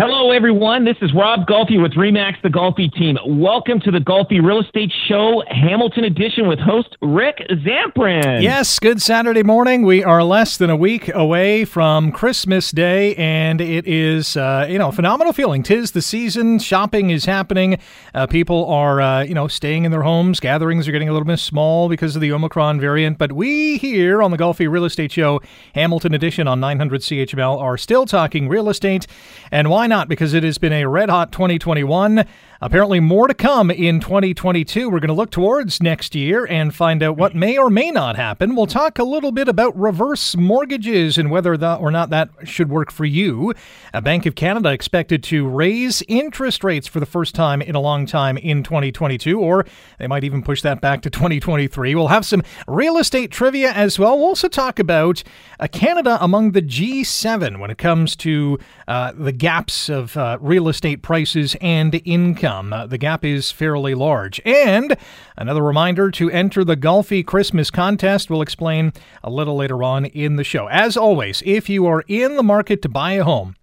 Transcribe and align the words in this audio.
Hello, 0.00 0.30
everyone. 0.30 0.84
This 0.84 0.94
is 1.02 1.12
Rob 1.12 1.48
Golfi 1.48 1.82
with 1.82 1.94
Remax 1.94 2.40
the 2.44 2.48
Golfi 2.48 2.88
team. 2.92 3.18
Welcome 3.26 3.80
to 3.80 3.90
the 3.90 3.98
Golfi 3.98 4.40
Real 4.40 4.60
Estate 4.60 4.92
Show, 5.08 5.42
Hamilton 5.48 6.04
Edition, 6.04 6.46
with 6.46 6.60
host 6.60 6.96
Rick 7.02 7.38
Zamperin. 7.50 8.40
Yes, 8.40 8.78
good 8.78 9.02
Saturday 9.02 9.42
morning. 9.42 9.82
We 9.82 10.04
are 10.04 10.22
less 10.22 10.56
than 10.56 10.70
a 10.70 10.76
week 10.76 11.12
away 11.12 11.64
from 11.64 12.12
Christmas 12.12 12.70
Day, 12.70 13.16
and 13.16 13.60
it 13.60 13.88
is, 13.88 14.36
uh, 14.36 14.68
you 14.70 14.78
know, 14.78 14.92
phenomenal 14.92 15.32
feeling. 15.32 15.64
Tis 15.64 15.90
the 15.90 16.00
season. 16.00 16.60
Shopping 16.60 17.10
is 17.10 17.24
happening. 17.24 17.80
Uh, 18.14 18.28
people 18.28 18.66
are, 18.66 19.00
uh, 19.00 19.24
you 19.24 19.34
know, 19.34 19.48
staying 19.48 19.84
in 19.84 19.90
their 19.90 20.02
homes. 20.02 20.38
Gatherings 20.38 20.86
are 20.86 20.92
getting 20.92 21.08
a 21.08 21.12
little 21.12 21.26
bit 21.26 21.40
small 21.40 21.88
because 21.88 22.14
of 22.14 22.22
the 22.22 22.30
Omicron 22.30 22.78
variant. 22.78 23.18
But 23.18 23.32
we 23.32 23.78
here 23.78 24.22
on 24.22 24.30
the 24.30 24.38
Golfi 24.38 24.70
Real 24.70 24.84
Estate 24.84 25.10
Show, 25.10 25.40
Hamilton 25.74 26.14
Edition 26.14 26.46
on 26.46 26.60
900 26.60 27.00
CHML, 27.00 27.60
are 27.60 27.76
still 27.76 28.06
talking 28.06 28.48
real 28.48 28.68
estate. 28.68 29.08
And 29.50 29.68
why 29.68 29.87
not? 29.88 30.08
Because 30.08 30.34
it 30.34 30.44
has 30.44 30.58
been 30.58 30.72
a 30.72 30.86
red 30.86 31.10
hot 31.10 31.32
2021. 31.32 32.24
Apparently, 32.60 32.98
more 32.98 33.28
to 33.28 33.34
come 33.34 33.70
in 33.70 34.00
2022. 34.00 34.90
We're 34.90 34.98
going 34.98 35.06
to 35.06 35.14
look 35.14 35.30
towards 35.30 35.80
next 35.80 36.16
year 36.16 36.44
and 36.44 36.74
find 36.74 37.04
out 37.04 37.16
what 37.16 37.32
may 37.32 37.56
or 37.56 37.70
may 37.70 37.92
not 37.92 38.16
happen. 38.16 38.56
We'll 38.56 38.66
talk 38.66 38.98
a 38.98 39.04
little 39.04 39.30
bit 39.30 39.46
about 39.46 39.78
reverse 39.78 40.34
mortgages 40.34 41.16
and 41.16 41.30
whether 41.30 41.54
or 41.54 41.90
not 41.92 42.10
that 42.10 42.30
should 42.42 42.68
work 42.68 42.90
for 42.90 43.04
you. 43.04 43.54
A 43.94 44.02
Bank 44.02 44.26
of 44.26 44.34
Canada 44.34 44.70
expected 44.70 45.22
to 45.24 45.46
raise 45.46 46.02
interest 46.08 46.64
rates 46.64 46.88
for 46.88 46.98
the 46.98 47.06
first 47.06 47.32
time 47.32 47.62
in 47.62 47.76
a 47.76 47.80
long 47.80 48.06
time 48.06 48.36
in 48.36 48.64
2022, 48.64 49.38
or 49.38 49.64
they 50.00 50.08
might 50.08 50.24
even 50.24 50.42
push 50.42 50.60
that 50.62 50.80
back 50.80 51.00
to 51.02 51.10
2023. 51.10 51.94
We'll 51.94 52.08
have 52.08 52.26
some 52.26 52.42
real 52.66 52.98
estate 52.98 53.30
trivia 53.30 53.70
as 53.70 54.00
well. 54.00 54.18
We'll 54.18 54.26
also 54.26 54.48
talk 54.48 54.80
about 54.80 55.22
uh, 55.60 55.68
Canada 55.68 56.18
among 56.20 56.52
the 56.52 56.62
G7 56.62 57.60
when 57.60 57.70
it 57.70 57.78
comes 57.78 58.16
to 58.16 58.58
uh, 58.88 59.12
the 59.16 59.32
gaps 59.32 59.88
of 59.88 60.16
uh, 60.16 60.38
real 60.40 60.68
estate 60.68 61.02
prices 61.02 61.54
and 61.60 62.00
income. 62.04 62.47
Uh, 62.48 62.86
the 62.86 62.98
gap 62.98 63.24
is 63.24 63.50
fairly 63.50 63.94
large. 63.94 64.40
And 64.44 64.96
another 65.36 65.62
reminder 65.62 66.10
to 66.12 66.30
enter 66.30 66.64
the 66.64 66.76
Golfi 66.76 67.24
Christmas 67.24 67.70
contest. 67.70 68.30
We'll 68.30 68.42
explain 68.42 68.92
a 69.22 69.30
little 69.30 69.56
later 69.56 69.82
on 69.82 70.06
in 70.06 70.36
the 70.36 70.44
show. 70.44 70.66
As 70.68 70.96
always, 70.96 71.42
if 71.44 71.68
you 71.68 71.86
are 71.86 72.04
in 72.08 72.36
the 72.36 72.42
market 72.42 72.82
to 72.82 72.88
buy 72.88 73.12
a 73.12 73.24
home, 73.24 73.54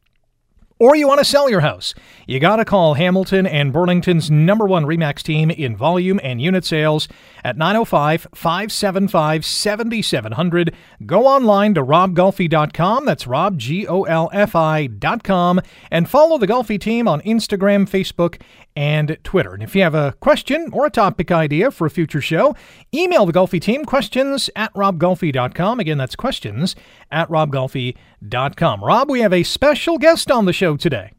or 0.78 0.96
you 0.96 1.08
want 1.08 1.20
to 1.20 1.26
sell 1.26 1.50
your 1.50 1.62
house, 1.62 1.94
you 2.28 2.38
got 2.40 2.58
to 2.58 2.66
call 2.66 2.96
Hamilton 2.96 3.48
and 3.48 3.72
Burlington's 3.72 4.30
number 4.30 4.66
one 4.66 4.86
REMAX 4.86 5.24
team 5.24 5.50
in 5.50 5.76
volume 5.76 6.20
and 6.22 6.42
unit 6.42 6.66
sales 6.66 7.08
at 7.46 7.58
905 7.58 8.28
575 8.34 9.46
7700. 9.46 10.76
Go 11.06 11.28
online 11.28 11.74
to 11.76 11.82
robgolfi.com. 11.84 13.06
That's 13.06 13.26
Rob, 13.26 13.58
G 13.58 13.88
O 13.88 14.04
L 14.04 14.30
F 14.34 14.54
I.com. 14.54 15.62
And 15.90 16.10
follow 16.10 16.38
the 16.38 16.48
Golfi 16.48 16.80
team 16.80 17.08
on 17.08 17.22
Instagram, 17.22 17.90
Facebook, 17.90 18.42
and 18.76 19.18
Twitter. 19.24 19.54
And 19.54 19.64
if 19.64 19.76
you 19.76 19.82
have 19.84 19.96
a 19.96 20.14
question 20.20 20.70
or 20.74 20.86
a 20.86 20.90
topic 20.90 21.32
idea 21.32 21.72
for 21.72 21.88
a 21.88 21.90
future 21.90 22.22
show, 22.22 22.56
email 22.94 23.26
the 23.26 23.34
Golfi 23.34 23.62
team 23.62 23.86
questions 23.86 24.50
at 24.56 24.74
robgolfi.com. 24.74 25.80
Again, 25.80 25.98
that's 25.98 26.16
questions 26.16 26.76
at 27.12 27.30
robgolfi.com. 27.30 28.84
Rob, 28.84 29.10
we 29.10 29.22
have 29.22 29.34
a 29.34 29.44
special 29.44 29.98
guest 29.98 30.30
on 30.30 30.46
the 30.46 30.54
show 30.54 30.76
today. 30.78 31.12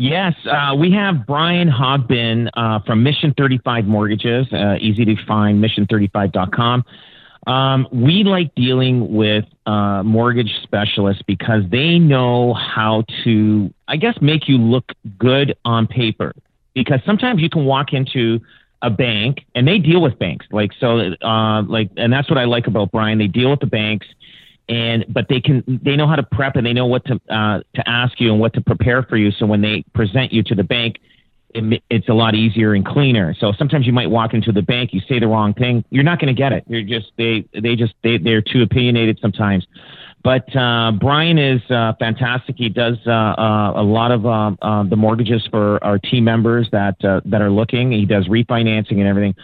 Yes, 0.00 0.34
uh, 0.46 0.76
we 0.76 0.92
have 0.92 1.26
Brian 1.26 1.68
Hogben 1.68 2.48
uh, 2.54 2.78
from 2.86 3.02
Mission 3.02 3.34
35 3.36 3.84
Mortgages, 3.86 4.46
uh, 4.52 4.76
easy 4.80 5.04
to 5.04 5.16
find, 5.26 5.62
mission35.com. 5.62 6.84
Um, 7.48 7.88
we 7.90 8.22
like 8.24 8.54
dealing 8.54 9.12
with 9.12 9.44
uh, 9.66 10.02
mortgage 10.04 10.52
specialists 10.62 11.22
because 11.26 11.62
they 11.70 11.98
know 11.98 12.54
how 12.54 13.04
to, 13.24 13.72
I 13.88 13.96
guess, 13.96 14.14
make 14.20 14.48
you 14.48 14.58
look 14.58 14.92
good 15.18 15.56
on 15.64 15.86
paper. 15.86 16.32
Because 16.74 17.00
sometimes 17.04 17.40
you 17.42 17.50
can 17.50 17.64
walk 17.64 17.92
into 17.92 18.40
a 18.82 18.90
bank 18.90 19.44
and 19.54 19.66
they 19.66 19.78
deal 19.78 20.00
with 20.00 20.18
banks, 20.18 20.46
like 20.52 20.70
so, 20.78 21.12
uh, 21.22 21.62
like, 21.62 21.90
and 21.96 22.12
that's 22.12 22.30
what 22.30 22.38
I 22.38 22.44
like 22.44 22.66
about 22.66 22.92
Brian. 22.92 23.18
They 23.18 23.26
deal 23.26 23.50
with 23.50 23.60
the 23.60 23.66
banks 23.66 24.06
and 24.68 25.04
but 25.08 25.26
they 25.28 25.40
can 25.40 25.80
they 25.82 25.96
know 25.96 26.06
how 26.06 26.16
to 26.16 26.22
prep 26.22 26.56
and 26.56 26.66
they 26.66 26.72
know 26.72 26.86
what 26.86 27.04
to 27.06 27.20
uh, 27.30 27.60
to 27.74 27.88
ask 27.88 28.20
you 28.20 28.30
and 28.30 28.40
what 28.40 28.52
to 28.54 28.60
prepare 28.60 29.02
for 29.02 29.16
you. 29.16 29.30
So 29.32 29.46
when 29.46 29.62
they 29.62 29.84
present 29.94 30.32
you 30.32 30.42
to 30.44 30.54
the 30.54 30.64
bank, 30.64 30.98
it, 31.50 31.82
it's 31.88 32.08
a 32.08 32.14
lot 32.14 32.34
easier 32.34 32.74
and 32.74 32.84
cleaner. 32.84 33.34
So 33.38 33.52
sometimes 33.52 33.86
you 33.86 33.92
might 33.92 34.10
walk 34.10 34.34
into 34.34 34.52
the 34.52 34.62
bank, 34.62 34.92
you 34.92 35.00
say 35.08 35.18
the 35.18 35.28
wrong 35.28 35.54
thing, 35.54 35.84
you're 35.90 36.04
not 36.04 36.20
going 36.20 36.34
to 36.34 36.38
get 36.38 36.52
it. 36.52 36.64
You're 36.68 36.82
just 36.82 37.12
they 37.16 37.46
they 37.58 37.76
just 37.76 37.94
they 38.02 38.18
they're 38.18 38.42
too 38.42 38.62
opinionated 38.62 39.18
sometimes. 39.20 39.66
But 40.24 40.54
uh, 40.56 40.92
Brian 41.00 41.38
is 41.38 41.62
uh, 41.70 41.92
fantastic. 41.98 42.56
He 42.58 42.68
does 42.68 42.96
uh, 43.06 43.10
uh 43.10 43.72
a 43.76 43.82
lot 43.82 44.10
of 44.10 44.26
uh, 44.26 44.50
uh, 44.60 44.82
the 44.82 44.96
mortgages 44.96 45.46
for 45.50 45.82
our 45.84 45.98
team 45.98 46.24
members 46.24 46.68
that 46.72 46.96
that 47.00 47.40
are 47.40 47.50
looking. 47.50 47.92
He 47.92 48.04
does 48.04 48.26
refinancing 48.28 48.98
and 48.98 49.06
everything. 49.06 49.34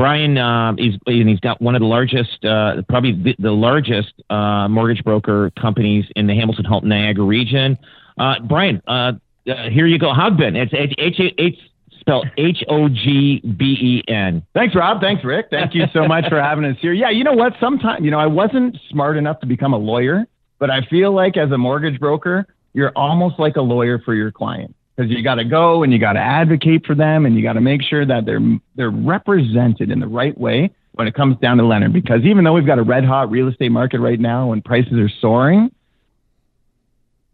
Brian 0.00 0.38
uh, 0.38 0.72
is 0.78 0.94
and 1.04 1.28
he's 1.28 1.40
got 1.40 1.60
one 1.60 1.74
of 1.74 1.80
the 1.80 1.86
largest, 1.86 2.42
uh, 2.44 2.80
probably 2.88 3.12
the, 3.12 3.36
the 3.38 3.50
largest 3.50 4.14
uh, 4.30 4.66
mortgage 4.68 5.04
broker 5.04 5.52
companies 5.60 6.06
in 6.16 6.26
the 6.26 6.34
Hamilton 6.34 6.64
Halton 6.64 6.88
Niagara 6.88 7.24
region. 7.24 7.76
Uh, 8.18 8.36
Brian, 8.48 8.80
uh, 8.86 9.12
uh, 9.46 9.68
here 9.70 9.86
you 9.86 9.98
go. 9.98 10.12
Hogben. 10.12 10.56
It's 10.56 10.72
H 10.98 11.20
H 11.38 11.56
spelled 12.00 12.26
H 12.36 12.64
O 12.68 12.88
G 12.88 13.40
B 13.40 13.64
E 13.64 14.12
N. 14.12 14.44
Thanks, 14.54 14.74
Rob. 14.74 15.00
Thanks, 15.00 15.24
Rick. 15.24 15.46
Thank 15.50 15.74
you 15.74 15.84
so 15.92 16.06
much 16.06 16.28
for 16.28 16.40
having 16.40 16.64
us 16.64 16.76
here. 16.80 16.92
Yeah, 16.92 17.10
you 17.10 17.24
know 17.24 17.32
what? 17.32 17.52
Sometimes 17.60 18.04
you 18.04 18.10
know 18.10 18.18
I 18.18 18.26
wasn't 18.26 18.76
smart 18.90 19.16
enough 19.16 19.40
to 19.40 19.46
become 19.46 19.72
a 19.72 19.78
lawyer, 19.78 20.26
but 20.58 20.70
I 20.70 20.82
feel 20.86 21.14
like 21.14 21.36
as 21.36 21.50
a 21.50 21.58
mortgage 21.58 22.00
broker, 22.00 22.46
you're 22.72 22.92
almost 22.96 23.38
like 23.38 23.56
a 23.56 23.62
lawyer 23.62 23.98
for 23.98 24.14
your 24.14 24.32
client 24.32 24.74
because 24.96 25.10
you 25.10 25.22
got 25.22 25.36
to 25.36 25.44
go 25.44 25.82
and 25.82 25.92
you 25.92 25.98
got 25.98 26.14
to 26.14 26.20
advocate 26.20 26.84
for 26.86 26.94
them 26.94 27.26
and 27.26 27.36
you 27.36 27.42
got 27.42 27.54
to 27.54 27.60
make 27.60 27.82
sure 27.82 28.04
that 28.04 28.26
they're 28.26 28.40
they're 28.76 28.90
represented 28.90 29.90
in 29.90 30.00
the 30.00 30.08
right 30.08 30.36
way 30.38 30.70
when 30.92 31.06
it 31.06 31.14
comes 31.14 31.36
down 31.38 31.56
to 31.56 31.64
lending. 31.64 31.92
Because 31.92 32.22
even 32.24 32.44
though 32.44 32.52
we've 32.52 32.66
got 32.66 32.78
a 32.78 32.82
red 32.82 33.04
hot 33.04 33.30
real 33.30 33.48
estate 33.48 33.70
market 33.70 34.00
right 34.00 34.20
now 34.20 34.52
and 34.52 34.64
prices 34.64 34.94
are 34.94 35.10
soaring, 35.20 35.70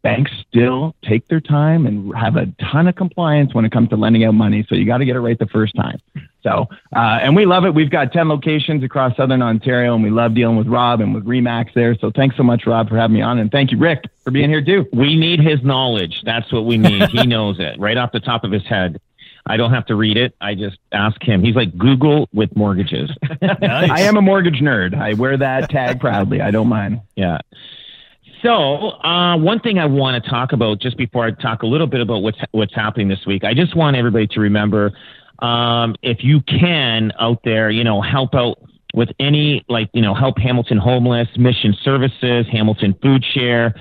banks 0.06 0.30
still 0.48 0.94
take 1.02 1.26
their 1.26 1.40
time 1.40 1.84
and 1.84 2.14
have 2.14 2.36
a 2.36 2.46
ton 2.70 2.86
of 2.86 2.94
compliance 2.94 3.52
when 3.52 3.64
it 3.64 3.72
comes 3.72 3.88
to 3.88 3.96
lending 3.96 4.22
out 4.24 4.34
money. 4.34 4.64
So 4.68 4.76
you 4.76 4.86
got 4.86 4.98
to 4.98 5.04
get 5.04 5.16
it 5.16 5.20
right 5.20 5.36
the 5.36 5.48
first 5.48 5.74
time. 5.74 5.98
So, 6.44 6.68
uh, 6.94 7.18
and 7.22 7.34
we 7.34 7.44
love 7.44 7.64
it. 7.64 7.74
We've 7.74 7.90
got 7.90 8.12
10 8.12 8.28
locations 8.28 8.84
across 8.84 9.16
Southern 9.16 9.42
Ontario 9.42 9.96
and 9.96 10.04
we 10.04 10.10
love 10.10 10.32
dealing 10.32 10.56
with 10.56 10.68
Rob 10.68 11.00
and 11.00 11.12
with 11.12 11.24
Remax 11.24 11.74
there. 11.74 11.96
So 11.96 12.12
thanks 12.12 12.36
so 12.36 12.44
much, 12.44 12.68
Rob, 12.68 12.88
for 12.88 12.96
having 12.96 13.14
me 13.14 13.20
on. 13.20 13.40
And 13.40 13.50
thank 13.50 13.72
you, 13.72 13.78
Rick, 13.78 14.04
for 14.22 14.30
being 14.30 14.48
here 14.48 14.64
too. 14.64 14.86
We 14.92 15.16
need 15.16 15.40
his 15.40 15.60
knowledge. 15.64 16.22
That's 16.22 16.52
what 16.52 16.66
we 16.66 16.78
need. 16.78 17.08
he 17.08 17.26
knows 17.26 17.58
it 17.58 17.76
right 17.80 17.96
off 17.96 18.12
the 18.12 18.20
top 18.20 18.44
of 18.44 18.52
his 18.52 18.64
head. 18.64 19.00
I 19.44 19.56
don't 19.56 19.72
have 19.72 19.86
to 19.86 19.96
read 19.96 20.16
it. 20.16 20.36
I 20.40 20.54
just 20.54 20.78
ask 20.92 21.20
him. 21.20 21.42
He's 21.42 21.56
like 21.56 21.76
Google 21.76 22.28
with 22.32 22.54
mortgages. 22.54 23.10
nice. 23.42 23.60
I 23.90 24.02
am 24.02 24.16
a 24.16 24.22
mortgage 24.22 24.60
nerd. 24.60 24.94
I 24.94 25.14
wear 25.14 25.36
that 25.36 25.68
tag 25.68 25.98
proudly. 25.98 26.40
I 26.40 26.52
don't 26.52 26.68
mind. 26.68 27.00
Yeah. 27.16 27.38
So, 28.46 28.90
uh, 29.02 29.36
one 29.36 29.58
thing 29.58 29.80
I 29.80 29.86
want 29.86 30.22
to 30.22 30.30
talk 30.30 30.52
about 30.52 30.80
just 30.80 30.96
before 30.96 31.26
I 31.26 31.32
talk 31.32 31.64
a 31.64 31.66
little 31.66 31.88
bit 31.88 32.00
about 32.00 32.22
what's 32.22 32.38
what's 32.52 32.72
happening 32.72 33.08
this 33.08 33.26
week, 33.26 33.42
I 33.42 33.54
just 33.54 33.74
want 33.74 33.96
everybody 33.96 34.28
to 34.28 34.40
remember, 34.40 34.92
um, 35.40 35.96
if 36.02 36.18
you 36.22 36.42
can 36.42 37.10
out 37.18 37.40
there, 37.42 37.70
you 37.70 37.82
know, 37.82 38.00
help 38.00 38.36
out 38.36 38.58
with 38.94 39.08
any 39.18 39.64
like 39.68 39.90
you 39.94 40.00
know, 40.00 40.14
help 40.14 40.38
Hamilton 40.38 40.78
Homeless, 40.78 41.26
Mission 41.36 41.76
Services, 41.82 42.46
Hamilton 42.52 42.94
Food 43.02 43.24
Share, 43.34 43.74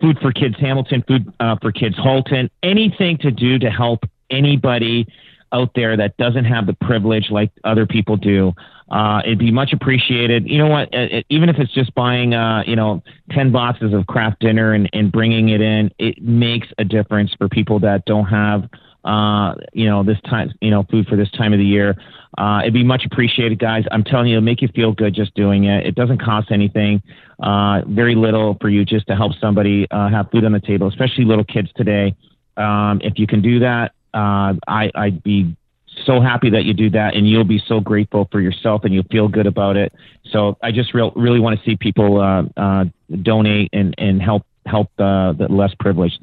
Food 0.00 0.18
for 0.20 0.32
Kids 0.32 0.56
Hamilton, 0.58 1.04
Food 1.06 1.32
uh, 1.38 1.54
for 1.62 1.70
Kids 1.70 1.94
Halton, 1.96 2.50
anything 2.64 3.18
to 3.18 3.30
do 3.30 3.60
to 3.60 3.70
help 3.70 4.00
anybody 4.30 5.06
out 5.52 5.70
there 5.74 5.96
that 5.96 6.16
doesn't 6.16 6.44
have 6.44 6.66
the 6.66 6.74
privilege 6.74 7.30
like 7.30 7.50
other 7.64 7.86
people 7.86 8.16
do. 8.16 8.52
Uh, 8.90 9.20
it'd 9.24 9.38
be 9.38 9.50
much 9.50 9.72
appreciated. 9.72 10.48
You 10.48 10.58
know 10.58 10.68
what? 10.68 10.88
It, 10.92 11.26
even 11.28 11.48
if 11.48 11.56
it's 11.58 11.72
just 11.72 11.94
buying, 11.94 12.34
uh, 12.34 12.62
you 12.66 12.76
know, 12.76 13.02
10 13.32 13.52
boxes 13.52 13.92
of 13.92 14.06
Kraft 14.06 14.40
Dinner 14.40 14.72
and, 14.72 14.88
and 14.92 15.12
bringing 15.12 15.50
it 15.50 15.60
in, 15.60 15.90
it 15.98 16.22
makes 16.22 16.68
a 16.78 16.84
difference 16.84 17.32
for 17.36 17.48
people 17.48 17.80
that 17.80 18.06
don't 18.06 18.26
have, 18.26 18.68
uh, 19.04 19.54
you 19.74 19.86
know, 19.86 20.02
this 20.02 20.18
time, 20.22 20.52
you 20.62 20.70
know, 20.70 20.84
food 20.90 21.06
for 21.06 21.16
this 21.16 21.30
time 21.32 21.52
of 21.52 21.58
the 21.58 21.64
year. 21.64 21.96
Uh, 22.38 22.60
it'd 22.62 22.72
be 22.72 22.84
much 22.84 23.04
appreciated, 23.04 23.58
guys. 23.58 23.84
I'm 23.90 24.04
telling 24.04 24.28
you, 24.28 24.36
it'll 24.36 24.44
make 24.44 24.62
you 24.62 24.68
feel 24.74 24.92
good 24.92 25.14
just 25.14 25.34
doing 25.34 25.64
it. 25.64 25.86
It 25.86 25.94
doesn't 25.94 26.22
cost 26.22 26.50
anything, 26.50 27.02
uh, 27.42 27.82
very 27.86 28.14
little 28.14 28.56
for 28.60 28.70
you 28.70 28.84
just 28.84 29.06
to 29.08 29.16
help 29.16 29.32
somebody 29.40 29.86
uh, 29.90 30.08
have 30.08 30.30
food 30.30 30.44
on 30.44 30.52
the 30.52 30.60
table, 30.60 30.88
especially 30.88 31.24
little 31.24 31.44
kids 31.44 31.68
today. 31.76 32.14
Um, 32.56 33.00
if 33.02 33.18
you 33.18 33.26
can 33.26 33.42
do 33.42 33.60
that, 33.60 33.92
uh, 34.14 34.54
I, 34.66 34.90
I'd 34.94 35.22
be 35.22 35.56
so 36.04 36.20
happy 36.20 36.50
that 36.50 36.64
you 36.64 36.74
do 36.74 36.90
that 36.90 37.14
and 37.14 37.28
you'll 37.28 37.44
be 37.44 37.62
so 37.66 37.80
grateful 37.80 38.28
for 38.30 38.40
yourself 38.40 38.84
and 38.84 38.94
you'll 38.94 39.04
feel 39.10 39.28
good 39.28 39.46
about 39.46 39.76
it. 39.76 39.92
So 40.30 40.56
I 40.62 40.72
just 40.72 40.94
real, 40.94 41.12
really 41.16 41.40
want 41.40 41.58
to 41.58 41.64
see 41.64 41.76
people 41.76 42.20
uh, 42.20 42.42
uh, 42.56 42.84
donate 43.22 43.70
and, 43.72 43.94
and 43.98 44.22
help 44.22 44.44
help 44.66 44.90
the, 44.98 45.34
the 45.38 45.48
less 45.48 45.74
privileged. 45.80 46.22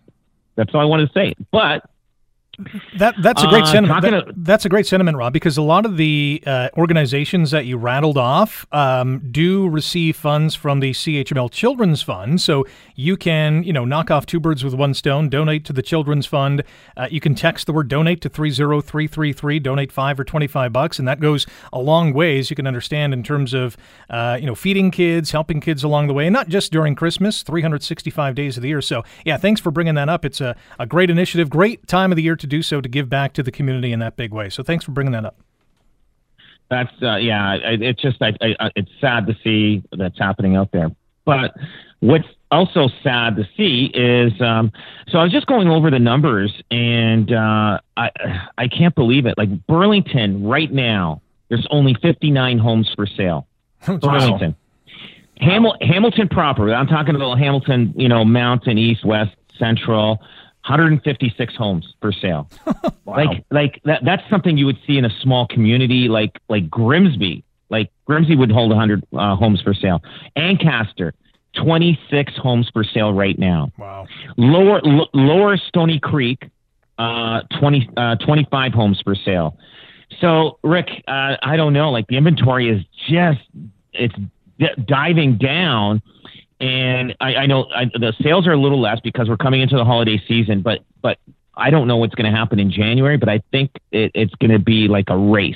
That's 0.56 0.74
all 0.74 0.82
I 0.82 0.86
wanted 0.86 1.08
to 1.08 1.14
say. 1.14 1.34
But 1.52 1.90
that 2.98 3.16
that's 3.22 3.44
a 3.44 3.48
great 3.48 3.64
uh, 3.64 3.72
sentiment. 3.72 4.02
That, 4.02 4.34
that's 4.38 4.66
a 4.66 4.70
great 4.70 4.88
sentiment, 4.88 5.18
Rob, 5.18 5.34
because 5.34 5.58
a 5.58 5.62
lot 5.62 5.86
of 5.86 5.98
the 5.98 6.44
uh, 6.46 6.70
organizations 6.78 7.52
that 7.52 7.66
you 7.66 7.78
rattled 7.78 8.18
off 8.18 8.66
um, 8.72 9.22
do 9.32 9.68
receive 9.68 10.16
funds 10.16 10.56
from 10.56 10.80
the 10.80 10.92
CHML 10.92 11.52
Children's 11.52 12.02
Fund. 12.02 12.42
So 12.42 12.66
you 12.96 13.18
can, 13.18 13.64
you 13.64 13.74
know, 13.74 13.86
knock 13.86 14.12
off 14.12 14.26
two 14.26 14.40
birds 14.40 14.64
with 14.64 14.74
one 14.74 14.94
stone. 14.94 15.30
Donate 15.30 15.66
to 15.66 15.74
the 15.74 15.82
Children's 15.82 16.26
Fund. 16.26 16.64
Uh, 16.96 17.08
you 17.12 17.20
can 17.20 17.36
text 17.36 17.66
the 17.68 17.74
word 17.74 17.88
donate 17.88 18.22
to 18.22 18.30
three 18.30 18.52
zero 18.52 18.82
three 18.82 19.08
three 19.08 19.34
three. 19.34 19.60
Donate 19.60 19.92
five 19.92 20.20
or 20.20 20.24
twenty 20.24 20.48
five 20.48 20.72
bucks, 20.72 21.00
and 21.00 21.08
that 21.08 21.20
goes 21.20 21.46
a 21.74 21.80
long 21.80 22.14
ways. 22.14 22.50
You 22.50 22.56
can 22.56 22.68
understand 22.68 23.14
in 23.14 23.24
terms 23.24 23.54
of, 23.54 23.78
uh, 24.10 24.38
you 24.40 24.46
know, 24.46 24.56
feeding 24.56 24.92
kids, 24.92 25.32
helping 25.32 25.60
kids 25.60 25.84
along 25.84 26.08
the 26.08 26.14
way, 26.14 26.28
and 26.28 26.34
not 26.34 26.48
just 26.48 26.72
during 26.72 26.96
Christmas, 26.96 27.44
three 27.44 27.62
hundred 27.62 27.84
sixty 27.84 28.10
five 28.10 28.36
days 28.36 28.58
of 28.58 28.64
the 28.64 28.70
year. 28.70 28.82
So 28.82 29.04
yeah, 29.26 29.38
thanks 29.38 29.62
for 29.62 29.72
bringing 29.72 29.96
that 29.96 30.10
up. 30.10 30.26
It's 30.26 30.42
a, 30.42 30.56
a 30.80 30.86
great 30.86 31.10
initiative, 31.10 31.50
great 31.50 31.86
time 31.88 32.12
of 32.12 32.16
the 32.16 32.24
year 32.24 32.36
to 32.36 32.45
do 32.46 32.62
so 32.62 32.82
to 32.82 32.90
give 32.90 33.10
back 33.10 33.34
to 33.34 33.44
the 33.44 33.52
community 33.52 33.92
in 33.92 34.00
that 34.00 34.16
big 34.16 34.34
way. 34.34 34.50
So 34.50 34.64
thanks 34.64 34.86
for 34.86 34.92
bringing 34.92 35.14
that 35.14 35.26
up. 35.26 35.38
That's 36.70 36.92
uh, 37.02 37.18
yeah. 37.18 37.58
It's 37.62 38.02
just 38.02 38.22
I, 38.22 38.34
I, 38.42 38.72
it's 38.76 38.90
sad 39.00 39.28
to 39.28 39.38
see 39.44 39.84
that's 39.98 40.18
happening 40.18 40.56
out 40.56 40.72
there. 40.72 40.90
But 41.26 41.56
what's 42.00 42.28
also 42.52 42.90
sad 43.04 43.36
to 43.36 43.48
see 43.56 43.92
is 43.94 44.34
um, 44.42 44.72
so 45.10 45.20
I 45.20 45.24
was 45.24 45.32
just 45.32 45.48
going 45.48 45.68
over 45.68 45.92
the 45.92 46.00
numbers 46.00 46.64
and 46.72 47.32
uh, 47.32 47.80
I 47.98 48.10
I 48.58 48.68
can't 48.68 48.96
believe 48.96 49.26
it. 49.26 49.38
Like 49.38 49.68
Burlington 49.68 50.44
right 50.44 50.72
now, 50.72 51.22
there's 51.50 51.68
only 51.70 51.96
59 52.02 52.58
homes 52.58 52.92
for 52.96 53.06
sale. 53.06 53.48
Burlington. 53.86 54.56
Hamil- 55.42 55.78
Hamilton 55.82 56.30
proper. 56.30 56.74
I'm 56.74 56.88
talking 56.88 57.16
about 57.16 57.38
Hamilton, 57.38 57.94
you 57.96 58.08
know, 58.08 58.24
Mountain, 58.24 58.78
East, 58.78 59.06
West, 59.06 59.36
Central. 59.60 60.22
156 60.68 61.56
homes 61.56 61.94
for 62.02 62.12
sale. 62.12 62.50
wow. 63.06 63.16
Like 63.18 63.46
like 63.52 63.82
that 63.86 64.04
that's 64.04 64.24
something 64.32 64.58
you 64.58 64.66
would 64.66 64.80
see 64.88 64.98
in 64.98 65.06
a 65.06 65.12
small 65.22 65.48
community 65.48 66.08
like 66.10 66.40
like 66.50 66.70
Grimsby. 66.70 67.44
Like 67.70 67.92
Grimsby 68.06 68.36
would 68.36 68.52
hold 68.52 68.70
100 68.70 69.04
uh, 69.14 69.36
homes 69.36 69.62
for 69.62 69.74
sale. 69.76 70.02
Ancaster 70.36 71.14
26 71.56 72.34
homes 72.38 72.70
for 72.74 72.84
sale 72.84 73.14
right 73.14 73.38
now. 73.38 73.72
Wow. 73.78 74.08
Lower 74.38 74.82
l- 74.86 75.10
Lower 75.14 75.56
Stoney 75.58 76.00
Creek 76.00 76.50
uh 76.98 77.42
20 77.60 77.90
uh 77.96 78.16
25 78.16 78.74
homes 78.74 79.00
for 79.04 79.14
sale. 79.16 79.58
So 80.20 80.58
Rick, 80.64 80.88
uh, 81.08 81.36
I 81.44 81.58
don't 81.58 81.74
know, 81.74 81.92
like 81.92 82.08
the 82.08 82.18
inventory 82.18 82.70
is 82.70 82.84
just 83.08 83.40
it's 83.94 84.16
d- 84.60 84.70
diving 84.86 85.38
down 85.38 86.02
and 86.60 87.16
I, 87.20 87.36
I 87.36 87.46
know 87.46 87.68
I, 87.76 87.86
the 87.86 88.14
sales 88.22 88.48
are 88.48 88.54
a 88.54 88.58
little 88.58 88.80
less 88.80 89.00
because 89.02 89.28
we're 89.28 89.38
coming 89.38 89.62
into 89.62 89.76
the 89.76 89.86
holiday 89.86 90.22
season, 90.28 90.62
but 90.62 90.80
but 91.02 91.18
I 91.56 91.70
don't 91.70 91.88
know 91.88 91.98
what's 91.98 92.16
going 92.16 92.32
to 92.32 92.38
happen 92.38 92.60
in 92.60 92.72
January, 92.72 93.18
but 93.18 93.30
I 93.30 93.42
think 93.52 93.72
it, 93.92 94.12
it's 94.14 94.34
going 94.36 94.52
to 94.52 94.60
be 94.60 94.88
like 94.88 95.10
a 95.10 95.18
race. 95.18 95.56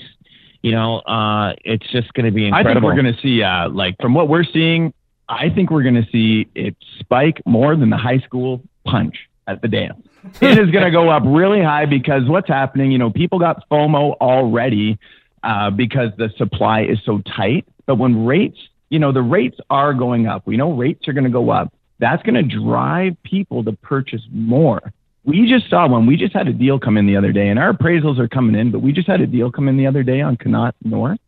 You 0.61 0.71
know, 0.71 0.99
uh, 0.99 1.53
it's 1.63 1.89
just 1.91 2.13
going 2.13 2.25
to 2.25 2.31
be 2.31 2.47
incredible. 2.47 2.71
I 2.71 2.73
think 2.73 2.83
we're 2.83 3.01
going 3.01 3.13
to 3.13 3.21
see, 3.21 3.43
uh, 3.43 3.69
like 3.69 3.95
from 4.01 4.13
what 4.13 4.27
we're 4.27 4.43
seeing, 4.43 4.93
I 5.29 5.49
think 5.49 5.71
we're 5.71 5.83
going 5.83 5.95
to 5.95 6.07
see 6.11 6.47
it 6.53 6.75
spike 6.99 7.41
more 7.45 7.75
than 7.75 7.89
the 7.89 7.97
high 7.97 8.19
school 8.19 8.61
punch 8.85 9.15
at 9.47 9.61
the 9.61 9.69
dance. 9.69 10.05
it 10.41 10.57
is 10.57 10.69
going 10.71 10.83
to 10.83 10.91
go 10.91 11.09
up 11.09 11.23
really 11.25 11.61
high 11.61 11.85
because 11.85 12.27
what's 12.27 12.49
happening, 12.49 12.91
you 12.91 12.97
know, 12.97 13.09
people 13.09 13.39
got 13.39 13.67
FOMO 13.69 14.17
already 14.17 14.99
uh, 15.43 15.69
because 15.69 16.09
the 16.17 16.29
supply 16.37 16.81
is 16.81 16.99
so 17.05 17.19
tight. 17.19 17.65
But 17.85 17.95
when 17.95 18.25
rates 18.25 18.59
you 18.89 18.99
know, 18.99 19.11
the 19.11 19.21
rates 19.21 19.59
are 19.69 19.93
going 19.93 20.27
up. 20.27 20.45
We 20.45 20.57
know 20.57 20.73
rates 20.73 21.07
are 21.07 21.13
going 21.13 21.25
to 21.25 21.29
go 21.29 21.49
up. 21.49 21.73
That's 21.99 22.23
going 22.23 22.35
to 22.35 22.43
drive 22.43 23.15
people 23.23 23.63
to 23.63 23.73
purchase 23.73 24.21
more. 24.31 24.93
We 25.25 25.47
just 25.47 25.69
saw 25.69 25.87
one. 25.87 26.05
We 26.05 26.15
just 26.15 26.33
had 26.33 26.47
a 26.47 26.53
deal 26.53 26.79
come 26.79 26.97
in 26.97 27.05
the 27.05 27.17
other 27.17 27.31
day, 27.31 27.49
and 27.49 27.59
our 27.59 27.73
appraisals 27.73 28.19
are 28.19 28.27
coming 28.27 28.55
in, 28.55 28.71
but 28.71 28.79
we 28.79 28.93
just 28.93 29.07
had 29.07 29.21
a 29.21 29.27
deal 29.27 29.51
come 29.51 29.67
in 29.67 29.77
the 29.77 29.85
other 29.85 30.01
day 30.01 30.21
on 30.21 30.37
Connaught 30.37 30.75
North. 30.83 31.19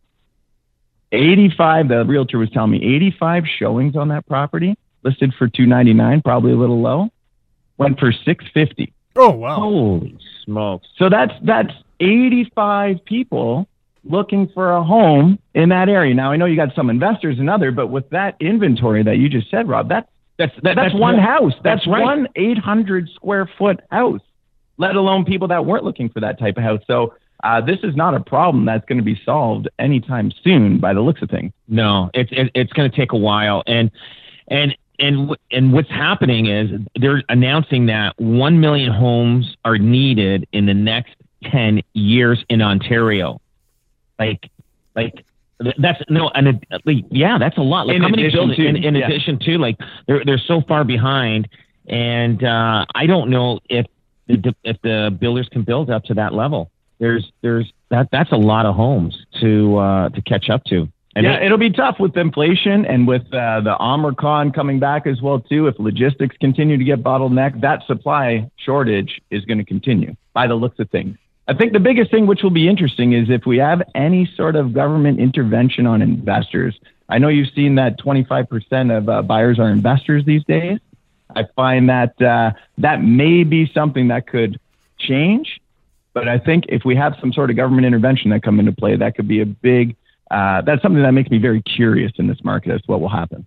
85, 1.12 1.88
the 1.88 2.04
realtor 2.06 2.38
was 2.38 2.50
telling 2.50 2.70
me 2.70 2.78
85 2.96 3.44
showings 3.58 3.96
on 3.96 4.08
that 4.08 4.26
property 4.26 4.76
listed 5.04 5.34
for 5.38 5.46
299, 5.46 6.22
probably 6.22 6.52
a 6.52 6.56
little 6.56 6.80
low, 6.80 7.10
went 7.76 7.98
for 7.98 8.12
650. 8.12 8.92
Oh, 9.16 9.30
wow. 9.30 9.56
Holy 9.56 10.18
smokes. 10.44 10.88
So 10.96 11.08
that's 11.10 11.34
that's 11.42 11.72
85 12.00 13.04
people 13.04 13.68
looking 14.04 14.48
for 14.48 14.72
a 14.72 14.82
home 14.82 15.38
in 15.54 15.68
that 15.70 15.88
area. 15.88 16.14
Now 16.14 16.32
I 16.32 16.36
know 16.36 16.46
you 16.46 16.56
got 16.56 16.74
some 16.74 16.90
investors 16.90 17.38
and 17.38 17.48
other, 17.48 17.70
but 17.70 17.88
with 17.88 18.08
that 18.10 18.36
inventory 18.40 19.02
that 19.02 19.18
you 19.18 19.28
just 19.28 19.50
said, 19.50 19.68
Rob, 19.68 19.88
that's 19.88 20.08
that's 20.38 20.54
that, 20.56 20.74
that's, 20.76 20.76
that's, 20.76 20.94
one 20.94 21.18
house. 21.18 21.52
That's, 21.62 21.80
that's 21.80 21.86
right. 21.86 22.02
one 22.02 22.28
800 22.36 23.10
square 23.14 23.48
foot 23.58 23.80
house. 23.90 24.20
Let 24.78 24.96
alone 24.96 25.24
people 25.24 25.48
that 25.48 25.66
weren't 25.66 25.84
looking 25.84 26.08
for 26.08 26.20
that 26.20 26.38
type 26.38 26.56
of 26.56 26.62
house. 26.62 26.80
So 26.86 27.14
uh, 27.44 27.60
this 27.60 27.78
is 27.82 27.94
not 27.96 28.14
a 28.14 28.20
problem 28.20 28.64
that's 28.64 28.84
going 28.86 28.98
to 28.98 29.04
be 29.04 29.20
solved 29.24 29.68
anytime 29.78 30.32
soon, 30.42 30.78
by 30.78 30.94
the 30.94 31.00
looks 31.00 31.22
of 31.22 31.30
things. 31.30 31.52
No, 31.68 32.10
it's 32.14 32.30
it, 32.32 32.50
it's 32.54 32.72
going 32.72 32.90
to 32.90 32.96
take 32.96 33.12
a 33.12 33.16
while, 33.16 33.62
and 33.66 33.90
and 34.48 34.76
and 34.98 35.36
and 35.50 35.72
what's 35.72 35.90
happening 35.90 36.46
is 36.46 36.70
they're 37.00 37.22
announcing 37.28 37.86
that 37.86 38.14
one 38.18 38.60
million 38.60 38.92
homes 38.92 39.56
are 39.64 39.76
needed 39.76 40.46
in 40.52 40.66
the 40.66 40.74
next 40.74 41.14
ten 41.42 41.82
years 41.94 42.44
in 42.48 42.62
Ontario. 42.62 43.40
Like, 44.18 44.50
like 44.94 45.24
that's 45.78 46.02
no, 46.08 46.28
and 46.34 46.64
like, 46.84 47.04
yeah, 47.10 47.38
that's 47.38 47.58
a 47.58 47.62
lot. 47.62 47.86
Like 47.86 47.96
in 47.96 48.02
how 48.02 48.08
many 48.08 48.30
buildings? 48.30 48.56
To, 48.56 48.66
in, 48.66 48.76
in 48.76 48.94
yeah. 48.94 49.06
addition 49.06 49.38
to, 49.40 49.58
like, 49.58 49.76
they're 50.06 50.24
they're 50.24 50.38
so 50.38 50.62
far 50.62 50.84
behind, 50.84 51.48
and 51.86 52.42
uh, 52.42 52.84
I 52.94 53.06
don't 53.06 53.30
know 53.30 53.60
if 53.68 53.86
the, 54.26 54.54
if 54.64 54.80
the 54.82 55.16
builders 55.20 55.48
can 55.50 55.62
build 55.62 55.90
up 55.90 56.04
to 56.04 56.14
that 56.14 56.34
level. 56.34 56.70
There's 56.98 57.30
there's 57.42 57.72
that 57.90 58.08
that's 58.12 58.32
a 58.32 58.36
lot 58.36 58.66
of 58.66 58.74
homes 58.74 59.16
to 59.40 59.76
uh, 59.78 60.08
to 60.10 60.22
catch 60.22 60.50
up 60.50 60.64
to. 60.64 60.88
And 61.14 61.26
yeah, 61.26 61.40
it, 61.40 61.50
will 61.50 61.58
be 61.58 61.70
tough 61.70 61.96
with 62.00 62.16
inflation 62.16 62.86
and 62.86 63.06
with 63.06 63.22
uh, 63.34 63.60
the 63.60 63.76
Omicron 63.78 64.52
coming 64.52 64.80
back 64.80 65.06
as 65.06 65.20
well 65.20 65.40
too. 65.40 65.66
If 65.66 65.78
logistics 65.78 66.36
continue 66.38 66.78
to 66.78 66.84
get 66.84 67.02
bottlenecked, 67.02 67.60
that 67.60 67.82
supply 67.86 68.50
shortage 68.56 69.20
is 69.30 69.44
going 69.44 69.58
to 69.58 69.64
continue 69.64 70.16
by 70.32 70.46
the 70.46 70.54
looks 70.54 70.78
of 70.78 70.88
things. 70.88 71.18
I 71.48 71.54
think 71.54 71.72
the 71.72 71.80
biggest 71.80 72.10
thing 72.10 72.26
which 72.26 72.42
will 72.42 72.50
be 72.50 72.68
interesting 72.68 73.12
is 73.14 73.28
if 73.28 73.46
we 73.46 73.58
have 73.58 73.82
any 73.94 74.30
sort 74.36 74.54
of 74.54 74.72
government 74.72 75.18
intervention 75.18 75.86
on 75.86 76.00
investors. 76.00 76.78
I 77.08 77.18
know 77.18 77.28
you've 77.28 77.52
seen 77.54 77.74
that 77.74 77.98
25% 77.98 78.96
of 78.96 79.08
uh, 79.08 79.22
buyers 79.22 79.58
are 79.58 79.68
investors 79.68 80.24
these 80.24 80.44
days. 80.44 80.78
I 81.34 81.44
find 81.56 81.88
that 81.88 82.20
uh, 82.22 82.52
that 82.78 83.02
may 83.02 83.42
be 83.42 83.70
something 83.74 84.08
that 84.08 84.26
could 84.26 84.60
change, 84.98 85.60
but 86.14 86.28
I 86.28 86.38
think 86.38 86.66
if 86.68 86.84
we 86.84 86.94
have 86.96 87.16
some 87.20 87.32
sort 87.32 87.50
of 87.50 87.56
government 87.56 87.86
intervention 87.86 88.30
that 88.30 88.42
come 88.42 88.60
into 88.60 88.72
play, 88.72 88.96
that 88.96 89.16
could 89.16 89.28
be 89.28 89.40
a 89.40 89.46
big. 89.46 89.96
Uh, 90.30 90.62
that's 90.62 90.80
something 90.82 91.02
that 91.02 91.12
makes 91.12 91.30
me 91.30 91.38
very 91.38 91.62
curious 91.62 92.12
in 92.16 92.28
this 92.28 92.42
market 92.44 92.72
as 92.72 92.80
to 92.82 92.86
what 92.86 93.00
will 93.00 93.08
happen. 93.08 93.46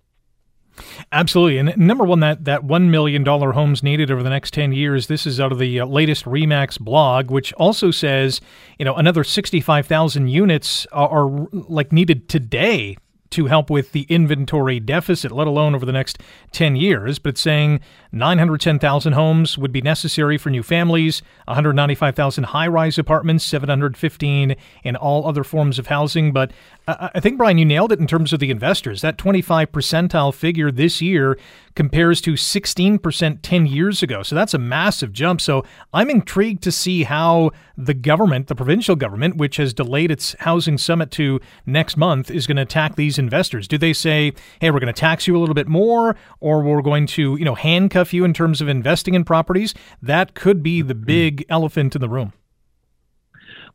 Absolutely. 1.12 1.58
And 1.58 1.76
number 1.76 2.04
one, 2.04 2.20
that, 2.20 2.44
that 2.44 2.62
$1 2.62 2.88
million 2.88 3.24
homes 3.24 3.82
needed 3.82 4.10
over 4.10 4.22
the 4.22 4.30
next 4.30 4.52
10 4.54 4.72
years, 4.72 5.06
this 5.06 5.26
is 5.26 5.40
out 5.40 5.52
of 5.52 5.58
the 5.58 5.80
uh, 5.80 5.86
latest 5.86 6.24
REMAX 6.24 6.78
blog, 6.78 7.30
which 7.30 7.52
also 7.54 7.90
says, 7.90 8.40
you 8.78 8.84
know, 8.84 8.94
another 8.94 9.24
65,000 9.24 10.28
units 10.28 10.86
are, 10.92 11.26
are 11.26 11.48
like 11.52 11.92
needed 11.92 12.28
today 12.28 12.96
to 13.30 13.46
help 13.46 13.70
with 13.70 13.92
the 13.92 14.02
inventory 14.02 14.80
deficit, 14.80 15.32
let 15.32 15.46
alone 15.46 15.74
over 15.74 15.84
the 15.84 15.92
next 15.92 16.22
10 16.52 16.76
years. 16.76 17.18
But 17.18 17.36
saying 17.36 17.80
910,000 18.12 19.12
homes 19.12 19.58
would 19.58 19.72
be 19.72 19.82
necessary 19.82 20.38
for 20.38 20.50
new 20.50 20.62
families, 20.62 21.22
195,000 21.46 22.44
high 22.44 22.66
rise 22.66 22.98
apartments, 22.98 23.44
715 23.44 24.56
in 24.84 24.96
all 24.96 25.26
other 25.26 25.44
forms 25.44 25.78
of 25.78 25.88
housing. 25.88 26.32
But 26.32 26.52
I 26.88 27.18
think, 27.18 27.36
Brian, 27.36 27.58
you 27.58 27.64
nailed 27.64 27.90
it 27.90 27.98
in 27.98 28.06
terms 28.06 28.32
of 28.32 28.38
the 28.38 28.50
investors. 28.50 29.00
That 29.00 29.18
25 29.18 29.72
percentile 29.72 30.32
figure 30.32 30.70
this 30.70 31.02
year 31.02 31.36
compares 31.74 32.20
to 32.20 32.34
16% 32.34 33.38
10 33.42 33.66
years 33.66 34.04
ago. 34.04 34.22
So 34.22 34.36
that's 34.36 34.54
a 34.54 34.58
massive 34.58 35.12
jump. 35.12 35.40
So 35.40 35.64
I'm 35.92 36.08
intrigued 36.08 36.62
to 36.62 36.70
see 36.70 37.02
how 37.02 37.50
the 37.76 37.92
government, 37.92 38.46
the 38.46 38.54
provincial 38.54 38.94
government, 38.94 39.36
which 39.36 39.56
has 39.56 39.74
delayed 39.74 40.12
its 40.12 40.36
housing 40.38 40.78
summit 40.78 41.10
to 41.12 41.40
next 41.66 41.96
month, 41.96 42.30
is 42.30 42.46
going 42.46 42.56
to 42.56 42.62
attack 42.62 42.94
these 42.94 43.18
investors. 43.18 43.66
Do 43.66 43.78
they 43.78 43.92
say, 43.92 44.32
hey, 44.60 44.70
we're 44.70 44.78
going 44.78 44.92
to 44.94 45.00
tax 45.00 45.26
you 45.26 45.36
a 45.36 45.40
little 45.40 45.56
bit 45.56 45.68
more, 45.68 46.14
or 46.38 46.62
we're 46.62 46.82
going 46.82 47.08
to, 47.08 47.36
you 47.36 47.44
know, 47.44 47.56
handcuff 47.56 48.14
you 48.14 48.24
in 48.24 48.32
terms 48.32 48.60
of 48.60 48.68
investing 48.68 49.14
in 49.14 49.24
properties? 49.24 49.74
That 50.00 50.34
could 50.34 50.62
be 50.62 50.82
the 50.82 50.94
mm-hmm. 50.94 51.04
big 51.04 51.44
elephant 51.48 51.96
in 51.96 52.00
the 52.00 52.08
room. 52.08 52.32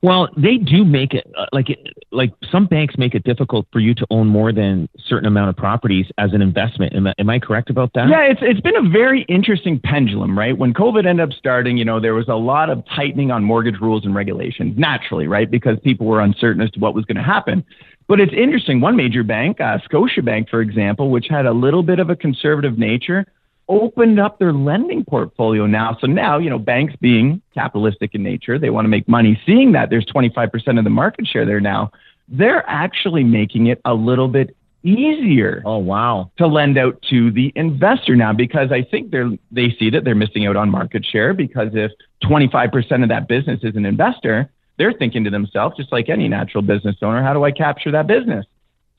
Well, 0.04 0.30
they 0.36 0.58
do 0.58 0.84
make 0.84 1.14
it 1.14 1.32
uh, 1.38 1.46
like 1.54 1.70
it, 1.70 1.80
like 2.12 2.34
some 2.52 2.66
banks 2.66 2.98
make 2.98 3.14
it 3.14 3.24
difficult 3.24 3.68
for 3.72 3.80
you 3.80 3.94
to 3.96 4.08
own 4.10 4.28
more 4.28 4.52
than 4.52 4.90
certain 5.06 5.28
amount 5.28 5.50
of 5.50 5.56
properties 5.56 6.08
as 6.18 6.34
an 6.34 6.42
investment. 6.42 6.96
Am 6.96 7.06
I, 7.06 7.14
am 7.20 7.30
I 7.30 7.38
correct 7.38 7.70
about 7.70 7.92
that? 7.94 8.10
Yeah, 8.10 8.24
it's 8.24 8.40
it's 8.42 8.62
been 8.62 8.76
a 8.76 8.90
very 8.90 9.22
interesting 9.24 9.80
pendulum, 9.80 10.38
right? 10.38 10.58
When 10.58 10.74
COVID 10.74 11.06
ended 11.06 11.30
up 11.30 11.38
starting, 11.38 11.78
you 11.78 11.86
know, 11.86 12.00
there 12.00 12.16
was 12.16 12.28
a 12.30 12.36
lot 12.36 12.72
of 12.72 12.84
tightening 12.96 13.30
on 13.30 13.44
mortgage 13.44 13.80
rules 13.80 14.04
and 14.04 14.16
regulations, 14.16 14.76
naturally, 14.76 15.28
right? 15.28 15.50
Because 15.50 15.78
people 15.84 16.08
were 16.08 16.22
uncertain 16.22 16.64
as 16.64 16.72
to 16.72 16.80
what 16.80 16.96
was 16.96 17.06
going 17.06 17.18
to 17.18 17.24
happen. 17.24 17.64
But 18.08 18.20
it's 18.20 18.34
interesting. 18.34 18.82
One 18.82 18.96
major 18.96 19.24
bank, 19.24 19.62
uh, 19.62 19.78
Scotiabank, 19.90 20.50
for 20.50 20.62
example, 20.62 21.12
which 21.12 21.28
had 21.30 21.46
a 21.46 21.54
little 21.54 21.84
bit 21.84 22.00
of 22.00 22.10
a 22.10 22.16
conservative 22.16 22.78
nature, 22.78 23.26
opened 23.72 24.20
up 24.20 24.38
their 24.38 24.52
lending 24.52 25.04
portfolio 25.06 25.66
now. 25.66 25.98
So 26.02 26.06
now, 26.06 26.38
you 26.38 26.50
know, 26.50 26.60
banks 26.60 26.94
being 27.00 27.42
capitalistic 27.54 28.14
in 28.14 28.22
nature, 28.22 28.60
they 28.60 28.70
want 28.70 28.84
to 28.86 28.90
make 28.90 29.08
money. 29.08 29.42
Seeing 29.46 29.72
that 29.72 29.90
there's 29.90 30.06
25% 30.06 30.78
of 30.78 30.84
the 30.84 30.90
market 30.90 31.26
share 31.26 31.46
there 31.46 31.62
now, 31.62 31.92
they're 32.28 32.70
actually 32.70 33.24
making 33.24 33.68
it 33.68 33.80
a 33.86 33.94
little 33.94 34.28
bit 34.28 34.56
easier. 34.84 35.62
Oh 35.66 35.78
wow! 35.78 36.32
To 36.38 36.48
lend 36.48 36.78
out 36.78 37.02
to 37.10 37.32
the 37.32 37.52
investor 37.56 38.16
now 38.16 38.34
because 38.34 38.72
I 38.72 38.84
think 38.84 39.12
they're 39.12 39.32
they 39.52 39.76
see 39.80 39.90
that 39.92 40.04
they're 40.04 40.16
missing 40.16 40.46
out 40.48 40.56
on 40.56 40.70
market 40.70 41.06
share 41.06 41.34
because 41.34 41.70
if 41.74 41.92
25% 42.24 43.04
of 43.04 43.10
that 43.10 43.28
business 43.28 43.60
is 43.64 43.76
an 43.76 43.86
investor, 43.86 44.50
they're 44.78 44.94
thinking 44.94 45.24
to 45.24 45.30
themselves, 45.30 45.78
just 45.78 45.92
like 45.92 46.10
any 46.10 46.28
natural 46.28 46.62
business 46.62 46.96
owner, 47.02 47.22
how 47.22 47.34
do 47.34 47.44
I 47.44 47.52
capture 47.52 47.92
that 47.92 48.08
business? 48.08 48.46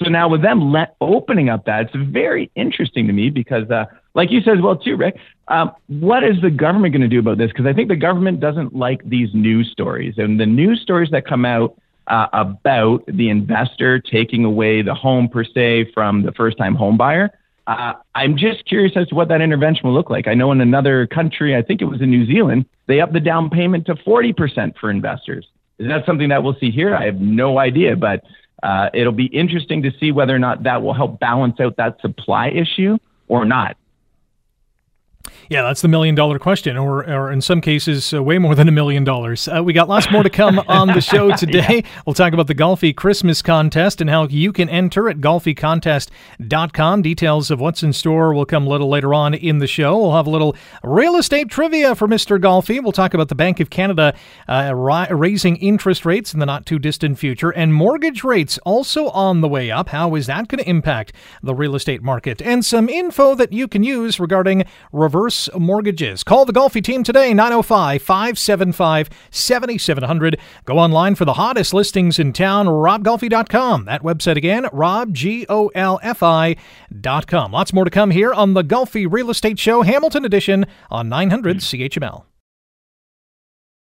So 0.02 0.08
now 0.08 0.28
with 0.28 0.42
them 0.42 0.72
let, 0.72 0.96
opening 1.00 1.48
up 1.48 1.64
that, 1.66 1.86
it's 1.86 1.94
very 1.94 2.50
interesting 2.54 3.06
to 3.06 3.12
me 3.12 3.30
because, 3.30 3.70
uh, 3.70 3.84
like 4.14 4.30
you 4.30 4.40
said 4.40 4.56
as 4.56 4.62
well 4.62 4.76
too, 4.76 4.96
Rick, 4.96 5.16
um, 5.48 5.72
what 5.88 6.24
is 6.24 6.40
the 6.42 6.50
government 6.50 6.92
going 6.92 7.02
to 7.02 7.08
do 7.08 7.18
about 7.18 7.38
this? 7.38 7.48
Because 7.48 7.66
I 7.66 7.72
think 7.72 7.88
the 7.88 7.96
government 7.96 8.40
doesn't 8.40 8.74
like 8.74 9.00
these 9.08 9.28
news 9.34 9.70
stories, 9.70 10.14
and 10.16 10.40
the 10.40 10.46
news 10.46 10.80
stories 10.80 11.10
that 11.10 11.26
come 11.26 11.44
out 11.44 11.76
uh, 12.08 12.26
about 12.32 13.04
the 13.06 13.28
investor 13.28 14.00
taking 14.00 14.44
away 14.44 14.82
the 14.82 14.94
home 14.94 15.28
per 15.28 15.44
se 15.44 15.92
from 15.92 16.22
the 16.22 16.32
first 16.32 16.58
time 16.58 16.74
home 16.74 16.96
buyer. 16.96 17.30
Uh, 17.66 17.92
I'm 18.14 18.36
just 18.36 18.64
curious 18.64 18.92
as 18.96 19.06
to 19.08 19.14
what 19.14 19.28
that 19.28 19.40
intervention 19.40 19.86
will 19.86 19.94
look 19.94 20.10
like. 20.10 20.26
I 20.26 20.34
know 20.34 20.50
in 20.50 20.60
another 20.60 21.06
country, 21.06 21.54
I 21.54 21.62
think 21.62 21.80
it 21.80 21.84
was 21.84 22.00
in 22.00 22.10
New 22.10 22.26
Zealand, 22.26 22.66
they 22.88 23.00
upped 23.00 23.12
the 23.12 23.20
down 23.20 23.50
payment 23.50 23.86
to 23.86 23.94
40% 23.94 24.76
for 24.80 24.90
investors. 24.90 25.46
Is 25.78 25.88
that 25.88 26.04
something 26.04 26.28
that 26.30 26.42
we'll 26.42 26.56
see 26.60 26.70
here? 26.70 26.94
I 26.94 27.04
have 27.04 27.20
no 27.20 27.58
idea, 27.58 27.96
but 27.96 28.24
uh, 28.62 28.90
it'll 28.94 29.12
be 29.12 29.26
interesting 29.26 29.82
to 29.82 29.90
see 29.98 30.12
whether 30.12 30.34
or 30.34 30.38
not 30.38 30.62
that 30.62 30.82
will 30.82 30.94
help 30.94 31.18
balance 31.18 31.58
out 31.60 31.76
that 31.76 32.00
supply 32.00 32.48
issue 32.48 32.98
or 33.28 33.44
not. 33.44 33.76
Yeah, 35.48 35.62
that's 35.62 35.82
the 35.82 35.88
million 35.88 36.14
dollar 36.14 36.38
question, 36.38 36.76
or, 36.76 37.04
or 37.08 37.30
in 37.30 37.40
some 37.40 37.60
cases, 37.60 38.12
uh, 38.14 38.22
way 38.22 38.38
more 38.38 38.54
than 38.54 38.68
a 38.68 38.72
million 38.72 39.04
dollars. 39.04 39.48
Uh, 39.48 39.62
we 39.62 39.72
got 39.72 39.88
lots 39.88 40.10
more 40.10 40.22
to 40.22 40.30
come 40.30 40.58
on 40.68 40.88
the 40.88 41.00
show 41.00 41.34
today. 41.36 41.82
yeah. 41.84 42.02
We'll 42.06 42.14
talk 42.14 42.32
about 42.32 42.46
the 42.46 42.54
Golfi 42.54 42.94
Christmas 42.94 43.42
contest 43.42 44.00
and 44.00 44.08
how 44.10 44.26
you 44.28 44.52
can 44.52 44.68
enter 44.68 45.08
at 45.08 45.18
golficontest.com. 45.18 47.02
Details 47.02 47.50
of 47.50 47.60
what's 47.60 47.82
in 47.82 47.92
store 47.92 48.34
will 48.34 48.46
come 48.46 48.66
a 48.66 48.70
little 48.70 48.88
later 48.88 49.14
on 49.14 49.34
in 49.34 49.58
the 49.58 49.66
show. 49.66 49.98
We'll 49.98 50.16
have 50.16 50.26
a 50.26 50.30
little 50.30 50.56
real 50.82 51.16
estate 51.16 51.48
trivia 51.48 51.94
for 51.94 52.08
Mr. 52.08 52.40
Golfi. 52.40 52.82
We'll 52.82 52.92
talk 52.92 53.14
about 53.14 53.28
the 53.28 53.34
Bank 53.34 53.60
of 53.60 53.70
Canada 53.70 54.14
uh, 54.48 54.74
raising 54.74 55.56
interest 55.56 56.04
rates 56.04 56.32
in 56.34 56.40
the 56.40 56.46
not 56.46 56.66
too 56.66 56.78
distant 56.78 57.18
future, 57.18 57.50
and 57.50 57.74
mortgage 57.74 58.24
rates 58.24 58.58
also 58.64 59.08
on 59.08 59.40
the 59.40 59.48
way 59.48 59.70
up. 59.70 59.90
How 59.90 60.14
is 60.14 60.26
that 60.26 60.48
going 60.48 60.62
to 60.62 60.68
impact 60.68 61.12
the 61.42 61.54
real 61.54 61.74
estate 61.74 62.02
market? 62.02 62.40
And 62.42 62.64
some 62.64 62.88
info 62.88 63.34
that 63.34 63.52
you 63.52 63.68
can 63.68 63.82
use 63.82 64.18
regarding 64.18 64.64
reverse 64.92 65.11
mortgages. 65.58 66.22
Call 66.24 66.44
the 66.44 66.52
Golfi 66.52 66.82
team 66.82 67.04
today, 67.04 67.32
905 67.34 68.02
575 68.02 69.10
7700. 69.30 70.38
Go 70.64 70.78
online 70.78 71.14
for 71.14 71.24
the 71.24 71.34
hottest 71.34 71.72
listings 71.74 72.18
in 72.18 72.32
town, 72.32 72.66
robgolfi.com. 72.66 73.84
That 73.84 74.02
website 74.02 74.36
again, 74.36 74.64
robgolfi.com. 74.64 77.52
Lots 77.52 77.72
more 77.72 77.84
to 77.84 77.90
come 77.90 78.10
here 78.10 78.32
on 78.32 78.54
the 78.54 78.64
Golfi 78.64 79.06
Real 79.10 79.30
Estate 79.30 79.58
Show, 79.58 79.82
Hamilton 79.82 80.24
Edition 80.24 80.66
on 80.90 81.08
900 81.08 81.58
CHML. 81.58 82.24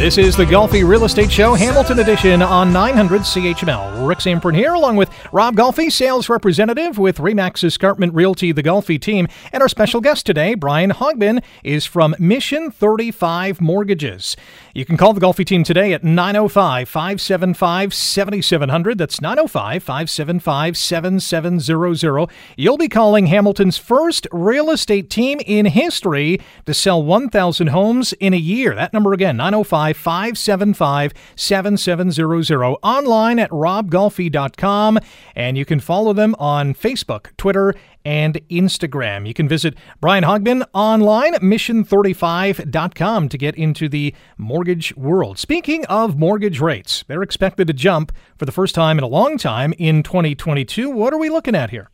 this 0.00 0.16
is 0.16 0.34
the 0.34 0.46
Golfi 0.46 0.82
Real 0.82 1.04
Estate 1.04 1.30
Show, 1.30 1.52
Hamilton 1.52 1.98
Edition 1.98 2.40
on 2.40 2.72
900 2.72 3.20
CHML. 3.20 4.08
Rick 4.08 4.20
Zamperin 4.20 4.54
here, 4.56 4.72
along 4.72 4.96
with 4.96 5.10
Rob 5.30 5.56
Golfi, 5.56 5.92
sales 5.92 6.30
representative 6.30 6.96
with 6.96 7.18
Remax 7.18 7.62
Escarpment 7.62 8.14
Realty, 8.14 8.50
the 8.50 8.62
Golfi 8.62 8.98
team. 8.98 9.28
And 9.52 9.62
our 9.62 9.68
special 9.68 10.00
guest 10.00 10.24
today, 10.24 10.54
Brian 10.54 10.90
Hogben, 10.90 11.42
is 11.62 11.84
from 11.84 12.16
Mission 12.18 12.70
35 12.70 13.60
Mortgages. 13.60 14.38
You 14.72 14.86
can 14.86 14.96
call 14.96 15.12
the 15.12 15.20
Golfi 15.20 15.44
team 15.44 15.64
today 15.64 15.92
at 15.92 16.02
905 16.02 16.88
575 16.88 17.92
7700. 17.92 18.96
That's 18.96 19.20
905 19.20 19.82
575 19.82 20.76
7700. 20.78 22.30
You'll 22.56 22.78
be 22.78 22.88
calling 22.88 23.26
Hamilton's 23.26 23.76
first 23.76 24.26
real 24.32 24.70
estate 24.70 25.10
team 25.10 25.40
in 25.44 25.66
history 25.66 26.40
to 26.64 26.72
sell 26.72 27.02
1,000 27.02 27.66
homes 27.66 28.14
in 28.14 28.32
a 28.32 28.38
year. 28.38 28.74
That 28.74 28.94
number 28.94 29.12
again, 29.12 29.36
905 29.36 29.89
575 29.92 31.12
7700. 31.36 32.76
Online 32.82 33.38
at 33.38 33.50
robgolfi.com. 33.50 34.98
And 35.34 35.58
you 35.58 35.64
can 35.64 35.80
follow 35.80 36.12
them 36.12 36.34
on 36.38 36.74
Facebook, 36.74 37.36
Twitter, 37.36 37.74
and 38.04 38.40
Instagram. 38.48 39.26
You 39.26 39.34
can 39.34 39.48
visit 39.48 39.74
Brian 40.00 40.24
Hogben 40.24 40.64
online 40.72 41.34
at 41.34 41.42
mission35.com 41.42 43.28
to 43.28 43.38
get 43.38 43.54
into 43.56 43.88
the 43.88 44.14
mortgage 44.38 44.96
world. 44.96 45.38
Speaking 45.38 45.84
of 45.86 46.18
mortgage 46.18 46.60
rates, 46.60 47.04
they're 47.08 47.22
expected 47.22 47.66
to 47.66 47.72
jump 47.72 48.12
for 48.38 48.46
the 48.46 48.52
first 48.52 48.74
time 48.74 48.98
in 48.98 49.04
a 49.04 49.08
long 49.08 49.36
time 49.36 49.74
in 49.78 50.02
2022. 50.02 50.90
What 50.90 51.12
are 51.12 51.18
we 51.18 51.28
looking 51.28 51.54
at 51.54 51.70
here? 51.70 51.90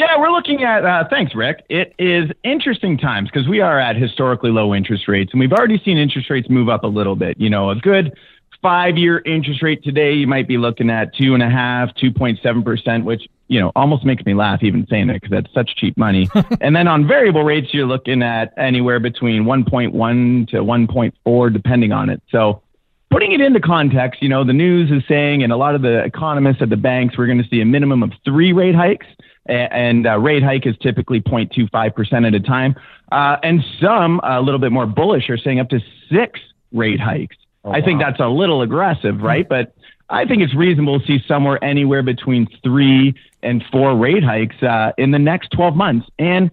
Yeah, 0.00 0.18
we're 0.18 0.30
looking 0.30 0.64
at, 0.64 0.82
uh, 0.82 1.04
thanks, 1.10 1.34
Rick. 1.34 1.62
It 1.68 1.92
is 1.98 2.30
interesting 2.42 2.96
times 2.96 3.28
because 3.30 3.46
we 3.46 3.60
are 3.60 3.78
at 3.78 3.96
historically 3.96 4.50
low 4.50 4.74
interest 4.74 5.06
rates, 5.08 5.30
and 5.34 5.40
we've 5.40 5.52
already 5.52 5.78
seen 5.84 5.98
interest 5.98 6.30
rates 6.30 6.48
move 6.48 6.70
up 6.70 6.84
a 6.84 6.86
little 6.86 7.16
bit. 7.16 7.38
You 7.38 7.50
know, 7.50 7.68
a 7.68 7.76
good 7.76 8.16
five 8.62 8.96
year 8.96 9.20
interest 9.26 9.62
rate 9.62 9.84
today, 9.84 10.14
you 10.14 10.26
might 10.26 10.48
be 10.48 10.56
looking 10.56 10.88
at 10.88 11.14
two 11.14 11.34
and 11.34 11.42
a 11.42 11.50
half, 11.50 11.90
2.7%, 11.96 13.04
which, 13.04 13.28
you 13.48 13.60
know, 13.60 13.72
almost 13.76 14.06
makes 14.06 14.24
me 14.24 14.32
laugh 14.32 14.62
even 14.62 14.86
saying 14.88 15.10
it 15.10 15.20
because 15.20 15.32
that's 15.32 15.52
such 15.52 15.76
cheap 15.76 15.98
money. 15.98 16.30
and 16.62 16.74
then 16.74 16.88
on 16.88 17.06
variable 17.06 17.44
rates, 17.44 17.74
you're 17.74 17.84
looking 17.84 18.22
at 18.22 18.54
anywhere 18.56 19.00
between 19.00 19.44
1.1 19.44 20.48
to 20.48 20.56
1.4, 20.64 21.52
depending 21.52 21.92
on 21.92 22.08
it. 22.08 22.22
So, 22.30 22.62
putting 23.10 23.32
it 23.32 23.42
into 23.42 23.60
context, 23.60 24.22
you 24.22 24.30
know, 24.30 24.44
the 24.44 24.54
news 24.54 24.90
is 24.90 25.02
saying, 25.06 25.42
and 25.42 25.52
a 25.52 25.58
lot 25.58 25.74
of 25.74 25.82
the 25.82 26.02
economists 26.04 26.62
at 26.62 26.70
the 26.70 26.76
banks, 26.78 27.18
we're 27.18 27.26
going 27.26 27.42
to 27.42 27.48
see 27.50 27.60
a 27.60 27.66
minimum 27.66 28.02
of 28.02 28.12
three 28.24 28.54
rate 28.54 28.74
hikes 28.74 29.06
and 29.50 30.06
uh, 30.06 30.18
rate 30.18 30.42
hike 30.42 30.66
is 30.66 30.76
typically 30.80 31.20
0.25% 31.20 32.26
at 32.26 32.34
a 32.34 32.40
time. 32.40 32.74
Uh, 33.10 33.36
and 33.42 33.64
some, 33.80 34.20
a 34.22 34.40
little 34.40 34.60
bit 34.60 34.72
more 34.72 34.86
bullish, 34.86 35.28
are 35.28 35.38
saying 35.38 35.60
up 35.60 35.68
to 35.70 35.80
six 36.10 36.40
rate 36.72 37.00
hikes. 37.00 37.36
Oh, 37.64 37.72
I 37.72 37.82
think 37.82 38.00
that's 38.00 38.20
a 38.20 38.28
little 38.28 38.62
aggressive, 38.62 39.20
right? 39.20 39.48
But 39.48 39.74
I 40.08 40.24
think 40.24 40.42
it's 40.42 40.54
reasonable 40.54 41.00
to 41.00 41.06
see 41.06 41.18
somewhere 41.26 41.62
anywhere 41.62 42.02
between 42.02 42.48
three 42.62 43.14
and 43.42 43.64
four 43.70 43.96
rate 43.96 44.24
hikes 44.24 44.62
uh, 44.62 44.92
in 44.96 45.10
the 45.10 45.18
next 45.18 45.50
12 45.50 45.76
months. 45.76 46.08
And 46.18 46.50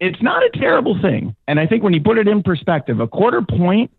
it's 0.00 0.22
not 0.22 0.42
a 0.42 0.50
terrible 0.50 1.00
thing. 1.00 1.34
And 1.46 1.58
I 1.58 1.66
think 1.66 1.82
when 1.82 1.92
you 1.92 2.00
put 2.00 2.18
it 2.18 2.28
in 2.28 2.42
perspective, 2.42 3.00
a 3.00 3.08
quarter 3.08 3.42
point 3.42 3.90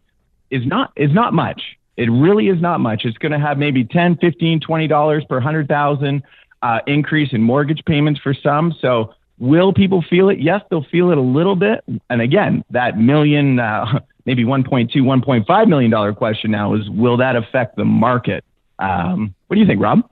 is 0.50 0.66
not 0.66 0.92
is 0.96 1.14
not 1.14 1.34
much. 1.34 1.62
It 1.98 2.10
really 2.10 2.48
is 2.48 2.62
not 2.62 2.80
much. 2.80 3.04
It's 3.04 3.18
going 3.18 3.34
to 3.34 3.40
have 3.40 3.58
maybe 3.58 3.84
10, 3.84 4.18
15, 4.18 4.62
20 4.62 4.88
dollars 4.88 5.26
per 5.28 5.36
100,000 5.36 6.24
uh, 6.62 6.80
increase 6.88 7.34
in 7.34 7.42
mortgage 7.42 7.84
payments 7.86 8.20
for 8.20 8.34
some. 8.34 8.74
So 8.82 9.14
will 9.38 9.74
people 9.74 10.04
feel 10.10 10.30
it? 10.30 10.40
Yes, 10.40 10.62
they'll 10.70 10.86
feel 10.92 11.12
it 11.12 11.18
a 11.18 11.22
little 11.22 11.56
bit. 11.56 11.84
And 12.10 12.22
again, 12.22 12.64
that 12.72 12.98
million, 12.98 13.60
uh, 13.60 14.00
maybe 14.26 14.44
1.2, 14.44 14.94
1.5 14.96 15.68
million 15.68 15.92
dollar 15.92 16.14
question 16.14 16.52
now 16.52 16.76
is 16.76 16.90
will 16.90 17.18
that 17.18 17.36
affect 17.36 17.76
the 17.76 17.86
market? 17.86 18.44
Um, 18.80 19.34
what 19.48 19.56
do 19.56 19.62
you 19.62 19.68
think, 19.68 19.82
Rob? 19.82 20.10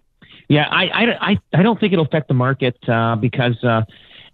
Yeah, 0.49 0.67
I, 0.69 1.05
I, 1.21 1.37
I, 1.53 1.63
don't 1.63 1.77
think 1.79 1.91
it'll 1.91 2.05
affect 2.05 2.29
the 2.29 2.33
market 2.33 2.77
uh, 2.87 3.17
because 3.17 3.61
uh, 3.65 3.81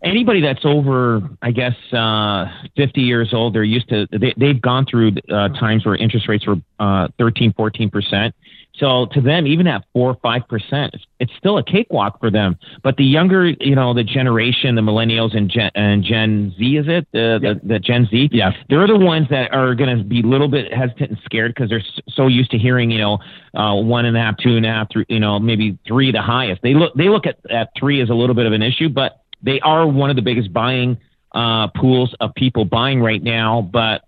anybody 0.04 0.42
that's 0.42 0.64
over, 0.64 1.22
I 1.42 1.52
guess, 1.52 1.76
uh, 1.92 2.46
50 2.76 3.02
years 3.02 3.34
old, 3.34 3.56
they're 3.56 3.64
used 3.64 3.90
to, 3.90 4.08
they, 4.12 4.34
they've 4.38 4.62
gone 4.62 4.86
through 4.86 5.14
uh, 5.32 5.50
times 5.50 5.86
where 5.86 5.96
interest 5.96 6.28
rates 6.28 6.46
were 6.46 6.58
uh, 6.80 7.08
13, 7.18 7.54
14%. 7.54 8.32
So 8.76 9.06
to 9.14 9.22
them, 9.22 9.46
even 9.46 9.68
at 9.68 9.86
four 9.94 10.10
or 10.10 10.16
five 10.16 10.48
percent, 10.48 10.96
it's 11.20 11.32
still 11.38 11.60
a 11.60 11.64
cakewalk 11.64 12.20
for 12.20 12.32
them. 12.32 12.58
But 12.82 12.98
the 12.98 13.06
younger, 13.06 13.50
you 13.60 13.76
know, 13.76 13.94
the 13.94 14.04
generation, 14.04 14.74
the 14.74 14.82
millennials 14.82 15.38
and 15.38 15.48
Gen, 15.50 15.70
and 15.76 16.04
Gen 16.04 16.56
Z, 16.58 16.78
is 16.78 16.86
it 16.88 17.08
the, 17.12 17.40
the, 17.40 17.68
the 17.68 17.80
Gen 17.80 18.08
Z? 18.10 18.30
Yeah. 18.32 18.52
they're 18.70 18.88
the 18.88 18.98
ones 18.98 19.28
that 19.30 19.54
are 19.54 19.76
going 19.76 19.96
to 19.96 20.04
be 20.04 20.22
a 20.22 20.26
little 20.26 20.48
bit 20.48 20.74
hesitant 20.74 21.12
and 21.12 21.20
scared 21.24 21.54
because 21.54 21.70
they're 21.70 21.84
so 22.10 22.28
used 22.28 22.50
to 22.52 22.58
hearing, 22.58 22.90
you 22.90 22.98
know, 22.98 23.20
uh, 23.54 23.76
one 23.76 24.06
and 24.06 24.18
a 24.18 24.20
half, 24.20 24.38
two 24.38 24.58
and 24.58 24.66
a 24.66 24.70
half, 24.70 24.92
three, 24.92 25.06
you 25.08 25.20
know, 25.20 25.40
maybe 25.40 25.78
three 25.88 26.12
the 26.12 26.22
highest. 26.22 26.62
They 26.64 26.74
look 26.74 26.96
they 26.96 27.10
look 27.10 27.28
at 27.28 27.38
at 27.52 27.70
three 27.78 28.02
as 28.02 28.10
a 28.10 28.16
little 28.16 28.36
bit 28.36 28.48
of 28.48 28.54
an 28.54 28.64
issue, 28.64 28.90
but 28.90 29.22
they 29.44 29.60
are 29.60 29.86
one 29.86 30.10
of 30.10 30.16
the 30.16 30.24
biggest 30.24 30.52
buying 30.52 30.98
uh, 31.34 31.68
pools 31.68 32.16
of 32.20 32.34
people 32.34 32.66
buying 32.66 33.02
right 33.02 33.22
now. 33.22 33.62
But 33.62 34.04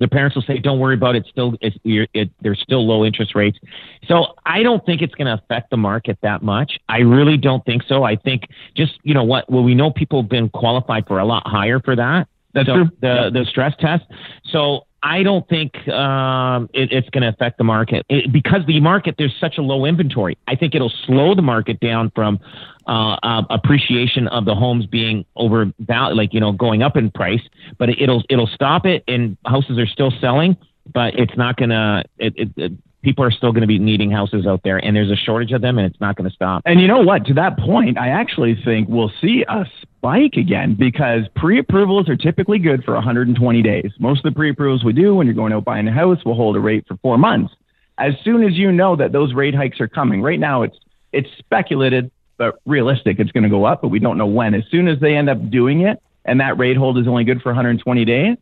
their 0.00 0.08
parents 0.08 0.34
will 0.34 0.42
say, 0.42 0.58
"Don't 0.58 0.80
worry 0.80 0.94
about 0.94 1.14
it. 1.14 1.26
Still, 1.30 1.54
it's, 1.60 1.76
it, 1.84 2.30
there's 2.40 2.60
still 2.60 2.84
low 2.84 3.04
interest 3.04 3.36
rates." 3.36 3.58
So 4.06 4.34
I 4.44 4.64
don't 4.64 4.84
think 4.84 5.02
it's 5.02 5.14
going 5.14 5.26
to 5.26 5.34
affect 5.34 5.70
the 5.70 5.76
market 5.76 6.18
that 6.22 6.42
much. 6.42 6.78
I 6.88 6.98
really 6.98 7.36
don't 7.36 7.64
think 7.64 7.84
so. 7.86 8.02
I 8.02 8.16
think 8.16 8.48
just 8.74 8.98
you 9.04 9.14
know 9.14 9.22
what? 9.22 9.48
Well, 9.48 9.62
we 9.62 9.74
know 9.74 9.92
people 9.92 10.22
have 10.22 10.30
been 10.30 10.48
qualified 10.48 11.06
for 11.06 11.20
a 11.20 11.24
lot 11.24 11.46
higher 11.46 11.78
for 11.78 11.94
that. 11.94 12.26
That's 12.54 12.66
so 12.66 12.74
true. 12.74 12.90
The 13.00 13.30
the 13.32 13.44
stress 13.44 13.74
test. 13.78 14.04
So 14.50 14.86
I 15.02 15.22
don't 15.22 15.48
think 15.48 15.88
um, 15.88 16.68
it, 16.74 16.92
it's 16.92 17.08
going 17.08 17.22
to 17.22 17.28
affect 17.28 17.56
the 17.58 17.64
market 17.64 18.04
it, 18.08 18.30
because 18.30 18.66
the 18.66 18.80
market 18.80 19.14
there's 19.16 19.34
such 19.40 19.56
a 19.56 19.62
low 19.62 19.86
inventory. 19.86 20.36
I 20.46 20.56
think 20.56 20.74
it'll 20.74 20.92
slow 21.06 21.34
the 21.34 21.42
market 21.42 21.80
down 21.80 22.12
from 22.14 22.38
uh, 22.86 23.16
uh, 23.22 23.42
appreciation 23.48 24.28
of 24.28 24.44
the 24.44 24.54
homes 24.54 24.86
being 24.86 25.24
over 25.36 25.72
like 25.88 26.34
you 26.34 26.40
know 26.40 26.52
going 26.52 26.82
up 26.82 26.96
in 26.96 27.10
price, 27.10 27.42
but 27.78 27.88
it'll 27.88 28.22
it'll 28.28 28.46
stop 28.46 28.84
it, 28.84 29.02
and 29.08 29.36
houses 29.46 29.78
are 29.78 29.86
still 29.86 30.12
selling, 30.20 30.56
but 30.92 31.18
it's 31.18 31.36
not 31.36 31.56
gonna. 31.56 32.04
It, 32.18 32.34
it, 32.36 32.48
it, 32.56 32.72
people 33.02 33.24
are 33.24 33.30
still 33.30 33.52
going 33.52 33.62
to 33.62 33.66
be 33.66 33.78
needing 33.78 34.10
houses 34.10 34.46
out 34.46 34.62
there, 34.62 34.78
and 34.78 34.94
there's 34.94 35.10
a 35.10 35.16
shortage 35.16 35.52
of 35.52 35.62
them, 35.62 35.78
and 35.78 35.86
it's 35.86 36.00
not 36.00 36.16
going 36.16 36.28
to 36.28 36.34
stop. 36.34 36.62
And 36.66 36.80
you 36.80 36.88
know 36.88 37.00
what? 37.00 37.26
To 37.26 37.34
that 37.34 37.58
point, 37.58 37.98
I 37.98 38.08
actually 38.08 38.60
think 38.64 38.88
we'll 38.88 39.12
see 39.20 39.44
a 39.48 39.64
spike 39.82 40.34
again 40.34 40.74
because 40.78 41.22
pre-approvals 41.36 42.08
are 42.08 42.16
typically 42.16 42.58
good 42.58 42.84
for 42.84 42.94
120 42.94 43.62
days. 43.62 43.90
Most 43.98 44.24
of 44.24 44.32
the 44.32 44.36
pre-approvals 44.36 44.84
we 44.84 44.92
do 44.92 45.14
when 45.14 45.26
you're 45.26 45.34
going 45.34 45.52
out 45.52 45.64
buying 45.64 45.88
a 45.88 45.92
house 45.92 46.24
will 46.24 46.34
hold 46.34 46.56
a 46.56 46.60
rate 46.60 46.86
for 46.86 46.96
four 46.98 47.18
months. 47.18 47.54
As 47.98 48.14
soon 48.24 48.42
as 48.42 48.54
you 48.54 48.72
know 48.72 48.96
that 48.96 49.12
those 49.12 49.34
rate 49.34 49.54
hikes 49.54 49.80
are 49.80 49.88
coming, 49.88 50.22
right 50.22 50.40
now 50.40 50.62
it's 50.62 50.76
it's 51.12 51.28
speculated 51.38 52.10
but 52.38 52.58
realistic. 52.64 53.18
It's 53.18 53.32
going 53.32 53.44
to 53.44 53.50
go 53.50 53.64
up, 53.64 53.82
but 53.82 53.88
we 53.88 53.98
don't 53.98 54.16
know 54.16 54.26
when. 54.26 54.54
As 54.54 54.62
soon 54.70 54.88
as 54.88 54.98
they 55.00 55.14
end 55.14 55.28
up 55.28 55.50
doing 55.50 55.82
it, 55.82 56.00
and 56.24 56.40
that 56.40 56.56
rate 56.56 56.76
hold 56.76 56.96
is 56.96 57.06
only 57.06 57.24
good 57.24 57.42
for 57.42 57.50
120 57.50 58.04
days, 58.06 58.38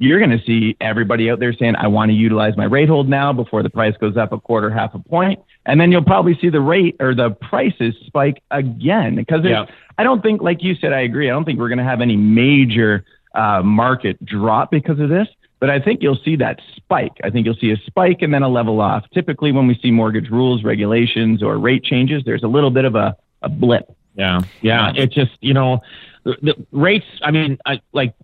you're 0.00 0.18
going 0.18 0.30
to 0.30 0.42
see 0.46 0.76
everybody 0.80 1.30
out 1.30 1.40
there 1.40 1.52
saying, 1.52 1.76
I 1.76 1.86
want 1.86 2.08
to 2.08 2.14
utilize 2.14 2.56
my 2.56 2.64
rate 2.64 2.88
hold 2.88 3.06
now 3.06 3.34
before 3.34 3.62
the 3.62 3.68
price 3.68 3.94
goes 3.98 4.16
up 4.16 4.32
a 4.32 4.40
quarter, 4.40 4.70
half 4.70 4.94
a 4.94 4.98
point. 4.98 5.38
And 5.66 5.78
then 5.78 5.92
you'll 5.92 6.02
probably 6.02 6.38
see 6.40 6.48
the 6.48 6.60
rate 6.60 6.96
or 7.00 7.14
the 7.14 7.30
prices 7.30 7.94
spike 8.06 8.42
again 8.50 9.14
because 9.14 9.44
yeah. 9.44 9.66
I 9.98 10.02
don't 10.02 10.22
think, 10.22 10.40
like 10.40 10.62
you 10.62 10.74
said, 10.74 10.94
I 10.94 11.00
agree. 11.00 11.28
I 11.28 11.34
don't 11.34 11.44
think 11.44 11.58
we're 11.58 11.68
going 11.68 11.78
to 11.78 11.84
have 11.84 12.00
any 12.00 12.16
major 12.16 13.04
uh, 13.34 13.60
market 13.62 14.24
drop 14.24 14.70
because 14.70 14.98
of 14.98 15.10
this. 15.10 15.28
But 15.60 15.68
I 15.68 15.78
think 15.78 16.00
you'll 16.00 16.18
see 16.24 16.36
that 16.36 16.58
spike. 16.76 17.12
I 17.22 17.28
think 17.28 17.44
you'll 17.44 17.54
see 17.60 17.70
a 17.70 17.76
spike 17.84 18.22
and 18.22 18.32
then 18.32 18.42
a 18.42 18.48
level 18.48 18.80
off. 18.80 19.04
Typically, 19.12 19.52
when 19.52 19.66
we 19.66 19.78
see 19.82 19.90
mortgage 19.90 20.30
rules, 20.30 20.64
regulations, 20.64 21.42
or 21.42 21.58
rate 21.58 21.84
changes, 21.84 22.22
there's 22.24 22.42
a 22.42 22.48
little 22.48 22.70
bit 22.70 22.86
of 22.86 22.94
a, 22.94 23.14
a 23.42 23.50
blip. 23.50 23.94
Yeah, 24.14 24.40
yeah. 24.62 24.92
It 24.96 25.12
just 25.12 25.32
you 25.42 25.52
know, 25.52 25.82
the, 26.24 26.36
the 26.40 26.66
rates. 26.72 27.04
I 27.22 27.30
mean, 27.30 27.58
I, 27.66 27.82
like 27.92 28.14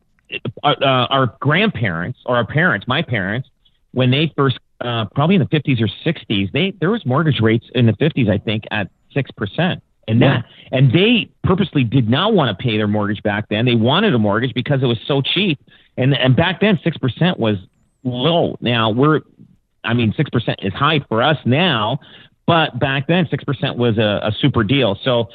uh, 0.62 0.74
uh, 0.80 1.06
our 1.10 1.36
grandparents 1.40 2.18
or 2.26 2.36
our 2.36 2.46
parents, 2.46 2.86
my 2.88 3.02
parents, 3.02 3.48
when 3.92 4.10
they 4.10 4.32
first 4.36 4.58
uh, 4.80 5.06
probably 5.14 5.36
in 5.36 5.40
the 5.40 5.48
50s 5.48 5.80
or 5.80 5.88
60s, 6.04 6.52
they 6.52 6.72
there 6.80 6.90
was 6.90 7.04
mortgage 7.06 7.40
rates 7.40 7.66
in 7.74 7.86
the 7.86 7.94
50s, 7.94 8.30
I 8.30 8.38
think, 8.38 8.64
at 8.70 8.90
six 9.12 9.30
percent. 9.30 9.82
And 10.08 10.22
that, 10.22 10.44
yeah. 10.70 10.78
and 10.78 10.92
they 10.92 11.28
purposely 11.42 11.82
did 11.82 12.08
not 12.08 12.32
want 12.32 12.56
to 12.56 12.62
pay 12.62 12.76
their 12.76 12.86
mortgage 12.86 13.20
back 13.24 13.48
then. 13.48 13.64
They 13.64 13.74
wanted 13.74 14.14
a 14.14 14.18
mortgage 14.18 14.54
because 14.54 14.80
it 14.80 14.86
was 14.86 14.98
so 15.04 15.20
cheap 15.20 15.58
and 15.96 16.14
and 16.14 16.36
back 16.36 16.60
then 16.60 16.78
six 16.82 16.96
percent 16.96 17.38
was 17.38 17.56
low. 18.04 18.56
Now 18.60 18.90
we're, 18.90 19.20
I 19.84 19.94
mean, 19.94 20.12
six 20.16 20.30
percent 20.30 20.60
is 20.62 20.72
high 20.72 21.00
for 21.08 21.22
us 21.22 21.38
now, 21.44 21.98
but 22.46 22.78
back 22.78 23.06
then 23.06 23.26
six 23.30 23.44
percent 23.44 23.76
was 23.76 23.98
a, 23.98 24.20
a 24.22 24.32
super 24.40 24.62
deal. 24.62 24.98
So 25.02 25.28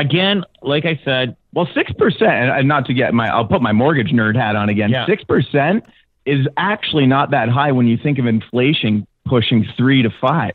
again, 0.00 0.44
like 0.62 0.84
I 0.84 1.00
said, 1.04 1.36
well, 1.52 1.68
six 1.74 1.92
percent, 1.92 2.50
and 2.50 2.68
not 2.68 2.86
to 2.86 2.94
get 2.94 3.12
my, 3.14 3.28
I'll 3.28 3.46
put 3.46 3.62
my 3.62 3.72
mortgage 3.72 4.12
nerd 4.12 4.36
hat 4.36 4.56
on 4.56 4.68
again. 4.68 4.90
Six 5.06 5.22
yeah. 5.22 5.34
percent 5.34 5.84
is 6.24 6.46
actually 6.56 7.06
not 7.06 7.30
that 7.30 7.48
high 7.48 7.72
when 7.72 7.86
you 7.86 7.96
think 7.96 8.18
of 8.18 8.26
inflation 8.26 9.06
pushing 9.24 9.66
three 9.76 10.02
to 10.02 10.10
five, 10.20 10.52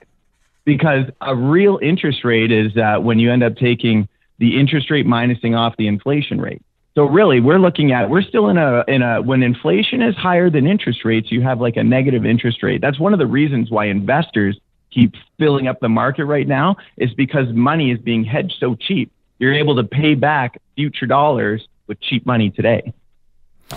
because 0.65 1.05
a 1.21 1.35
real 1.35 1.79
interest 1.81 2.23
rate 2.23 2.51
is 2.51 2.75
uh, 2.77 2.97
when 2.99 3.19
you 3.19 3.31
end 3.31 3.43
up 3.43 3.55
taking 3.57 4.07
the 4.39 4.59
interest 4.59 4.89
rate 4.89 5.05
minusing 5.05 5.57
off 5.57 5.75
the 5.77 5.87
inflation 5.87 6.39
rate. 6.39 6.61
So 6.95 7.05
really, 7.05 7.39
we're 7.39 7.59
looking 7.59 7.91
at 7.91 8.09
we're 8.09 8.21
still 8.21 8.49
in 8.49 8.57
a 8.57 8.83
in 8.87 9.01
a 9.01 9.21
when 9.21 9.41
inflation 9.41 10.01
is 10.03 10.15
higher 10.15 10.49
than 10.51 10.67
interest 10.67 11.03
rates, 11.03 11.31
you 11.31 11.41
have 11.41 11.59
like 11.59 11.75
a 11.75 11.83
negative 11.83 12.23
interest 12.23 12.61
rate. 12.61 12.81
That's 12.81 12.99
one 12.99 13.13
of 13.13 13.19
the 13.19 13.25
reasons 13.25 13.71
why 13.71 13.85
investors 13.85 14.59
keep 14.91 15.15
filling 15.39 15.67
up 15.67 15.79
the 15.79 15.89
market 15.89 16.25
right 16.25 16.47
now 16.47 16.75
is 16.97 17.11
because 17.15 17.47
money 17.51 17.89
is 17.89 17.97
being 17.97 18.23
hedged 18.23 18.57
so 18.59 18.75
cheap. 18.75 19.11
You're 19.43 19.55
able 19.55 19.75
to 19.75 19.83
pay 19.83 20.15
back 20.15 20.57
future 20.77 21.05
dollars 21.05 21.67
with 21.87 21.99
cheap 21.99 22.25
money 22.25 22.49
today. 22.49 22.93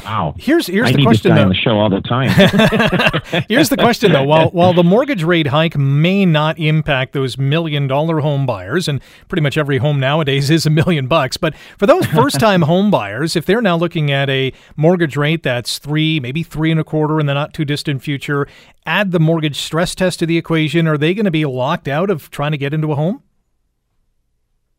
Wow. 0.04 0.36
Here's 0.38 0.68
here's 0.68 0.90
I 0.90 0.92
the 0.92 1.02
question 1.02 1.34
though. 1.34 1.42
on 1.42 1.48
the 1.48 1.56
show 1.56 1.76
all 1.80 1.90
the 1.90 2.00
time. 2.02 2.28
here's 3.48 3.68
the 3.68 3.76
question 3.76 4.12
though. 4.12 4.22
While 4.22 4.50
while 4.50 4.72
the 4.74 4.84
mortgage 4.84 5.24
rate 5.24 5.48
hike 5.48 5.76
may 5.76 6.24
not 6.24 6.56
impact 6.60 7.14
those 7.14 7.36
million 7.36 7.88
dollar 7.88 8.20
home 8.20 8.46
buyers, 8.46 8.86
and 8.86 9.00
pretty 9.26 9.40
much 9.40 9.58
every 9.58 9.78
home 9.78 9.98
nowadays 9.98 10.50
is 10.52 10.66
a 10.66 10.70
million 10.70 11.08
bucks, 11.08 11.36
but 11.36 11.56
for 11.78 11.86
those 11.88 12.06
first 12.06 12.38
time 12.38 12.62
home 12.72 12.88
buyers, 12.88 13.34
if 13.34 13.44
they're 13.44 13.60
now 13.60 13.76
looking 13.76 14.12
at 14.12 14.30
a 14.30 14.52
mortgage 14.76 15.16
rate 15.16 15.42
that's 15.42 15.80
three, 15.80 16.20
maybe 16.20 16.44
three 16.44 16.70
and 16.70 16.78
a 16.78 16.84
quarter 16.84 17.18
in 17.18 17.26
the 17.26 17.34
not 17.34 17.52
too 17.52 17.64
distant 17.64 18.04
future, 18.04 18.46
add 18.86 19.10
the 19.10 19.18
mortgage 19.18 19.56
stress 19.56 19.96
test 19.96 20.20
to 20.20 20.26
the 20.26 20.38
equation, 20.38 20.86
are 20.86 20.96
they 20.96 21.12
going 21.12 21.24
to 21.24 21.32
be 21.32 21.44
locked 21.44 21.88
out 21.88 22.08
of 22.08 22.30
trying 22.30 22.52
to 22.52 22.58
get 22.58 22.72
into 22.72 22.92
a 22.92 22.94
home? 22.94 23.20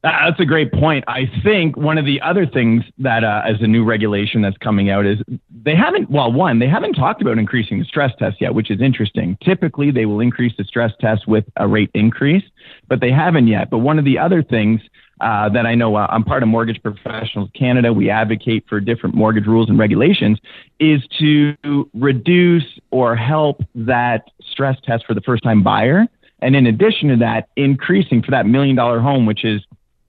That's 0.04 0.40
a 0.40 0.46
great 0.46 0.72
point. 0.72 1.04
I 1.08 1.30
think 1.44 1.76
one 1.76 1.98
of 1.98 2.06
the 2.06 2.22
other 2.22 2.46
things 2.46 2.84
that, 3.00 3.24
uh, 3.24 3.42
as 3.46 3.56
a 3.62 3.68
new 3.68 3.84
regulation 3.84 4.42
that's 4.42 4.58
coming 4.58 4.90
out, 4.90 5.06
is 5.06 5.18
they 5.64 5.76
haven't, 5.76 6.10
well, 6.10 6.32
one, 6.32 6.60
they 6.60 6.68
haven't 6.68 6.94
talked 6.94 7.22
about 7.22 7.40
increasing 7.40 7.80
the 7.80 7.86
stress 7.86 8.14
test 8.20 8.40
yet, 8.40 8.54
which 8.54 8.70
is 8.70 8.80
interesting. 8.80 9.38
Typically, 9.44 9.90
they 9.90 10.06
will 10.06 10.20
increase 10.20 10.54
the 10.56 10.64
stress 10.64 10.92
test 11.02 11.28
with 11.28 11.46
a 11.58 11.68
rate 11.68 11.90
increase, 11.96 12.44
but 12.88 13.02
they 13.02 13.12
haven't 13.12 13.48
yet. 13.48 13.70
But 13.72 13.80
one 13.80 13.98
of 13.98 14.06
the 14.06 14.20
other 14.20 14.44
things 14.44 14.82
uh, 15.20 15.50
that 15.50 15.66
I 15.66 15.74
know 15.74 15.96
uh, 15.96 16.06
I'm 16.12 16.24
part 16.24 16.44
of 16.44 16.50
Mortgage 16.50 16.82
Professionals 16.84 17.50
Canada, 17.56 17.92
we 17.92 18.10
advocate 18.10 18.66
for 18.70 18.80
different 18.80 19.16
mortgage 19.16 19.48
rules 19.48 19.68
and 19.68 19.80
regulations, 19.80 20.40
is 20.80 21.02
to 21.20 21.56
reduce 21.96 22.80
or 22.92 23.16
help 23.16 23.64
that 23.74 24.30
stress 24.52 24.78
test 24.84 25.06
for 25.08 25.16
the 25.16 25.22
first 25.22 25.44
time 25.44 25.64
buyer. 25.64 26.06
And 26.40 26.56
in 26.56 26.68
addition 26.68 27.10
to 27.10 27.16
that, 27.18 27.50
increasing 27.56 28.22
for 28.22 28.30
that 28.30 28.46
million 28.46 28.76
dollar 28.76 29.00
home, 29.00 29.26
which 29.26 29.44
is 29.44 29.64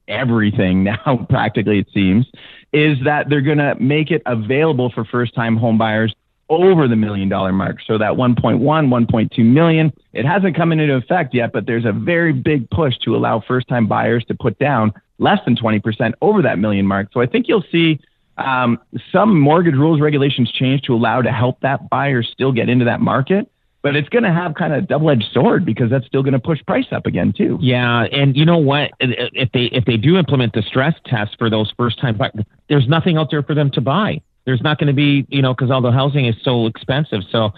everything 0.09 0.85
now, 0.85 1.27
practically, 1.29 1.79
it 1.79 1.89
seems, 1.93 2.27
is 2.73 2.99
that 3.05 3.29
they're 3.29 3.41
going 3.41 3.59
to 3.59 3.75
make 3.81 4.11
it 4.11 4.23
available 4.27 4.91
for 4.91 5.05
first 5.05 5.35
time 5.35 5.57
home 5.57 5.79
buyers 5.79 6.15
over 6.51 6.89
the 6.89 6.97
million 6.97 7.29
dollar 7.29 7.53
mark. 7.53 7.77
So 7.87 7.99
that 7.99 8.13
1.1, 8.13 8.61
1.2 8.61 9.45
million, 9.45 9.93
it 10.13 10.25
hasn't 10.25 10.57
come 10.57 10.73
into 10.73 10.95
effect 10.95 11.35
yet, 11.35 11.53
but 11.53 11.67
there's 11.67 11.85
a 11.85 11.93
very 11.93 12.33
big 12.33 12.71
push 12.71 12.97
to 13.05 13.15
allow 13.17 13.41
first 13.41 13.69
time 13.69 13.87
buyers 13.87 14.25
to 14.27 14.35
put 14.35 14.59
down 14.59 14.93
less 15.19 15.41
than 15.45 15.57
20% 15.57 16.15
over 16.23 16.43
that 16.43 16.59
million 16.59 16.87
mark. 16.87 17.09
So 17.13 17.21
I 17.21 17.27
think 17.27 17.49
you'll 17.49 17.65
see 17.71 18.01
um, 18.39 18.79
some 19.13 19.39
mortgage 19.39 19.75
rules 19.75 20.01
regulations 20.01 20.51
change 20.51 20.83
to 20.83 20.95
allow 20.95 21.21
to 21.21 21.33
help 21.33 21.61
that 21.61 21.91
buyer 21.91 22.23
still 22.23 22.53
get 22.53 22.69
into 22.69 22.85
that 22.87 23.01
market 23.01 23.51
but 23.89 23.97
it's 23.97 24.11
going 24.11 24.25
to 24.25 24.31
have 24.31 24.55
kind 24.55 24.75
of 24.75 24.85
a 24.85 24.87
double-edged 24.87 25.33
sword 25.33 25.65
because 25.65 25.89
that's 25.89 26.07
still 26.07 26.23
going 26.23 26.35
to 26.35 26.39
push 26.39 26.59
price 26.67 26.85
up 26.93 27.07
again 27.07 27.33
too. 27.33 27.57
Yeah, 27.59 28.03
and 28.13 28.37
you 28.37 28.45
know 28.45 28.59
what? 28.59 28.91
If 29.01 29.51
they 29.53 29.71
if 29.73 29.87
they 29.87 29.97
do 29.97 30.19
implement 30.19 30.53
the 30.53 30.61
stress 30.61 30.93
test 31.07 31.37
for 31.39 31.49
those 31.49 31.73
first-time 31.79 32.19
buyers, 32.19 32.35
there's 32.69 32.87
nothing 32.87 33.17
out 33.17 33.29
there 33.31 33.43
for 33.43 33.55
them 33.55 33.71
to 33.71 33.81
buy. 33.81 34.21
There's 34.45 34.61
not 34.61 34.77
going 34.79 34.89
to 34.89 34.93
be, 34.93 35.25
you 35.31 35.41
know, 35.41 35.55
because 35.55 35.71
all 35.71 35.81
the 35.81 35.91
housing 35.91 36.27
is 36.27 36.37
so 36.43 36.67
expensive. 36.67 37.23
So, 37.33 37.55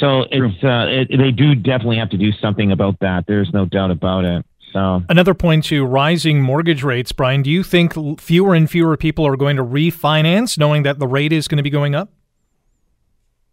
so 0.00 0.24
it's 0.32 0.64
uh, 0.64 0.86
it, 0.88 1.16
they 1.16 1.30
do 1.30 1.54
definitely 1.54 1.98
have 1.98 2.10
to 2.10 2.18
do 2.18 2.32
something 2.32 2.72
about 2.72 2.98
that. 2.98 3.26
There's 3.28 3.52
no 3.52 3.64
doubt 3.64 3.92
about 3.92 4.24
it. 4.24 4.44
So 4.72 5.04
another 5.08 5.32
point 5.32 5.64
to 5.66 5.84
rising 5.84 6.42
mortgage 6.42 6.82
rates, 6.82 7.12
Brian. 7.12 7.42
Do 7.42 7.50
you 7.50 7.62
think 7.62 8.20
fewer 8.20 8.56
and 8.56 8.68
fewer 8.68 8.96
people 8.96 9.24
are 9.28 9.36
going 9.36 9.54
to 9.58 9.64
refinance, 9.64 10.58
knowing 10.58 10.82
that 10.82 10.98
the 10.98 11.06
rate 11.06 11.32
is 11.32 11.46
going 11.46 11.58
to 11.58 11.62
be 11.62 11.70
going 11.70 11.94
up? 11.94 12.10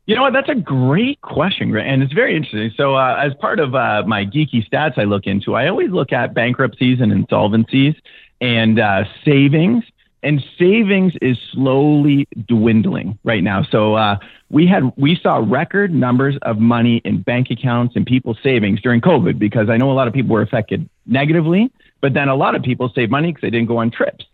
You 0.06 0.16
know 0.16 0.22
what? 0.22 0.34
That's 0.34 0.50
a 0.50 0.56
great 0.56 1.20
question, 1.22 1.76
and 1.76 2.04
it's 2.04 2.14
very 2.14 2.36
interesting. 2.36 2.72
So, 2.78 2.96
uh, 2.96 3.16
as 3.20 3.34
part 3.42 3.60
of 3.60 3.74
uh, 3.74 4.04
my 4.06 4.24
geeky 4.24 4.68
stats, 4.70 5.00
I 5.00 5.04
look 5.04 5.26
into. 5.26 5.56
I 5.56 5.68
always 5.68 5.90
look 5.90 6.14
at 6.14 6.36
bankruptcies 6.36 7.00
and 7.02 7.12
insolvencies 7.12 7.96
and 8.40 8.80
uh, 8.80 9.06
savings 9.24 9.84
and 10.26 10.44
savings 10.58 11.14
is 11.22 11.38
slowly 11.54 12.28
dwindling 12.48 13.18
right 13.24 13.44
now. 13.44 13.62
So 13.64 13.94
uh, 13.94 14.18
we 14.50 14.66
had 14.66 14.92
we 14.98 15.18
saw 15.22 15.38
record 15.38 15.94
numbers 15.94 16.36
of 16.42 16.58
money 16.58 17.00
in 17.06 17.22
bank 17.22 17.52
accounts 17.52 17.96
and 17.96 18.06
people's 18.06 18.40
savings 18.42 18.82
during 18.82 19.02
COVID 19.02 19.38
because 19.38 19.70
I 19.70 19.78
know 19.78 19.92
a 19.92 19.94
lot 19.94 20.08
of 20.08 20.16
people 20.16 20.34
were 20.34 20.42
affected 20.42 20.90
negatively, 21.06 21.72
but 22.02 22.16
then 22.16 22.28
a 22.28 22.36
lot 22.36 22.56
of 22.56 22.64
people 22.64 22.92
saved 22.94 23.12
money 23.12 23.30
because 23.30 23.42
they 23.44 23.52
didn't 23.52 23.68
go 23.68 23.78
on 23.78 23.92
trips. 23.92 24.26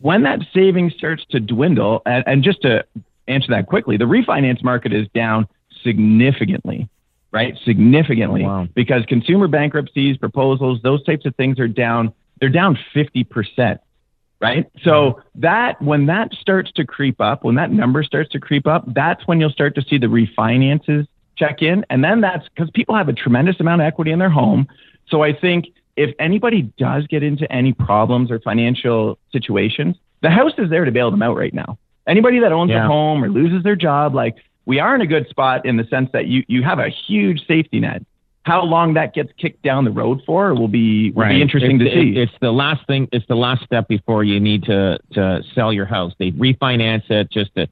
When 0.00 0.24
that 0.24 0.40
savings 0.52 0.94
starts 0.94 1.24
to 1.30 1.40
dwindle, 1.40 2.02
and, 2.04 2.24
and 2.26 2.42
just 2.42 2.62
to 2.62 2.84
answer 3.28 3.48
that 3.50 3.66
quickly, 3.66 3.96
the 3.96 4.04
refinance 4.04 4.62
market 4.62 4.92
is 4.92 5.06
down 5.14 5.46
significantly 5.82 6.88
right? 7.32 7.58
Significantly 7.64 8.42
wow. 8.42 8.66
because 8.74 9.04
consumer 9.06 9.48
bankruptcies, 9.48 10.16
proposals, 10.16 10.80
those 10.82 11.02
types 11.04 11.26
of 11.26 11.34
things 11.36 11.58
are 11.58 11.68
down. 11.68 12.12
They're 12.40 12.48
down 12.48 12.78
50%, 12.94 13.78
right? 14.40 14.66
So 14.82 15.22
that 15.36 15.80
when 15.82 16.06
that 16.06 16.32
starts 16.34 16.70
to 16.72 16.86
creep 16.86 17.20
up, 17.20 17.44
when 17.44 17.56
that 17.56 17.70
number 17.70 18.02
starts 18.02 18.30
to 18.30 18.40
creep 18.40 18.66
up, 18.66 18.84
that's 18.94 19.26
when 19.26 19.40
you'll 19.40 19.50
start 19.50 19.74
to 19.74 19.82
see 19.82 19.98
the 19.98 20.06
refinances 20.06 21.06
check 21.36 21.62
in. 21.62 21.84
And 21.90 22.02
then 22.02 22.20
that's 22.20 22.48
because 22.48 22.70
people 22.70 22.96
have 22.96 23.08
a 23.08 23.12
tremendous 23.12 23.60
amount 23.60 23.82
of 23.82 23.86
equity 23.86 24.10
in 24.10 24.18
their 24.18 24.30
home. 24.30 24.66
So 25.08 25.22
I 25.22 25.32
think 25.32 25.66
if 25.96 26.14
anybody 26.18 26.62
does 26.78 27.06
get 27.08 27.22
into 27.22 27.50
any 27.52 27.72
problems 27.72 28.30
or 28.30 28.38
financial 28.40 29.18
situations, 29.32 29.96
the 30.22 30.30
house 30.30 30.52
is 30.58 30.70
there 30.70 30.84
to 30.84 30.92
bail 30.92 31.10
them 31.10 31.22
out 31.22 31.36
right 31.36 31.54
now. 31.54 31.78
Anybody 32.08 32.40
that 32.40 32.52
owns 32.52 32.70
yeah. 32.70 32.84
a 32.84 32.88
home 32.88 33.22
or 33.22 33.28
loses 33.28 33.62
their 33.62 33.76
job, 33.76 34.14
like 34.14 34.36
we 34.64 34.80
are 34.80 34.94
in 34.94 35.00
a 35.00 35.06
good 35.06 35.28
spot 35.28 35.64
in 35.64 35.76
the 35.76 35.84
sense 35.84 36.10
that 36.12 36.26
you 36.26 36.42
you 36.48 36.62
have 36.62 36.78
a 36.78 36.88
huge 36.88 37.46
safety 37.46 37.80
net. 37.80 38.02
How 38.42 38.62
long 38.62 38.94
that 38.94 39.12
gets 39.12 39.30
kicked 39.36 39.62
down 39.62 39.84
the 39.84 39.90
road 39.90 40.22
for 40.24 40.54
will 40.54 40.68
be 40.68 41.10
will 41.10 41.24
right. 41.24 41.34
be 41.34 41.42
interesting 41.42 41.80
it's, 41.80 41.90
to 41.90 42.00
see. 42.00 42.18
It's 42.18 42.32
the 42.40 42.50
last 42.50 42.86
thing. 42.86 43.08
It's 43.12 43.26
the 43.28 43.36
last 43.36 43.62
step 43.64 43.88
before 43.88 44.24
you 44.24 44.40
need 44.40 44.64
to 44.64 44.98
to 45.12 45.42
sell 45.54 45.72
your 45.72 45.86
house. 45.86 46.12
They 46.18 46.30
refinance 46.32 47.10
it 47.10 47.30
just 47.30 47.54
to 47.56 47.68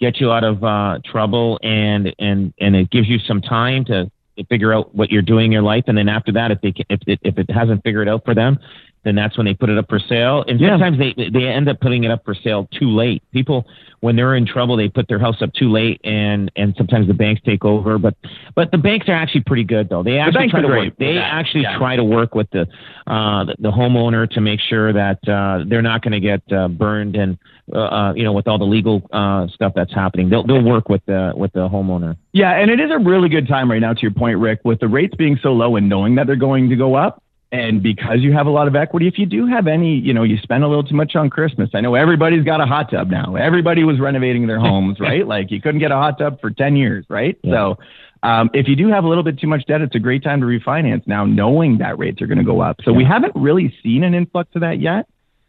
get 0.00 0.20
you 0.20 0.32
out 0.32 0.44
of 0.44 0.64
uh, 0.64 0.98
trouble, 1.04 1.58
and 1.62 2.14
and 2.18 2.52
and 2.60 2.74
it 2.74 2.90
gives 2.90 3.08
you 3.08 3.18
some 3.20 3.40
time 3.40 3.84
to 3.86 4.10
figure 4.48 4.72
out 4.72 4.94
what 4.94 5.10
you're 5.10 5.22
doing 5.22 5.46
in 5.46 5.52
your 5.52 5.62
life. 5.62 5.84
And 5.86 5.96
then 5.96 6.08
after 6.08 6.32
that, 6.32 6.50
if 6.50 6.60
they 6.60 6.74
if 6.88 7.00
it, 7.06 7.20
if 7.22 7.38
it 7.38 7.50
hasn't 7.50 7.82
figured 7.84 8.08
out 8.08 8.24
for 8.24 8.34
them, 8.34 8.58
then 9.06 9.14
that's 9.14 9.36
when 9.38 9.46
they 9.46 9.54
put 9.54 9.70
it 9.70 9.78
up 9.78 9.88
for 9.88 10.00
sale. 10.00 10.44
And 10.48 10.58
sometimes 10.60 10.98
they 10.98 11.14
they 11.32 11.46
end 11.46 11.68
up 11.68 11.78
putting 11.80 12.02
it 12.02 12.10
up 12.10 12.24
for 12.24 12.34
sale 12.34 12.68
too 12.72 12.90
late. 12.90 13.22
People 13.32 13.64
when 14.00 14.16
they're 14.16 14.34
in 14.34 14.46
trouble, 14.46 14.76
they 14.76 14.88
put 14.88 15.06
their 15.06 15.20
house 15.20 15.40
up 15.40 15.52
too 15.54 15.70
late, 15.70 16.00
and 16.02 16.50
and 16.56 16.74
sometimes 16.76 17.06
the 17.06 17.14
banks 17.14 17.40
take 17.44 17.64
over. 17.64 17.98
But 17.98 18.16
but 18.56 18.72
the 18.72 18.78
banks 18.78 19.08
are 19.08 19.14
actually 19.14 19.44
pretty 19.46 19.62
good 19.62 19.88
though. 19.88 20.02
They 20.02 20.18
actually 20.18 20.46
the 20.46 20.50
try 20.50 20.60
to 20.60 20.68
work. 20.68 20.96
They 20.98 21.18
actually 21.18 21.62
yeah. 21.62 21.78
try 21.78 21.94
to 21.94 22.02
work 22.02 22.34
with 22.34 22.50
the 22.50 22.62
uh, 23.06 23.44
the, 23.44 23.54
the 23.60 23.70
homeowner 23.70 24.28
to 24.30 24.40
make 24.40 24.58
sure 24.58 24.92
that 24.92 25.18
uh, 25.28 25.64
they're 25.68 25.82
not 25.82 26.02
going 26.02 26.12
to 26.12 26.20
get 26.20 26.42
uh, 26.52 26.66
burned 26.66 27.14
and 27.14 27.38
uh, 27.72 27.78
uh, 27.78 28.12
you 28.14 28.24
know 28.24 28.32
with 28.32 28.48
all 28.48 28.58
the 28.58 28.64
legal 28.64 29.08
uh, 29.12 29.46
stuff 29.48 29.72
that's 29.76 29.94
happening. 29.94 30.30
They'll 30.30 30.44
they'll 30.44 30.64
work 30.64 30.88
with 30.88 31.04
the 31.06 31.32
with 31.36 31.52
the 31.52 31.68
homeowner. 31.68 32.16
Yeah, 32.32 32.56
and 32.56 32.72
it 32.72 32.80
is 32.80 32.90
a 32.90 32.98
really 32.98 33.28
good 33.28 33.46
time 33.46 33.70
right 33.70 33.80
now. 33.80 33.92
To 33.92 34.02
your 34.02 34.10
point, 34.10 34.38
Rick, 34.38 34.62
with 34.64 34.80
the 34.80 34.88
rates 34.88 35.14
being 35.14 35.38
so 35.40 35.52
low 35.52 35.76
and 35.76 35.88
knowing 35.88 36.16
that 36.16 36.26
they're 36.26 36.34
going 36.34 36.68
to 36.70 36.76
go 36.76 36.96
up 36.96 37.22
and 37.56 37.82
because 37.82 38.18
you 38.20 38.32
have 38.34 38.46
a 38.46 38.50
lot 38.50 38.68
of 38.68 38.76
equity, 38.76 39.08
if 39.08 39.18
you 39.18 39.24
do 39.24 39.46
have 39.46 39.66
any, 39.66 39.94
you 39.94 40.12
know, 40.12 40.24
you 40.24 40.36
spend 40.38 40.62
a 40.62 40.68
little 40.68 40.84
too 40.84 40.94
much 40.94 41.16
on 41.16 41.30
Christmas. 41.30 41.70
I 41.72 41.80
know 41.80 41.94
everybody's 41.94 42.44
got 42.44 42.60
a 42.60 42.66
hot 42.66 42.90
tub 42.90 43.08
now. 43.08 43.34
Everybody 43.34 43.82
was 43.82 43.98
renovating 43.98 44.46
their 44.46 44.60
homes, 44.68 45.00
right? 45.00 45.26
Like 45.26 45.50
you 45.50 45.60
couldn't 45.62 45.80
get 45.80 45.90
a 45.90 45.96
hot 45.96 46.18
tub 46.18 46.40
for 46.40 46.50
10 46.50 46.76
years, 46.76 47.06
right? 47.08 47.38
Yeah. 47.42 47.52
So 47.52 47.78
um, 48.22 48.50
if 48.52 48.68
you 48.68 48.76
do 48.76 48.88
have 48.88 49.04
a 49.04 49.08
little 49.08 49.24
bit 49.24 49.38
too 49.38 49.46
much 49.46 49.64
debt, 49.66 49.80
it's 49.80 49.94
a 49.94 49.98
great 49.98 50.22
time 50.22 50.40
to 50.40 50.46
refinance 50.46 51.06
now, 51.06 51.24
knowing 51.24 51.78
that 51.78 51.98
rates 51.98 52.20
are 52.20 52.26
going 52.26 52.38
to 52.38 52.44
go 52.44 52.60
up. 52.60 52.76
So 52.84 52.90
yeah. 52.90 52.98
we 52.98 53.04
haven't 53.04 53.32
really 53.34 53.74
seen 53.82 54.04
an 54.04 54.12
influx 54.12 54.54
of 54.54 54.60
that 54.60 54.78
yet 54.78 55.06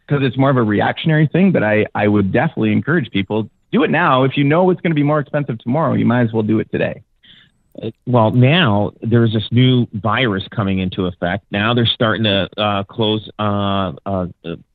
because 0.07 0.23
it's 0.23 0.37
more 0.37 0.49
of 0.49 0.57
a 0.57 0.63
reactionary 0.63 1.27
thing. 1.27 1.51
But 1.51 1.63
I, 1.63 1.87
I 1.93 2.07
would 2.07 2.31
definitely 2.31 2.71
encourage 2.71 3.11
people 3.11 3.49
do 3.73 3.83
it 3.83 3.91
now. 3.91 4.23
If 4.23 4.37
you 4.37 4.45
know 4.45 4.69
it's 4.69 4.79
going 4.79 4.91
to 4.91 4.95
be 4.95 5.03
more 5.03 5.19
expensive 5.19 5.59
tomorrow, 5.59 5.93
you 5.93 6.05
might 6.05 6.21
as 6.21 6.31
well 6.31 6.43
do 6.43 6.59
it 6.59 6.71
today 6.71 7.03
well, 8.05 8.31
now 8.31 8.91
there's 9.01 9.33
this 9.33 9.47
new 9.51 9.87
virus 9.93 10.47
coming 10.49 10.79
into 10.79 11.05
effect. 11.05 11.45
Now 11.51 11.73
they're 11.73 11.85
starting 11.85 12.23
to 12.23 12.49
uh, 12.57 12.83
close 12.83 13.29
uh, 13.39 13.93
uh, 14.05 14.27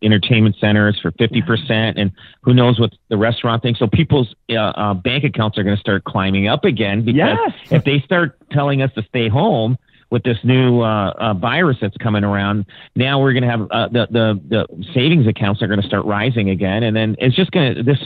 entertainment 0.02 0.56
centers 0.60 0.98
for 1.00 1.10
50%, 1.12 1.94
and 1.96 2.12
who 2.42 2.54
knows 2.54 2.78
what 2.78 2.92
the 3.08 3.16
restaurant 3.16 3.62
thinks. 3.62 3.78
So 3.78 3.86
people's 3.86 4.34
uh, 4.50 4.54
uh, 4.54 4.94
bank 4.94 5.24
accounts 5.24 5.58
are 5.58 5.62
going 5.62 5.76
to 5.76 5.80
start 5.80 6.04
climbing 6.04 6.48
up 6.48 6.64
again 6.64 7.04
because 7.04 7.38
yes. 7.46 7.52
if 7.70 7.84
they 7.84 8.00
start 8.00 8.36
telling 8.50 8.82
us 8.82 8.92
to 8.94 9.02
stay 9.02 9.28
home, 9.28 9.78
with 10.10 10.24
this 10.24 10.36
new 10.44 10.82
uh, 10.82 11.14
uh, 11.16 11.32
virus 11.32 11.78
that's 11.80 11.96
coming 11.96 12.22
around, 12.22 12.66
now 12.94 13.18
we're 13.18 13.32
going 13.32 13.44
to 13.44 13.48
have 13.48 13.62
uh, 13.70 13.88
the, 13.88 14.06
the 14.10 14.40
the 14.46 14.84
savings 14.92 15.26
accounts 15.26 15.62
are 15.62 15.66
going 15.66 15.80
to 15.80 15.86
start 15.86 16.04
rising 16.04 16.50
again, 16.50 16.82
and 16.82 16.94
then 16.94 17.16
it's 17.18 17.34
just 17.34 17.50
going 17.50 17.74
to 17.74 17.82
this 17.82 17.98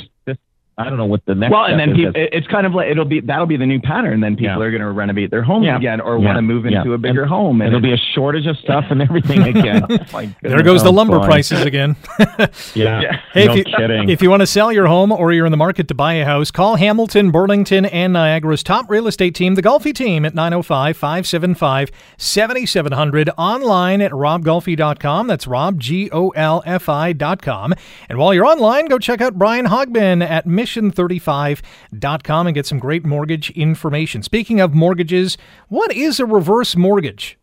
I 0.78 0.84
don't 0.84 0.98
know 0.98 1.06
what 1.06 1.24
the 1.24 1.34
next. 1.34 1.52
Well, 1.52 1.64
and 1.64 1.80
then 1.80 1.94
people, 1.94 2.12
it's 2.14 2.46
kind 2.48 2.66
of 2.66 2.74
like 2.74 2.90
it'll 2.90 3.06
be 3.06 3.20
that'll 3.20 3.46
be 3.46 3.56
the 3.56 3.64
new 3.64 3.80
pattern. 3.80 4.20
Then 4.20 4.36
people 4.36 4.58
yeah. 4.58 4.62
are 4.62 4.70
going 4.70 4.82
to 4.82 4.90
renovate 4.90 5.30
their 5.30 5.42
homes 5.42 5.64
yeah. 5.64 5.78
again 5.78 6.02
or 6.02 6.18
yeah. 6.18 6.26
want 6.26 6.36
to 6.36 6.42
move 6.42 6.66
into 6.66 6.92
a 6.92 6.98
bigger 6.98 7.22
and 7.22 7.30
home, 7.30 7.62
and 7.62 7.68
it'll 7.68 7.80
be 7.80 7.94
a 7.94 7.98
shortage 8.14 8.46
of 8.46 8.58
stuff 8.58 8.84
and 8.90 9.00
everything 9.00 9.42
oh 9.44 9.48
again. 9.48 9.86
oh 9.88 9.96
there 10.42 10.62
goes 10.62 10.82
the 10.82 10.92
lumber 10.92 11.18
prices 11.20 11.62
again. 11.62 11.96
yeah. 12.74 13.22
Hey, 13.32 13.46
no 13.46 13.52
if 13.52 13.56
you, 13.56 13.64
kidding. 13.64 14.10
If 14.10 14.20
you 14.20 14.28
want 14.28 14.42
to 14.42 14.46
sell 14.46 14.70
your 14.70 14.86
home 14.86 15.12
or 15.12 15.32
you're 15.32 15.46
in 15.46 15.50
the 15.50 15.56
market 15.56 15.88
to 15.88 15.94
buy 15.94 16.12
a 16.14 16.26
house, 16.26 16.50
call 16.50 16.76
Hamilton, 16.76 17.30
Burlington, 17.30 17.86
and 17.86 18.12
Niagara's 18.12 18.62
top 18.62 18.90
real 18.90 19.06
estate 19.06 19.34
team, 19.34 19.54
the 19.54 19.62
Golfi 19.62 19.94
team, 19.94 20.26
at 20.26 20.34
905-575-7700. 20.34 23.30
Online 23.38 24.02
at 24.02 24.12
robgolfi.com. 24.12 25.26
That's 25.26 25.46
rob 25.46 25.80
g 25.80 26.10
o 26.12 26.28
l 26.30 26.62
f 26.66 26.90
i.com. 26.90 27.72
And 28.10 28.18
while 28.18 28.34
you're 28.34 28.44
online, 28.44 28.88
go 28.88 28.98
check 28.98 29.22
out 29.22 29.38
Brian 29.38 29.64
Hogben 29.64 30.22
at 30.22 30.46
Mission 30.46 30.65
mission35.com 30.66 32.46
and 32.46 32.54
get 32.54 32.66
some 32.66 32.78
great 32.78 33.04
mortgage 33.04 33.50
information. 33.50 34.22
Speaking 34.22 34.60
of 34.60 34.74
mortgages, 34.74 35.38
what 35.68 35.92
is 35.92 36.20
a 36.20 36.26
reverse 36.26 36.76
mortgage? 36.76 37.38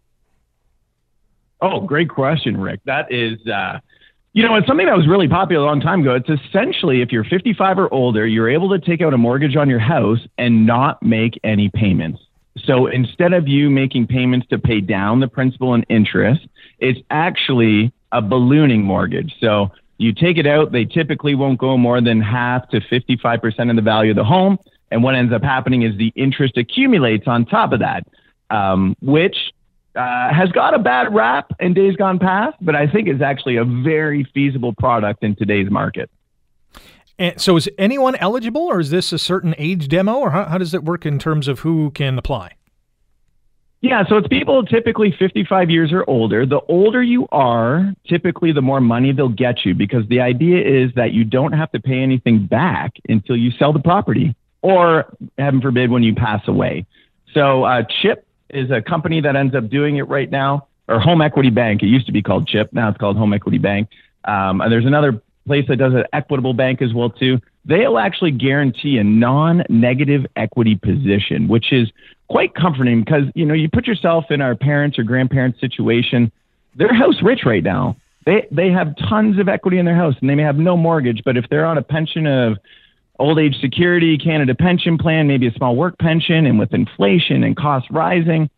Oh, 1.62 1.80
great 1.82 2.10
question, 2.10 2.60
Rick. 2.60 2.82
That 2.86 3.12
is, 3.12 3.40
uh, 3.48 3.80
you 4.34 4.44
know, 4.44 4.56
it's 4.56 4.68
something 4.68 4.86
that 4.86 4.98
was 4.98 5.08
really 5.08 5.30
popular 5.30 5.64
a 5.64 5.68
long 5.68 5.80
time 5.80 6.02
ago. 6.02 6.16
It's 6.16 6.30
essentially 6.30 7.02
if 7.02 7.12
you're 7.12 7.24
55 7.24 7.80
or 7.80 7.94
older, 7.94 8.28
you're 8.28 8.50
able 8.50 8.70
to 8.78 8.80
take 8.80 9.02
out 9.02 9.14
a 9.14 9.18
mortgage 9.18 9.56
on 9.56 9.70
your 9.70 9.80
house 9.80 10.20
and 10.38 10.66
not 10.66 11.02
make 11.02 11.40
any 11.44 11.70
payments. 11.70 12.20
So 12.66 12.88
instead 12.88 13.34
of 13.34 13.48
you 13.48 13.70
making 13.70 14.08
payments 14.08 14.48
to 14.48 14.60
pay 14.60 14.82
down 14.82 15.22
the 15.22 15.28
principal 15.28 15.74
and 15.74 15.86
interest, 15.90 16.48
it's 16.80 17.00
actually 17.10 17.94
a 18.12 18.22
ballooning 18.22 18.84
mortgage. 18.84 19.34
So 19.40 19.72
you 19.97 20.13
take 20.13 20.38
it 20.38 20.47
out, 20.47 20.71
they 20.71 20.86
typically 20.86 21.36
won't 21.36 21.60
go 21.60 21.77
more 21.77 22.01
than 22.01 22.21
half 22.21 22.67
to 22.69 22.82
55% 22.82 23.69
of 23.69 23.75
the 23.75 23.82
value 23.82 24.12
of 24.12 24.17
the 24.17 24.23
home. 24.23 24.58
And 24.91 25.03
what 25.03 25.15
ends 25.15 25.34
up 25.34 25.43
happening 25.43 25.84
is 25.84 25.97
the 25.97 26.12
interest 26.15 26.58
accumulates 26.58 27.27
on 27.27 27.45
top 27.45 27.71
of 27.73 27.79
that, 27.79 28.06
um, 28.49 28.95
which 29.01 29.36
uh, 29.95 30.34
has 30.34 30.49
got 30.51 30.73
a 30.73 30.79
bad 30.79 31.13
rap 31.13 31.51
in 31.60 31.73
days 31.73 31.95
gone 31.95 32.19
past, 32.19 32.58
but 32.62 32.75
I 32.75 32.88
think 32.88 33.08
is 33.08 33.21
actually 33.21 33.58
a 33.58 33.65
very 33.65 34.23
feasible 34.34 34.73
product 34.73 35.23
in 35.23 35.36
today's 35.36 35.69
market. 35.69 36.10
And 37.19 37.39
so, 37.39 37.56
is 37.58 37.69
anyone 37.77 38.15
eligible, 38.15 38.63
or 38.63 38.79
is 38.79 38.89
this 38.89 39.13
a 39.13 39.19
certain 39.19 39.53
age 39.60 39.88
demo, 39.88 40.15
or 40.15 40.32
how, 40.32 40.45
how 40.45 40.58
does 40.58 40.73
it 40.73 40.84
work 40.84 41.06
in 41.06 41.19
terms 41.19 41.47
of 41.47 41.60
who 41.60 41.91
can 41.91 42.17
apply? 42.17 42.53
Yeah, 43.84 44.06
so 44.08 44.15
it's 44.15 44.30
people 44.30 44.63
typically 44.63 45.13
55 45.19 45.69
years 45.69 45.91
or 45.91 46.10
older. 46.10 46.46
The 46.46 46.62
older 46.69 47.04
you 47.04 47.28
are, 47.34 47.93
typically 48.08 48.54
the 48.54 48.62
more 48.62 48.80
money 48.80 49.12
they'll 49.12 49.28
get 49.28 49.65
you 49.65 49.76
because 49.76 50.08
the 50.08 50.22
idea 50.22 50.62
is 50.65 50.91
that 50.96 51.12
you 51.12 51.26
don't 51.26 51.52
have 51.52 51.69
to 51.74 51.82
pay 51.82 52.02
anything 52.02 52.46
back 52.46 52.93
until 53.10 53.36
you 53.36 53.52
sell 53.52 53.74
the 53.74 53.82
property 53.82 54.38
or, 54.62 55.13
heaven 55.38 55.60
forbid, 55.60 55.91
when 55.91 56.02
you 56.02 56.15
pass 56.15 56.48
away. 56.48 56.86
So, 57.34 57.65
uh, 57.65 57.84
CHIP 58.02 58.26
is 58.52 58.72
a 58.72 58.82
company 58.82 59.19
that 59.19 59.36
ends 59.36 59.54
up 59.54 59.69
doing 59.69 59.98
it 59.98 60.08
right 60.08 60.32
now, 60.32 60.67
or 60.88 61.02
HomeEquity 61.02 61.54
Bank. 61.54 61.84
It 61.84 61.88
used 61.88 62.06
to 62.06 62.13
be 62.13 62.22
called 62.22 62.48
CHIP, 62.48 62.72
now 62.72 62.88
it's 62.88 62.98
called 62.98 63.17
HomeEquity 63.17 63.62
Bank. 63.62 63.89
Um, 64.24 64.62
and 64.62 64.72
there's 64.72 64.86
another 64.86 65.22
place 65.45 65.65
that 65.67 65.77
does 65.77 65.93
an 65.93 66.06
Equitable 66.13 66.53
Bank 66.53 66.82
as 66.82 66.93
well 66.93 67.10
too. 67.10 67.39
They'll 67.65 67.97
actually 67.97 68.32
guarantee 68.32 68.97
a 68.97 69.03
non-negative 69.03 70.25
equity 70.36 70.75
position, 70.75 71.47
which 71.47 71.71
is 71.71 71.89
quite 72.29 72.56
comforting 72.56 73.03
because 73.03 73.23
you 73.36 73.45
know 73.45 73.53
you 73.53 73.69
put 73.69 73.86
yourself 73.86 74.25
in 74.32 74.41
our 74.41 74.56
parents 74.56 74.97
or 74.97 75.03
grandparents 75.03 75.60
situation 75.60 76.32
they're 76.75 76.93
house 76.93 77.21
rich 77.21 77.41
right 77.45 77.63
now 77.63 77.95
they 78.25 78.47
they 78.51 78.69
have 78.69 78.95
tons 79.10 79.39
of 79.39 79.47
equity 79.47 79.77
in 79.77 79.86
their 79.86 79.95
house 79.95 80.15
and 80.19 80.29
they 80.29 80.36
may 80.36 80.43
have 80.43 80.58
no 80.58 80.75
mortgage 80.77 81.21
but 81.25 81.38
if 81.38 81.45
they're 81.49 81.65
on 81.65 81.77
a 81.77 81.84
pension 81.84 82.25
of 82.25 82.58
old 83.19 83.38
age 83.38 83.56
security 83.62 84.17
canada 84.17 84.56
pension 84.56 84.97
plan 84.97 85.27
maybe 85.27 85.47
a 85.47 85.51
small 85.51 85.75
work 85.75 85.97
pension 85.99 86.45
and 86.45 86.58
with 86.58 86.73
inflation 86.73 87.43
and 87.43 87.56
costs 87.56 87.89
rising 87.91 88.49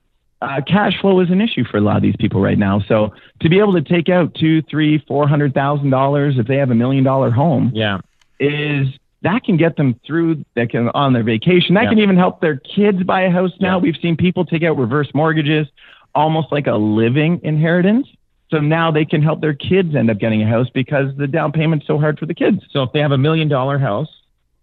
uh, 0.41 0.61
cash 0.67 0.99
flow 1.01 1.19
is 1.21 1.29
an 1.29 1.41
issue 1.41 1.63
for 1.63 1.77
a 1.77 1.81
lot 1.81 1.95
of 1.95 2.01
these 2.03 2.15
people 2.19 2.41
right 2.41 2.57
now 2.57 2.79
so 2.87 3.13
to 3.39 3.49
be 3.49 3.59
able 3.59 3.73
to 3.73 3.81
take 3.81 4.09
out 4.09 4.33
two 4.35 4.61
three 4.63 5.03
four 5.07 5.27
hundred 5.27 5.53
thousand 5.53 5.89
dollars 5.89 6.35
if 6.37 6.47
they 6.47 6.57
have 6.57 6.71
a 6.71 6.75
million 6.75 7.03
dollar 7.03 7.31
home 7.31 7.71
yeah 7.73 7.99
is 8.39 8.87
that 9.25 9.43
can 9.43 9.57
get 9.57 9.75
them 9.75 9.99
through 10.05 10.45
that 10.55 10.69
can 10.69 10.89
on 10.89 11.13
their 11.13 11.23
vacation. 11.23 11.73
That 11.73 11.85
yeah. 11.85 11.89
can 11.89 11.99
even 11.99 12.15
help 12.15 12.41
their 12.41 12.57
kids 12.57 13.01
buy 13.03 13.23
a 13.23 13.31
house 13.31 13.51
now. 13.59 13.77
Yeah. 13.77 13.81
We've 13.81 13.97
seen 14.01 14.15
people 14.15 14.45
take 14.45 14.63
out 14.63 14.77
reverse 14.77 15.09
mortgages, 15.15 15.67
almost 16.13 16.51
like 16.51 16.67
a 16.67 16.75
living 16.75 17.41
inheritance. 17.43 18.07
So 18.51 18.59
now 18.59 18.91
they 18.91 19.03
can 19.03 19.23
help 19.23 19.41
their 19.41 19.55
kids 19.55 19.95
end 19.95 20.11
up 20.11 20.19
getting 20.19 20.43
a 20.43 20.47
house 20.47 20.67
because 20.71 21.07
the 21.17 21.25
down 21.25 21.51
payment's 21.51 21.87
so 21.87 21.97
hard 21.97 22.19
for 22.19 22.27
the 22.27 22.35
kids. 22.35 22.59
So 22.69 22.83
if 22.83 22.91
they 22.93 22.99
have 22.99 23.11
a 23.11 23.17
million 23.17 23.47
dollar 23.47 23.79
house, 23.79 24.09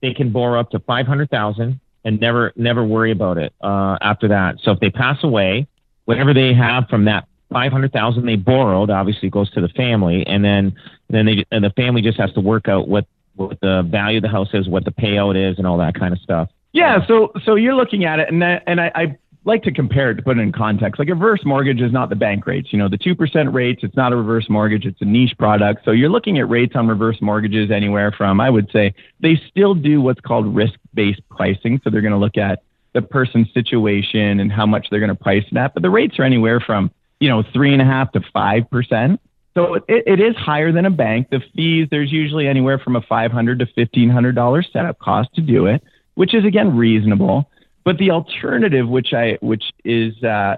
they 0.00 0.14
can 0.14 0.30
borrow 0.30 0.60
up 0.60 0.70
to 0.70 0.78
five 0.78 1.06
hundred 1.06 1.30
thousand 1.30 1.80
and 2.04 2.20
never 2.20 2.52
never 2.56 2.84
worry 2.84 3.10
about 3.10 3.38
it 3.38 3.52
uh, 3.62 3.96
after 4.00 4.28
that. 4.28 4.56
So 4.62 4.72
if 4.72 4.80
they 4.80 4.90
pass 4.90 5.22
away, 5.22 5.66
whatever 6.04 6.34
they 6.34 6.54
have 6.54 6.88
from 6.88 7.04
that 7.06 7.26
five 7.52 7.72
hundred 7.72 7.92
thousand 7.92 8.26
they 8.26 8.36
borrowed 8.36 8.90
obviously 8.90 9.30
goes 9.30 9.50
to 9.52 9.60
the 9.60 9.68
family, 9.68 10.26
and 10.26 10.44
then 10.44 10.74
then 11.10 11.26
they 11.26 11.44
and 11.50 11.64
the 11.64 11.70
family 11.70 12.02
just 12.02 12.18
has 12.18 12.32
to 12.32 12.40
work 12.40 12.68
out 12.68 12.88
what 12.88 13.06
what 13.36 13.58
the 13.60 13.82
value 13.86 14.18
of 14.18 14.22
the 14.22 14.28
house 14.28 14.50
is, 14.52 14.68
what 14.68 14.84
the 14.84 14.90
payout 14.92 15.36
is, 15.36 15.58
and 15.58 15.66
all 15.66 15.78
that 15.78 15.94
kind 15.94 16.12
of 16.12 16.20
stuff. 16.20 16.48
Yeah, 16.72 17.06
so 17.06 17.32
so 17.44 17.54
you're 17.54 17.74
looking 17.74 18.04
at 18.04 18.18
it, 18.18 18.28
and 18.28 18.40
that, 18.40 18.62
and 18.66 18.80
I, 18.80 18.90
I 18.94 19.18
like 19.44 19.62
to 19.64 19.72
compare 19.72 20.10
it 20.10 20.14
to 20.14 20.22
put 20.22 20.38
it 20.38 20.40
in 20.40 20.52
context. 20.52 20.98
Like 20.98 21.08
a 21.08 21.14
reverse 21.14 21.40
mortgage 21.44 21.80
is 21.80 21.92
not 21.92 22.08
the 22.08 22.16
bank 22.16 22.46
rates. 22.46 22.72
You 22.72 22.78
know, 22.78 22.88
the 22.88 22.98
2% 22.98 23.52
rates, 23.52 23.80
it's 23.82 23.96
not 23.96 24.12
a 24.12 24.16
reverse 24.16 24.48
mortgage, 24.48 24.84
it's 24.84 25.00
a 25.00 25.04
niche 25.04 25.36
product. 25.38 25.84
So 25.84 25.90
you're 25.90 26.10
looking 26.10 26.38
at 26.38 26.48
rates 26.48 26.74
on 26.76 26.86
reverse 26.86 27.18
mortgages 27.20 27.70
anywhere 27.70 28.12
from, 28.12 28.40
I 28.40 28.50
would 28.50 28.70
say, 28.72 28.94
they 29.20 29.40
still 29.48 29.74
do 29.74 30.00
what's 30.00 30.20
called 30.20 30.54
risk 30.54 30.74
based 30.94 31.22
pricing. 31.28 31.80
So 31.82 31.90
they're 31.90 32.02
going 32.02 32.12
to 32.12 32.18
look 32.18 32.36
at 32.36 32.62
the 32.92 33.02
person's 33.02 33.52
situation 33.52 34.38
and 34.38 34.52
how 34.52 34.66
much 34.66 34.88
they're 34.90 35.00
going 35.00 35.16
to 35.16 35.22
price 35.22 35.44
that. 35.52 35.74
But 35.74 35.82
the 35.82 35.90
rates 35.90 36.18
are 36.18 36.24
anywhere 36.24 36.60
from, 36.60 36.90
you 37.20 37.28
know, 37.28 37.42
three 37.52 37.72
and 37.72 37.82
a 37.82 37.86
half 37.86 38.12
to 38.12 38.20
5%. 38.20 39.18
So 39.54 39.74
it, 39.74 39.84
it 39.88 40.20
is 40.20 40.36
higher 40.36 40.72
than 40.72 40.86
a 40.86 40.90
bank. 40.90 41.28
The 41.30 41.40
fees, 41.54 41.88
there's 41.90 42.12
usually 42.12 42.46
anywhere 42.46 42.78
from 42.78 42.96
a 42.96 43.02
500 43.02 43.58
to 43.58 43.66
$1,500 43.66 44.72
setup 44.72 44.98
cost 44.98 45.34
to 45.34 45.40
do 45.40 45.66
it, 45.66 45.82
which 46.14 46.34
is 46.34 46.44
again 46.44 46.76
reasonable. 46.76 47.48
But 47.84 47.98
the 47.98 48.10
alternative, 48.10 48.88
which 48.88 49.12
I 49.12 49.38
which 49.40 49.64
is 49.84 50.22
uh, 50.22 50.56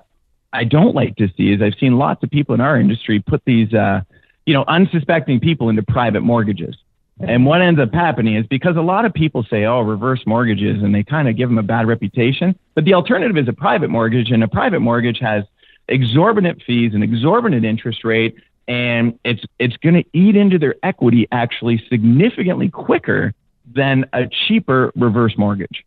I 0.53 0.65
don't 0.65 0.95
like 0.95 1.17
to 1.17 1.29
see, 1.37 1.53
is 1.53 1.63
I've 1.63 1.79
seen 1.79 1.99
lots 1.99 2.23
of 2.23 2.31
people 2.31 2.55
in 2.55 2.61
our 2.61 2.79
industry 2.79 3.21
put 3.21 3.43
these 3.45 3.73
uh, 3.73 4.03
you 4.47 4.55
know 4.55 4.65
unsuspecting 4.69 5.41
people 5.41 5.69
into 5.69 5.83
private 5.83 6.21
mortgages. 6.21 6.77
And 7.21 7.47
what 7.47 7.63
ends 7.63 7.79
up 7.79 7.95
happening 7.95 8.35
is 8.35 8.45
because 8.49 8.77
a 8.77 8.83
lot 8.83 9.05
of 9.05 9.15
people 9.15 9.45
say, 9.49 9.67
oh, 9.67 9.81
reverse 9.83 10.21
mortgages, 10.27 10.83
and 10.83 10.93
they 10.93 11.05
kind 11.05 11.29
of 11.29 11.37
give 11.37 11.49
them 11.49 11.59
a 11.59 11.63
bad 11.63 11.87
reputation. 11.87 12.59
But 12.75 12.85
the 12.85 12.95
alternative 12.95 13.37
is 13.37 13.49
a 13.49 13.53
private 13.53 13.89
mortgage, 13.89 14.33
and 14.33 14.43
a 14.43 14.49
private 14.49 14.81
mortgage 14.81 15.21
has 15.21 15.45
exorbitant 15.89 16.63
fees, 16.67 16.93
and 16.93 17.05
exorbitant 17.05 17.65
interest 17.65 18.05
rate, 18.05 18.37
and 18.67 19.19
it's 19.25 19.45
it's 19.59 19.77
going 19.79 19.95
to 19.95 20.05
eat 20.13 20.37
into 20.37 20.59
their 20.59 20.75
equity 20.83 21.29
actually 21.31 21.83
significantly 21.89 22.69
quicker 22.69 23.33
than 23.73 24.05
a 24.13 24.27
cheaper 24.47 24.93
reverse 24.97 25.37
mortgage. 25.39 25.85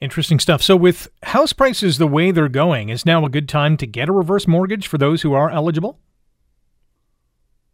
Interesting 0.00 0.38
stuff. 0.38 0.62
So, 0.62 0.76
with 0.76 1.08
house 1.22 1.52
prices 1.52 1.98
the 1.98 2.06
way 2.06 2.30
they're 2.30 2.48
going, 2.48 2.88
is 2.88 3.06
now 3.06 3.24
a 3.24 3.28
good 3.28 3.48
time 3.48 3.76
to 3.78 3.86
get 3.86 4.08
a 4.08 4.12
reverse 4.12 4.46
mortgage 4.46 4.86
for 4.86 4.98
those 4.98 5.22
who 5.22 5.32
are 5.34 5.50
eligible? 5.50 5.98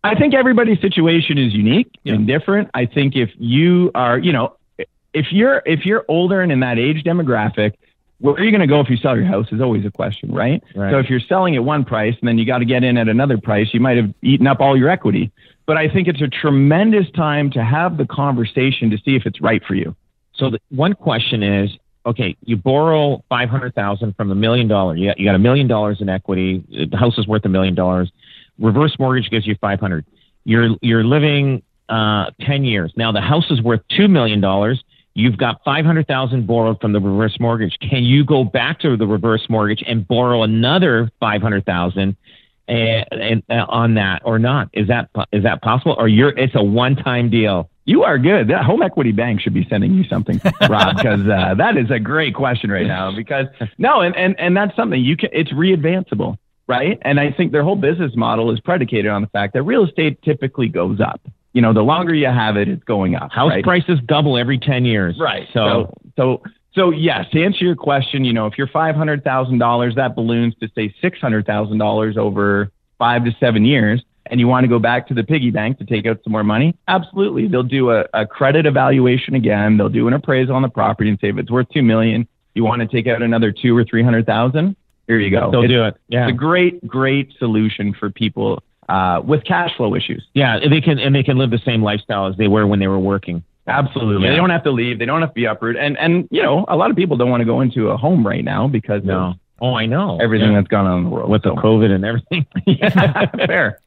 I 0.04 0.14
think 0.14 0.34
everybody's 0.34 0.80
situation 0.80 1.38
is 1.38 1.52
unique 1.52 1.90
yeah. 2.04 2.14
and 2.14 2.26
different. 2.26 2.70
I 2.74 2.86
think 2.86 3.16
if 3.16 3.30
you 3.36 3.90
are, 3.94 4.18
you 4.18 4.32
know, 4.32 4.56
if 5.12 5.26
you're 5.32 5.62
if 5.66 5.84
you're 5.84 6.04
older 6.08 6.40
and 6.40 6.52
in 6.52 6.60
that 6.60 6.78
age 6.78 7.02
demographic, 7.04 7.74
where 8.20 8.34
are 8.34 8.44
you 8.44 8.50
going 8.50 8.60
to 8.60 8.66
go 8.66 8.80
if 8.80 8.90
you 8.90 8.96
sell 8.96 9.16
your 9.16 9.26
house 9.26 9.46
is 9.52 9.60
always 9.60 9.84
a 9.84 9.90
question, 9.90 10.32
right? 10.32 10.62
right? 10.74 10.92
So 10.92 10.98
if 10.98 11.08
you're 11.08 11.20
selling 11.20 11.56
at 11.56 11.64
one 11.64 11.84
price 11.84 12.14
and 12.20 12.28
then 12.28 12.38
you 12.38 12.46
got 12.46 12.58
to 12.58 12.64
get 12.64 12.84
in 12.84 12.96
at 12.96 13.08
another 13.08 13.38
price, 13.38 13.68
you 13.72 13.80
might 13.80 13.96
have 13.96 14.12
eaten 14.22 14.46
up 14.46 14.60
all 14.60 14.76
your 14.76 14.88
equity. 14.88 15.30
But 15.66 15.76
I 15.76 15.88
think 15.88 16.08
it's 16.08 16.22
a 16.22 16.28
tremendous 16.28 17.10
time 17.10 17.50
to 17.52 17.64
have 17.64 17.96
the 17.96 18.06
conversation 18.06 18.90
to 18.90 18.98
see 18.98 19.14
if 19.14 19.26
it's 19.26 19.40
right 19.40 19.62
for 19.64 19.74
you. 19.74 19.94
So 20.34 20.50
the 20.50 20.58
one 20.70 20.94
question 20.94 21.42
is, 21.42 21.70
okay, 22.06 22.36
you 22.44 22.56
borrow 22.56 23.22
five 23.28 23.48
hundred 23.48 23.74
thousand 23.74 24.16
from 24.16 24.30
a 24.30 24.34
million 24.34 24.68
dollar. 24.68 24.96
You 24.96 25.10
got, 25.10 25.18
you 25.18 25.24
got 25.26 25.34
a 25.34 25.38
million 25.38 25.66
dollars 25.66 26.00
in 26.00 26.08
equity. 26.08 26.64
The 26.90 26.96
house 26.96 27.18
is 27.18 27.26
worth 27.26 27.44
a 27.44 27.48
million 27.48 27.74
dollars. 27.74 28.10
Reverse 28.58 28.96
mortgage 28.98 29.30
gives 29.30 29.46
you 29.46 29.56
five 29.60 29.80
hundred. 29.80 30.04
You're 30.44 30.76
you're 30.82 31.04
living 31.04 31.62
uh, 31.88 32.30
ten 32.40 32.64
years 32.64 32.92
now. 32.96 33.12
The 33.12 33.20
house 33.20 33.50
is 33.50 33.62
worth 33.62 33.80
two 33.96 34.08
million 34.08 34.40
dollars. 34.40 34.82
You've 35.14 35.36
got 35.36 35.62
five 35.64 35.84
hundred 35.84 36.06
thousand 36.06 36.46
borrowed 36.46 36.80
from 36.80 36.92
the 36.92 37.00
reverse 37.00 37.36
mortgage. 37.40 37.76
Can 37.80 38.04
you 38.04 38.24
go 38.24 38.44
back 38.44 38.80
to 38.80 38.96
the 38.96 39.06
reverse 39.06 39.46
mortgage 39.48 39.82
and 39.86 40.06
borrow 40.06 40.42
another 40.42 41.10
five 41.20 41.42
hundred 41.42 41.66
thousand? 41.66 42.16
And, 42.70 43.06
and, 43.10 43.42
uh, 43.48 43.64
on 43.70 43.94
that 43.94 44.20
or 44.26 44.38
not? 44.38 44.68
Is 44.74 44.88
that 44.88 45.08
is 45.32 45.42
that 45.44 45.62
possible? 45.62 45.96
Or 45.98 46.06
you're 46.06 46.36
it's 46.38 46.54
a 46.54 46.62
one 46.62 46.96
time 46.96 47.30
deal? 47.30 47.70
You 47.88 48.02
are 48.02 48.18
good. 48.18 48.48
That 48.48 48.64
HomeEquity 48.64 49.16
Bank 49.16 49.40
should 49.40 49.54
be 49.54 49.66
sending 49.70 49.94
you 49.94 50.04
something, 50.04 50.38
Rob, 50.68 50.96
because 50.96 51.26
uh, 51.26 51.54
that 51.56 51.78
is 51.78 51.90
a 51.90 51.98
great 51.98 52.34
question 52.34 52.70
right 52.70 52.86
now. 52.86 53.16
Because 53.16 53.46
no, 53.78 54.02
and, 54.02 54.14
and 54.14 54.38
and 54.38 54.54
that's 54.54 54.76
something 54.76 55.02
you 55.02 55.16
can. 55.16 55.30
It's 55.32 55.50
readvanceable, 55.52 56.36
right? 56.66 56.98
And 57.00 57.18
I 57.18 57.32
think 57.32 57.50
their 57.50 57.62
whole 57.62 57.76
business 57.76 58.12
model 58.14 58.50
is 58.52 58.60
predicated 58.60 59.10
on 59.10 59.22
the 59.22 59.28
fact 59.28 59.54
that 59.54 59.62
real 59.62 59.86
estate 59.86 60.20
typically 60.20 60.68
goes 60.68 61.00
up. 61.00 61.22
You 61.54 61.62
know, 61.62 61.72
the 61.72 61.80
longer 61.80 62.12
you 62.12 62.26
have 62.26 62.58
it, 62.58 62.68
it's 62.68 62.84
going 62.84 63.14
up. 63.14 63.32
House 63.32 63.52
right? 63.52 63.64
prices 63.64 63.98
double 64.04 64.36
every 64.36 64.58
ten 64.58 64.84
years. 64.84 65.16
Right. 65.18 65.48
So 65.54 65.90
so 66.18 66.42
so, 66.42 66.42
so 66.74 66.90
yes, 66.90 67.24
to 67.32 67.42
answer 67.42 67.64
your 67.64 67.74
question, 67.74 68.22
you 68.22 68.34
know, 68.34 68.46
if 68.46 68.58
you're 68.58 68.68
five 68.68 68.96
hundred 68.96 69.24
thousand 69.24 69.60
dollars, 69.60 69.94
that 69.94 70.14
balloons 70.14 70.54
to 70.60 70.68
say 70.74 70.94
six 71.00 71.18
hundred 71.20 71.46
thousand 71.46 71.78
dollars 71.78 72.18
over 72.18 72.70
five 72.98 73.24
to 73.24 73.34
seven 73.40 73.64
years 73.64 74.02
and 74.30 74.40
you 74.40 74.48
want 74.48 74.64
to 74.64 74.68
go 74.68 74.78
back 74.78 75.06
to 75.08 75.14
the 75.14 75.24
piggy 75.24 75.50
bank 75.50 75.78
to 75.78 75.84
take 75.84 76.06
out 76.06 76.20
some 76.24 76.32
more 76.32 76.44
money, 76.44 76.76
absolutely. 76.88 77.48
They'll 77.48 77.62
do 77.62 77.90
a, 77.90 78.06
a 78.14 78.26
credit 78.26 78.66
evaluation 78.66 79.34
again. 79.34 79.76
They'll 79.76 79.88
do 79.88 80.08
an 80.08 80.14
appraisal 80.14 80.54
on 80.54 80.62
the 80.62 80.68
property 80.68 81.10
and 81.10 81.18
say 81.20 81.28
if 81.28 81.38
it's 81.38 81.50
worth 81.50 81.68
two 81.70 81.82
million, 81.82 82.26
you 82.54 82.64
want 82.64 82.82
to 82.82 82.88
take 82.88 83.06
out 83.06 83.22
another 83.22 83.52
two 83.52 83.76
or 83.76 83.84
three 83.84 84.02
hundred 84.02 84.26
thousand. 84.26 84.76
Here 85.06 85.18
you 85.18 85.30
go. 85.30 85.50
They'll 85.50 85.62
it's, 85.62 85.70
do 85.70 85.84
it. 85.84 85.96
Yeah, 86.08 86.24
it's 86.26 86.34
a 86.34 86.36
great, 86.36 86.86
great 86.86 87.32
solution 87.38 87.94
for 87.94 88.10
people 88.10 88.62
uh, 88.88 89.22
with 89.24 89.44
cash 89.44 89.74
flow 89.76 89.94
issues. 89.94 90.26
Yeah, 90.34 90.58
they 90.58 90.80
can 90.80 90.98
and 90.98 91.14
they 91.14 91.22
can 91.22 91.38
live 91.38 91.50
the 91.50 91.60
same 91.64 91.82
lifestyle 91.82 92.26
as 92.26 92.36
they 92.36 92.48
were 92.48 92.66
when 92.66 92.78
they 92.78 92.88
were 92.88 92.98
working. 92.98 93.42
Absolutely. 93.66 94.24
Yeah. 94.24 94.32
They 94.32 94.36
don't 94.36 94.50
have 94.50 94.64
to 94.64 94.70
leave. 94.70 94.98
They 94.98 95.04
don't 95.04 95.20
have 95.20 95.30
to 95.30 95.34
be 95.34 95.44
uprooted. 95.44 95.82
And 95.82 95.98
and 95.98 96.28
you 96.30 96.42
know, 96.42 96.64
a 96.68 96.76
lot 96.76 96.90
of 96.90 96.96
people 96.96 97.16
don't 97.16 97.30
want 97.30 97.42
to 97.42 97.44
go 97.44 97.60
into 97.60 97.90
a 97.90 97.96
home 97.96 98.26
right 98.26 98.44
now 98.44 98.66
because 98.66 99.02
no. 99.04 99.34
Oh, 99.60 99.74
I 99.74 99.86
know. 99.86 100.18
Everything 100.20 100.52
yeah. 100.52 100.60
that's 100.60 100.68
gone 100.68 100.86
on 100.86 100.98
in 100.98 101.04
the 101.04 101.10
world. 101.10 101.30
With 101.30 101.42
the 101.42 101.50
COVID 101.50 101.90
and 101.90 102.04
everything. 102.04 102.46
yeah, 102.66 103.26
fair. 103.46 103.80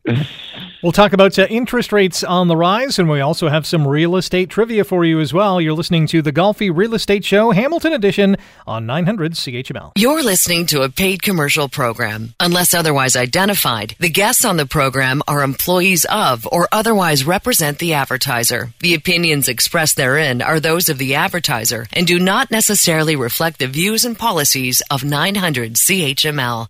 We'll 0.83 0.91
talk 0.91 1.13
about 1.13 1.37
uh, 1.37 1.45
interest 1.49 1.93
rates 1.93 2.23
on 2.23 2.47
the 2.47 2.57
rise, 2.57 2.97
and 2.97 3.07
we 3.07 3.21
also 3.21 3.49
have 3.49 3.67
some 3.67 3.87
real 3.87 4.15
estate 4.15 4.49
trivia 4.49 4.83
for 4.83 5.05
you 5.05 5.19
as 5.19 5.31
well. 5.31 5.61
You're 5.61 5.73
listening 5.73 6.07
to 6.07 6.23
the 6.23 6.33
Golfi 6.33 6.75
Real 6.75 6.95
Estate 6.95 7.23
Show, 7.23 7.51
Hamilton 7.51 7.93
Edition, 7.93 8.35
on 8.65 8.87
900 8.87 9.33
CHML. 9.33 9.91
You're 9.95 10.23
listening 10.23 10.65
to 10.67 10.81
a 10.81 10.89
paid 10.89 11.21
commercial 11.21 11.69
program. 11.69 12.33
Unless 12.39 12.73
otherwise 12.73 13.15
identified, 13.15 13.95
the 13.99 14.09
guests 14.09 14.43
on 14.43 14.57
the 14.57 14.65
program 14.65 15.21
are 15.27 15.43
employees 15.43 16.05
of 16.05 16.47
or 16.51 16.67
otherwise 16.71 17.25
represent 17.25 17.77
the 17.77 17.93
advertiser. 17.93 18.73
The 18.79 18.95
opinions 18.95 19.47
expressed 19.47 19.97
therein 19.97 20.41
are 20.41 20.59
those 20.59 20.89
of 20.89 20.97
the 20.97 21.13
advertiser 21.13 21.87
and 21.93 22.07
do 22.07 22.19
not 22.19 22.49
necessarily 22.49 23.15
reflect 23.15 23.59
the 23.59 23.67
views 23.67 24.03
and 24.03 24.17
policies 24.17 24.81
of 24.89 25.03
900 25.03 25.60
CHML. 25.69 26.67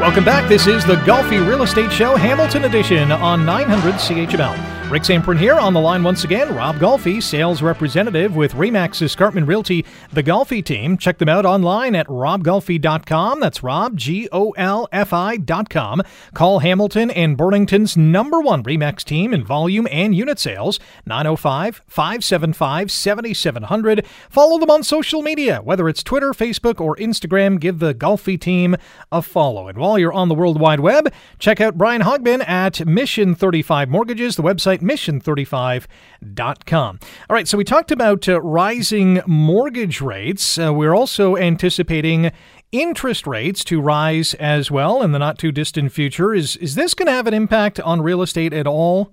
Welcome 0.00 0.24
back. 0.26 0.48
This 0.48 0.66
is 0.68 0.84
the 0.84 0.94
Golfi 0.96 1.44
Real 1.44 1.62
Estate 1.62 1.90
Show, 1.90 2.14
Hamilton 2.14 2.66
Edition 2.66 3.10
on 3.10 3.44
900 3.44 3.94
CHML. 3.94 4.83
Rick 4.90 5.04
Zamperin 5.04 5.38
here 5.38 5.54
on 5.54 5.72
the 5.72 5.80
line 5.80 6.04
once 6.04 6.24
again. 6.24 6.54
Rob 6.54 6.76
Golfi, 6.76 7.20
sales 7.20 7.62
representative 7.62 8.36
with 8.36 8.52
Remax 8.52 9.00
Escarpment 9.02 9.48
Realty, 9.48 9.84
the 10.12 10.22
Golfi 10.22 10.62
team. 10.62 10.98
Check 10.98 11.16
them 11.18 11.28
out 11.28 11.46
online 11.46 11.96
at 11.96 12.06
robgolfi.com. 12.06 13.40
That's 13.40 13.62
Rob, 13.62 13.96
G 13.96 14.28
O 14.30 14.50
L 14.50 14.86
F 14.92 15.12
I.com. 15.12 16.02
Call 16.34 16.58
Hamilton 16.60 17.10
and 17.10 17.36
Burlington's 17.36 17.96
number 17.96 18.40
one 18.40 18.62
Remax 18.62 19.02
team 19.02 19.32
in 19.32 19.42
volume 19.42 19.88
and 19.90 20.14
unit 20.14 20.38
sales, 20.38 20.78
905 21.06 21.82
575 21.88 22.92
7700. 22.92 24.06
Follow 24.28 24.58
them 24.58 24.70
on 24.70 24.84
social 24.84 25.22
media, 25.22 25.60
whether 25.62 25.88
it's 25.88 26.02
Twitter, 26.04 26.32
Facebook, 26.32 26.78
or 26.80 26.94
Instagram. 26.96 27.58
Give 27.58 27.78
the 27.78 27.94
Golfi 27.94 28.38
team 28.38 28.76
a 29.10 29.22
follow. 29.22 29.66
And 29.66 29.78
while 29.78 29.98
you're 29.98 30.12
on 30.12 30.28
the 30.28 30.34
World 30.34 30.60
Wide 30.60 30.80
Web, 30.80 31.12
check 31.38 31.60
out 31.60 31.78
Brian 31.78 32.02
Hogben 32.02 32.46
at 32.46 32.86
Mission 32.86 33.34
35 33.34 33.88
Mortgages, 33.88 34.36
the 34.36 34.42
website 34.42 34.73
mission35.com. 34.80 37.00
All 37.28 37.34
right, 37.34 37.48
so 37.48 37.58
we 37.58 37.64
talked 37.64 37.90
about 37.90 38.28
uh, 38.28 38.40
rising 38.40 39.20
mortgage 39.26 40.00
rates. 40.00 40.58
Uh, 40.58 40.72
we're 40.72 40.94
also 40.94 41.36
anticipating 41.36 42.30
interest 42.72 43.26
rates 43.26 43.62
to 43.64 43.80
rise 43.80 44.34
as 44.34 44.70
well 44.70 45.02
in 45.02 45.12
the 45.12 45.18
not 45.18 45.38
too 45.38 45.52
distant 45.52 45.92
future. 45.92 46.34
Is 46.34 46.56
is 46.56 46.74
this 46.74 46.94
going 46.94 47.06
to 47.06 47.12
have 47.12 47.26
an 47.26 47.34
impact 47.34 47.80
on 47.80 48.02
real 48.02 48.22
estate 48.22 48.52
at 48.52 48.66
all? 48.66 49.12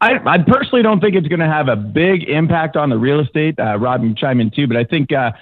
I, 0.00 0.18
I 0.26 0.38
personally 0.38 0.82
don't 0.82 1.00
think 1.00 1.14
it's 1.14 1.28
going 1.28 1.40
to 1.40 1.46
have 1.46 1.68
a 1.68 1.76
big 1.76 2.28
impact 2.28 2.76
on 2.76 2.90
the 2.90 2.98
real 2.98 3.20
estate. 3.20 3.58
Uh, 3.58 3.78
Rob 3.78 4.02
can 4.02 4.14
chime 4.14 4.40
in 4.40 4.50
too, 4.50 4.66
but 4.66 4.76
I 4.76 4.84
think 4.84 5.10
uh, 5.10 5.32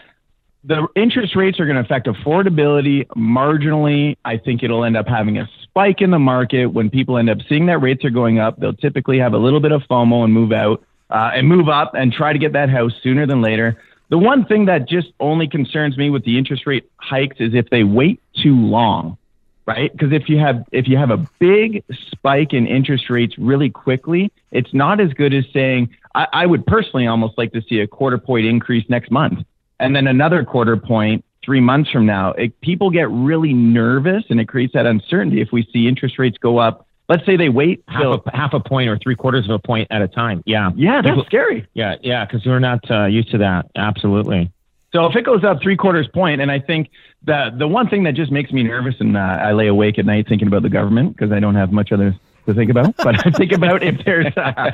the 0.64 0.88
interest 0.96 1.36
rates 1.36 1.60
are 1.60 1.66
going 1.66 1.76
to 1.76 1.82
affect 1.82 2.06
affordability 2.06 3.06
marginally. 3.08 4.16
I 4.24 4.38
think 4.38 4.62
it'll 4.62 4.84
end 4.84 4.96
up 4.96 5.06
having 5.06 5.38
a 5.38 5.48
spike 5.62 6.00
in 6.00 6.10
the 6.10 6.18
market 6.18 6.66
when 6.66 6.88
people 6.88 7.18
end 7.18 7.28
up 7.28 7.38
seeing 7.48 7.66
that 7.66 7.78
rates 7.78 8.04
are 8.04 8.10
going 8.10 8.38
up. 8.38 8.58
They'll 8.58 8.72
typically 8.72 9.18
have 9.18 9.34
a 9.34 9.38
little 9.38 9.60
bit 9.60 9.72
of 9.72 9.82
FOMO 9.82 10.24
and 10.24 10.32
move 10.32 10.52
out 10.52 10.82
uh, 11.10 11.32
and 11.34 11.46
move 11.46 11.68
up 11.68 11.92
and 11.94 12.12
try 12.12 12.32
to 12.32 12.38
get 12.38 12.54
that 12.54 12.70
house 12.70 12.92
sooner 13.02 13.26
than 13.26 13.42
later. 13.42 13.76
The 14.08 14.18
one 14.18 14.46
thing 14.46 14.66
that 14.66 14.88
just 14.88 15.08
only 15.20 15.48
concerns 15.48 15.98
me 15.98 16.08
with 16.08 16.24
the 16.24 16.38
interest 16.38 16.66
rate 16.66 16.88
hikes 16.96 17.36
is 17.40 17.52
if 17.54 17.68
they 17.68 17.84
wait 17.84 18.20
too 18.42 18.56
long, 18.56 19.18
right? 19.66 19.92
Because 19.92 20.12
if 20.12 20.28
you 20.28 20.38
have 20.38 20.64
if 20.72 20.88
you 20.88 20.96
have 20.96 21.10
a 21.10 21.26
big 21.38 21.84
spike 22.10 22.54
in 22.54 22.66
interest 22.66 23.10
rates 23.10 23.36
really 23.36 23.70
quickly, 23.70 24.32
it's 24.50 24.72
not 24.72 25.00
as 25.00 25.12
good 25.12 25.34
as 25.34 25.44
saying 25.52 25.94
I, 26.14 26.26
I 26.32 26.46
would 26.46 26.64
personally 26.66 27.06
almost 27.06 27.36
like 27.36 27.52
to 27.52 27.62
see 27.62 27.80
a 27.80 27.86
quarter 27.86 28.18
point 28.18 28.46
increase 28.46 28.88
next 28.88 29.10
month 29.10 29.44
and 29.84 29.94
then 29.94 30.06
another 30.06 30.44
quarter 30.44 30.76
point 30.76 31.24
three 31.44 31.60
months 31.60 31.90
from 31.90 32.06
now. 32.06 32.32
It, 32.32 32.58
people 32.60 32.90
get 32.90 33.10
really 33.10 33.52
nervous 33.52 34.24
and 34.30 34.40
it 34.40 34.48
creates 34.48 34.72
that 34.72 34.86
uncertainty 34.86 35.40
if 35.40 35.52
we 35.52 35.68
see 35.72 35.86
interest 35.86 36.18
rates 36.18 36.38
go 36.38 36.58
up. 36.58 36.86
Let's 37.08 37.26
say 37.26 37.36
they 37.36 37.50
wait 37.50 37.84
half 37.86 38.00
till, 38.00 38.14
a, 38.14 38.36
half 38.36 38.54
a 38.54 38.60
point 38.60 38.88
or 38.88 38.98
three 38.98 39.14
quarters 39.14 39.44
of 39.44 39.50
a 39.50 39.58
point 39.58 39.88
at 39.90 40.00
a 40.00 40.08
time. 40.08 40.42
Yeah. 40.46 40.70
yeah, 40.74 41.02
that's 41.02 41.08
People- 41.08 41.24
scary. 41.26 41.66
Yeah. 41.74 41.96
Yeah. 42.02 42.24
Because 42.24 42.46
we're 42.46 42.60
not 42.60 42.90
uh, 42.90 43.04
used 43.04 43.30
to 43.32 43.38
that. 43.38 43.66
Absolutely. 43.76 44.50
So 44.94 45.04
if 45.06 45.16
it 45.16 45.22
goes 45.24 45.44
up 45.44 45.60
three 45.60 45.76
quarters 45.76 46.08
point, 46.08 46.40
and 46.40 46.50
I 46.52 46.60
think 46.60 46.88
the 47.24 47.52
the 47.58 47.66
one 47.66 47.88
thing 47.88 48.04
that 48.04 48.14
just 48.14 48.30
makes 48.30 48.52
me 48.52 48.62
nervous, 48.62 48.94
and 49.00 49.16
uh, 49.16 49.20
I 49.20 49.52
lay 49.52 49.66
awake 49.66 49.98
at 49.98 50.06
night 50.06 50.28
thinking 50.28 50.46
about 50.46 50.62
the 50.62 50.68
government 50.70 51.16
because 51.16 51.32
I 51.32 51.40
don't 51.40 51.56
have 51.56 51.72
much 51.72 51.90
other 51.90 52.14
to 52.46 52.54
think 52.54 52.70
about. 52.70 52.94
But 53.04 53.26
I 53.26 53.30
think 53.32 53.50
about 53.50 53.82
if 53.82 54.04
there's 54.04 54.32
a, 54.36 54.72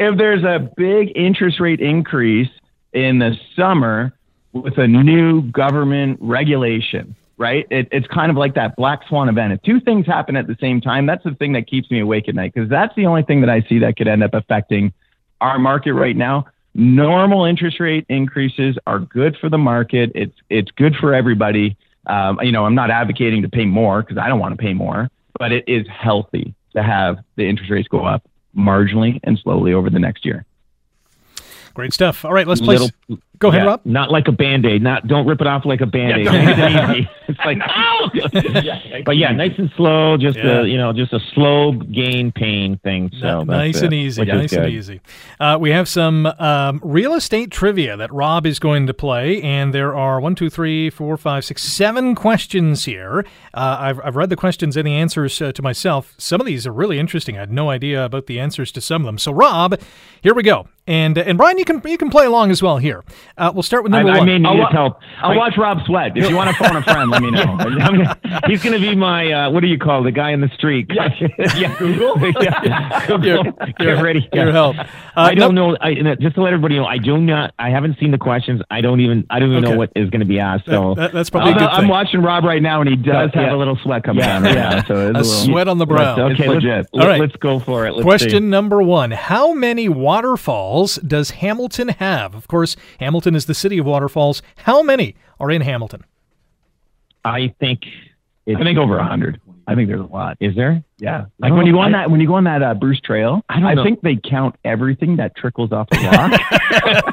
if 0.00 0.18
there's 0.18 0.42
a 0.42 0.68
big 0.76 1.12
interest 1.14 1.60
rate 1.60 1.80
increase 1.80 2.50
in 2.92 3.20
the 3.20 3.36
summer 3.54 4.12
with 4.52 4.78
a 4.78 4.86
new 4.86 5.42
government 5.42 6.18
regulation, 6.20 7.14
right? 7.38 7.66
It, 7.70 7.88
it's 7.92 8.06
kind 8.08 8.30
of 8.30 8.36
like 8.36 8.54
that 8.54 8.76
black 8.76 9.06
swan 9.08 9.28
event. 9.28 9.52
If 9.52 9.62
two 9.62 9.80
things 9.80 10.06
happen 10.06 10.36
at 10.36 10.46
the 10.46 10.56
same 10.60 10.80
time, 10.80 11.06
that's 11.06 11.24
the 11.24 11.34
thing 11.34 11.52
that 11.52 11.66
keeps 11.66 11.90
me 11.90 12.00
awake 12.00 12.28
at 12.28 12.34
night 12.34 12.52
because 12.54 12.68
that's 12.68 12.94
the 12.96 13.06
only 13.06 13.22
thing 13.22 13.40
that 13.42 13.50
I 13.50 13.62
see 13.68 13.78
that 13.80 13.96
could 13.96 14.08
end 14.08 14.22
up 14.22 14.34
affecting 14.34 14.92
our 15.40 15.58
market 15.58 15.94
right 15.94 16.16
now. 16.16 16.46
Normal 16.74 17.44
interest 17.44 17.80
rate 17.80 18.06
increases 18.08 18.76
are 18.86 19.00
good 19.00 19.36
for 19.40 19.48
the 19.48 19.58
market. 19.58 20.12
It's 20.14 20.36
it's 20.48 20.70
good 20.72 20.94
for 20.96 21.14
everybody. 21.14 21.76
Um, 22.06 22.38
you 22.42 22.52
know, 22.52 22.64
I'm 22.64 22.76
not 22.76 22.90
advocating 22.90 23.42
to 23.42 23.48
pay 23.48 23.64
more 23.64 24.02
because 24.02 24.18
I 24.18 24.28
don't 24.28 24.38
want 24.38 24.56
to 24.56 24.62
pay 24.62 24.72
more, 24.72 25.10
but 25.38 25.52
it 25.52 25.64
is 25.68 25.86
healthy 25.88 26.54
to 26.74 26.82
have 26.82 27.18
the 27.36 27.48
interest 27.48 27.70
rates 27.70 27.88
go 27.88 28.04
up 28.04 28.22
marginally 28.56 29.18
and 29.24 29.38
slowly 29.38 29.72
over 29.72 29.90
the 29.90 29.98
next 29.98 30.24
year. 30.24 30.44
Great 31.74 31.92
stuff. 31.92 32.24
All 32.24 32.32
right, 32.32 32.46
let's 32.46 32.60
play. 32.60 32.78
Little- 32.78 33.18
Go 33.40 33.48
ahead, 33.48 33.62
Yeah, 33.62 33.68
Rob. 33.68 33.80
Not 33.84 34.10
like 34.10 34.28
a 34.28 34.32
band 34.32 34.66
aid. 34.66 34.82
Not 34.82 35.06
don't 35.06 35.26
rip 35.26 35.40
it 35.40 35.46
off 35.46 35.64
like 35.64 35.80
a 35.80 35.86
band 35.86 36.20
aid. 36.20 36.24
don't- 36.56 36.90
it. 36.96 37.08
It's 37.28 37.38
like 37.44 37.58
ow. 37.66 38.10
but 39.04 39.16
yeah, 39.16 39.32
nice 39.32 39.52
and 39.58 39.70
slow. 39.76 40.16
Just 40.18 40.36
Yeah. 40.36 40.60
a 40.60 40.64
you 40.66 40.76
know 40.76 40.92
just 40.92 41.12
a 41.12 41.20
slow 41.34 41.72
gain 41.72 42.32
pain 42.32 42.78
thing. 42.84 43.10
So 43.20 43.38
that's 43.38 43.46
nice 43.46 43.80
and 43.80 43.94
easy. 43.94 44.24
Nice 44.24 44.52
and 44.52 44.68
easy. 44.70 45.00
Uh, 45.38 45.56
we 45.60 45.70
have 45.70 45.88
some 45.88 46.26
um, 46.26 46.80
real 46.84 47.14
estate 47.14 47.50
trivia 47.50 47.96
that 47.96 48.12
Rob 48.12 48.46
is 48.46 48.58
going 48.58 48.86
to 48.86 48.94
play, 48.94 49.40
and 49.42 49.72
there 49.72 49.94
are 49.94 50.20
one, 50.20 50.34
two, 50.34 50.50
three, 50.50 50.90
four, 50.90 51.16
five, 51.16 51.44
six, 51.44 51.62
seven 51.62 52.14
questions 52.14 52.84
here. 52.84 53.24
Uh, 53.54 53.76
I've, 53.80 54.00
I've 54.04 54.16
read 54.16 54.28
the 54.28 54.36
questions 54.36 54.76
and 54.76 54.86
the 54.86 54.92
answers 54.94 55.40
uh, 55.40 55.52
to 55.52 55.62
myself. 55.62 56.14
Some 56.18 56.40
of 56.40 56.46
these 56.46 56.66
are 56.66 56.72
really 56.72 56.98
interesting. 56.98 57.36
I 57.36 57.40
had 57.40 57.52
no 57.52 57.70
idea 57.70 58.04
about 58.04 58.26
the 58.26 58.38
answers 58.38 58.70
to 58.72 58.80
some 58.80 59.02
of 59.02 59.06
them. 59.06 59.18
So, 59.18 59.32
Rob, 59.32 59.80
here 60.22 60.34
we 60.34 60.42
go. 60.42 60.68
And 60.86 61.16
and 61.18 61.38
Brian, 61.38 61.56
you 61.56 61.64
can 61.64 61.80
you 61.84 61.96
can 61.96 62.10
play 62.10 62.26
along 62.26 62.50
as 62.50 62.62
well 62.62 62.78
here. 62.78 63.04
Uh, 63.40 63.50
we'll 63.54 63.62
start 63.62 63.82
with 63.82 63.94
I, 63.94 63.98
number 64.02 64.12
I 64.12 64.18
one. 64.18 64.26
may 64.26 64.38
need 64.38 64.46
I'll, 64.46 64.58
wa- 64.58 64.70
help. 64.70 64.98
I'll 65.22 65.34
watch 65.36 65.54
Rob 65.56 65.78
sweat. 65.86 66.12
If 66.14 66.28
you 66.28 66.36
want 66.36 66.54
to 66.54 66.62
phone 66.62 66.76
a 66.76 66.82
friend, 66.82 67.10
let 67.10 67.22
me 67.22 67.30
know. 67.30 67.44
Gonna- 67.58 68.40
he's 68.46 68.62
going 68.62 68.74
to 68.74 68.80
be 68.80 68.94
my 68.94 69.32
uh, 69.32 69.50
what 69.50 69.60
do 69.60 69.66
you 69.66 69.78
call 69.78 70.02
the 70.02 70.12
guy 70.12 70.30
in 70.32 70.42
the 70.42 70.48
street? 70.54 70.88
Yeah, 70.92 71.08
yeah. 71.56 71.74
Google. 71.78 72.18
yeah. 72.42 73.06
Google. 73.06 73.26
Your- 73.26 73.44
Get 73.44 73.80
your- 73.80 74.02
ready. 74.02 74.28
your 74.32 74.46
Yeah. 74.46 74.52
help. 74.52 74.76
Uh, 74.78 74.84
I 75.16 75.34
don't 75.34 75.54
num- 75.54 75.70
know. 75.72 75.76
I, 75.80 75.94
just 76.20 76.34
to 76.34 76.42
let 76.42 76.52
everybody 76.52 76.76
know, 76.76 76.84
I 76.84 76.98
do 76.98 77.16
not. 77.18 77.54
I 77.58 77.70
haven't 77.70 77.98
seen 77.98 78.10
the 78.10 78.18
questions. 78.18 78.60
I 78.70 78.82
don't 78.82 79.00
even. 79.00 79.26
I 79.30 79.38
don't 79.38 79.50
even 79.52 79.64
Okay. 79.64 79.72
know 79.72 79.78
what 79.78 79.90
is 79.96 80.10
going 80.10 80.20
to 80.20 80.26
be 80.26 80.38
asked. 80.38 80.66
So 80.66 80.94
That- 80.96 81.12
that's 81.12 81.30
probably 81.30 81.52
a 81.52 81.54
I'm, 81.54 81.58
good 81.60 81.68
I'm 81.70 81.80
thing. 81.82 81.88
watching 81.90 82.20
Rob 82.22 82.44
right 82.44 82.60
now, 82.60 82.80
and 82.82 82.90
he 82.90 82.96
does 82.96 83.30
Yeah. 83.34 83.40
have 83.44 83.52
a 83.54 83.56
little 83.56 83.78
sweat 83.82 84.04
coming 84.04 84.22
Yeah. 84.22 84.34
down 84.34 84.42
right 84.42 84.54
Yeah. 84.54 84.68
now. 84.70 84.84
So 84.84 84.94
it's 85.08 85.16
A 85.16 85.20
a 85.20 85.22
little, 85.22 85.24
sweat 85.24 85.68
on 85.68 85.78
the 85.78 85.86
brow. 85.86 86.18
okay, 86.30 86.44
It's 86.44 86.46
legit. 86.46 86.86
let, 86.92 87.02
All 87.02 87.08
right. 87.08 87.20
let's 87.20 87.36
go 87.36 87.58
for 87.58 87.86
it. 87.86 87.92
Let's 87.94 88.04
Question 88.04 88.30
see. 88.30 88.40
number 88.40 88.82
one 88.82 89.12
How 89.12 89.54
many 89.54 89.88
waterfalls 89.88 90.96
does 90.96 91.30
Hamilton 91.30 91.88
have? 91.88 92.34
Of 92.34 92.46
course, 92.46 92.76
Hamilton 92.98 93.29
is 93.34 93.46
the 93.46 93.54
city 93.54 93.78
of 93.78 93.86
waterfalls. 93.86 94.42
How 94.56 94.82
many 94.82 95.14
are 95.38 95.50
in 95.50 95.62
Hamilton? 95.62 96.04
I 97.24 97.54
think. 97.60 97.80
I 98.48 98.62
think 98.62 98.78
over 98.78 98.98
a 98.98 99.04
hundred. 99.06 99.40
I 99.66 99.76
think 99.76 99.88
there's 99.88 100.00
a 100.00 100.04
lot. 100.04 100.36
Is 100.40 100.56
there? 100.56 100.82
Yeah, 100.98 101.26
like 101.38 101.50
don't 101.50 101.58
when 101.58 101.66
you 101.66 101.72
go 101.74 101.78
on 101.80 101.94
I- 101.94 101.98
that 102.00 102.10
when 102.10 102.20
you 102.20 102.26
go 102.26 102.34
on 102.34 102.44
that 102.44 102.62
uh, 102.62 102.74
Bruce 102.74 103.00
Trail, 103.00 103.42
I 103.48 103.60
don't 103.60 103.76
know. 103.76 103.84
think 103.84 104.00
they 104.00 104.16
count 104.16 104.56
everything 104.64 105.16
that 105.16 105.36
trickles 105.36 105.70
off 105.70 105.88
the 105.90 105.98
rock 105.98 106.32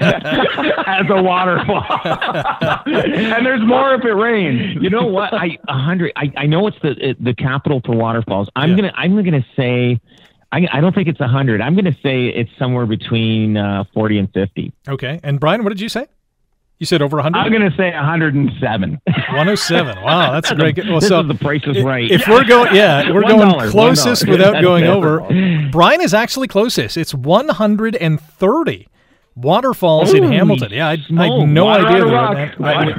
as 0.87 1.05
a 1.09 1.21
waterfall, 1.21 1.85
and 2.85 3.45
there's 3.45 3.61
more 3.65 3.93
if 3.93 4.03
it 4.05 4.13
rains. 4.13 4.81
You 4.81 4.89
know 4.89 5.05
what? 5.05 5.33
I 5.33 5.57
a 5.67 5.77
hundred. 5.77 6.13
I, 6.15 6.31
I 6.35 6.45
know 6.47 6.65
it's 6.67 6.77
the 6.81 7.09
it, 7.09 7.23
the 7.23 7.35
capital 7.35 7.81
for 7.85 7.95
waterfalls. 7.95 8.49
I'm 8.55 8.71
Yeah. 8.71 8.75
gonna 8.77 8.93
I'm 8.95 9.23
gonna 9.23 9.45
say. 9.55 9.99
I, 10.51 10.67
I 10.71 10.81
don't 10.81 10.93
think 10.95 11.07
it's 11.07 11.19
a 11.19 11.27
hundred. 11.27 11.61
I'm 11.61 11.75
gonna 11.75 11.95
say 12.03 12.27
it's 12.27 12.49
somewhere 12.57 12.85
between 12.85 13.57
uh, 13.57 13.83
forty 13.93 14.17
and 14.17 14.31
fifty. 14.33 14.73
Okay. 14.87 15.19
And 15.23 15.39
Brian, 15.39 15.63
what 15.63 15.69
did 15.69 15.81
you 15.81 15.89
say? 15.89 16.07
You 16.79 16.85
said 16.85 17.01
over 17.01 17.17
100? 17.17 17.35
I'm 17.39 17.51
gonna 17.51 17.75
say 17.75 17.89
107. 17.91 19.01
107. 19.07 20.03
Wow, 20.03 20.31
that's 20.33 20.51
a 20.51 20.55
great. 20.55 20.75
good- 20.75 20.87
Well, 20.87 20.99
this 20.99 21.09
so 21.09 21.21
is 21.21 21.27
the 21.27 21.33
price 21.33 21.63
is 21.65 21.81
right. 21.83 22.09
if 22.09 22.27
we're 22.27 22.43
going, 22.45 22.75
yeah, 22.75 23.11
we're 23.11 23.23
going 23.23 23.71
closest 23.71 24.27
without 24.27 24.51
That's 24.53 24.63
going 24.63 24.83
over. 24.83 25.21
Brian 25.71 26.01
is 26.01 26.13
actually 26.13 26.47
closest. 26.47 26.95
It's 26.95 27.15
130 27.15 28.87
waterfalls 29.37 30.13
in 30.13 30.23
Hamilton. 30.23 30.71
Yeah, 30.71 30.87
I, 30.87 30.93
I 30.93 30.95
had 30.95 31.49
no 31.49 31.65
Water 31.65 31.85
idea. 31.85 32.05
that-. 32.05 32.55
I- 32.59 32.95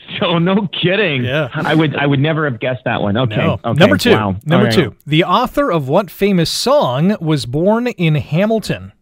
so 0.20 0.38
no 0.38 0.66
kidding. 0.68 1.24
Yeah. 1.24 1.48
I 1.52 1.74
would 1.74 1.96
I 1.96 2.06
would 2.06 2.20
never 2.20 2.48
have 2.48 2.60
guessed 2.60 2.84
that 2.84 3.00
one. 3.00 3.16
Okay. 3.16 3.36
No. 3.36 3.58
okay. 3.64 3.78
Number 3.78 3.96
two. 3.96 4.12
Wow. 4.12 4.36
Number 4.44 4.66
right. 4.66 4.74
two. 4.74 4.94
The 5.06 5.24
author 5.24 5.70
of 5.70 5.88
what 5.88 6.10
famous 6.10 6.50
song 6.50 7.16
was 7.20 7.46
born 7.46 7.86
in 7.86 8.16
Hamilton? 8.16 8.92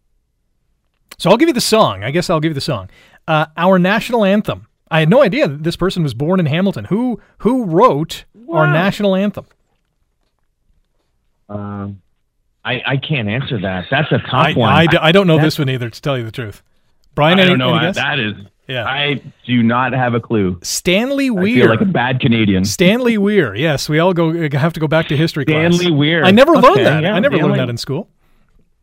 So 1.19 1.31
I'll 1.31 1.37
give 1.37 1.49
you 1.49 1.55
the 1.55 1.61
song. 1.61 2.05
I 2.05 2.11
guess 2.11 2.31
I'll 2.31 2.41
give 2.41 2.51
you 2.51 2.55
the 2.55 2.61
song. 2.61 2.89
Uh, 3.27 3.47
our 3.57 3.79
national 3.79 4.25
anthem. 4.25 4.67
I 4.91 5.01
had 5.01 5.11
no 5.11 5.23
idea 5.23 5.49
that 5.49 5.63
this 5.63 5.77
person 5.77 6.03
was 6.03 6.15
born 6.15 6.41
in 6.41 6.47
Hamilton. 6.47 6.87
Who 6.87 7.21
who 7.39 7.65
wrote 7.65 8.25
our 8.51 8.67
national 8.67 9.15
anthem? 9.15 9.47
Um, 11.49 12.03
I 12.65 12.83
I 12.87 12.97
can't 12.97 13.29
answer 13.29 13.61
that. 13.61 13.87
That's 13.91 14.11
a 14.13 14.19
tough 14.19 14.33
I, 14.33 14.53
one. 14.55 14.73
I, 14.73 14.87
d- 14.87 14.99
I 15.01 15.13
don't 15.13 15.27
know 15.27 15.39
this 15.41 15.59
one 15.59 15.69
either, 15.71 15.89
to 15.91 16.03
tell 16.03 16.19
you 16.19 16.25
the 16.25 16.33
truth. 16.33 16.63
Brian, 17.15 17.39
I 17.39 17.43
any, 17.43 17.51
don't 17.51 17.59
know. 17.59 17.71
any 17.71 17.79
I- 17.79 17.83
guess? 17.89 17.97
that 17.97 18.19
is. 18.19 18.35
yeah. 18.67 18.85
I 18.85 19.23
do 19.47 19.63
not 19.63 19.93
have 19.93 20.15
a 20.15 20.21
clue. 20.21 20.59
Stanley 20.63 21.29
I 21.29 21.31
Weir. 21.31 21.63
feel 21.65 21.71
like 21.71 21.81
a 21.81 21.85
bad 21.87 22.21
Canadian. 22.21 22.65
Stanley 22.65 23.17
Weir. 23.19 23.55
Yes, 23.55 23.89
we 23.89 23.99
all 23.99 24.13
go 24.13 24.49
have 24.51 24.73
to 24.75 24.81
go 24.81 24.87
back 24.89 25.09
to 25.09 25.17
history 25.17 25.45
class. 25.45 25.75
Stanley 25.77 25.91
Weir. 25.97 26.25
I 26.25 26.31
never 26.31 26.53
learned 26.53 26.67
Okay, 26.67 26.85
that. 26.85 27.03
yeah, 27.03 27.15
I 27.15 27.21
never 27.21 27.37
Stanley- 27.37 27.51
learned 27.57 27.61
that 27.61 27.71
in 27.71 27.77
school. 27.79 28.09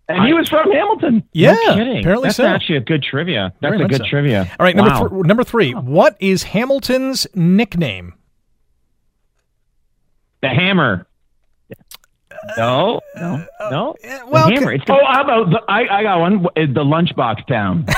And 0.07 0.23
he 0.27 0.33
was 0.33 0.47
from 0.49 0.71
Hamilton. 0.71 1.23
Yeah, 1.33 1.53
No 1.65 1.73
kidding. 1.75 1.99
apparently 1.99 2.27
That's 2.27 2.37
so. 2.37 2.45
actually 2.45 2.77
a 2.77 2.81
good 2.81 3.01
trivia. 3.01 3.53
That's 3.59 3.71
Very 3.73 3.85
a 3.85 3.87
good 3.87 4.01
so. 4.01 4.07
trivia. 4.07 4.51
All 4.59 4.63
right, 4.63 4.75
number 4.75 4.91
Wow. 4.91 5.07
th- 5.07 5.25
number 5.25 5.43
three. 5.43 5.71
What 5.73 6.15
is 6.19 6.43
Hamilton's 6.43 7.25
nickname? 7.33 8.13
The 10.41 10.49
hammer. 10.49 11.07
No, 12.57 13.01
No. 13.15 13.45
no. 13.71 13.95
The 14.01 14.21
well, 14.29 14.47
hammer. 14.49 14.71
c- 14.71 14.75
It's 14.75 14.85
the, 14.85 14.93
Oh, 14.93 14.99
how 15.05 15.23
about 15.23 15.49
the, 15.49 15.61
I? 15.67 15.99
I 15.99 16.03
got 16.03 16.19
one. 16.19 16.45
Uh, 16.45 16.49
The 16.55 16.83
lunchbox 16.83 17.45
town. 17.47 17.85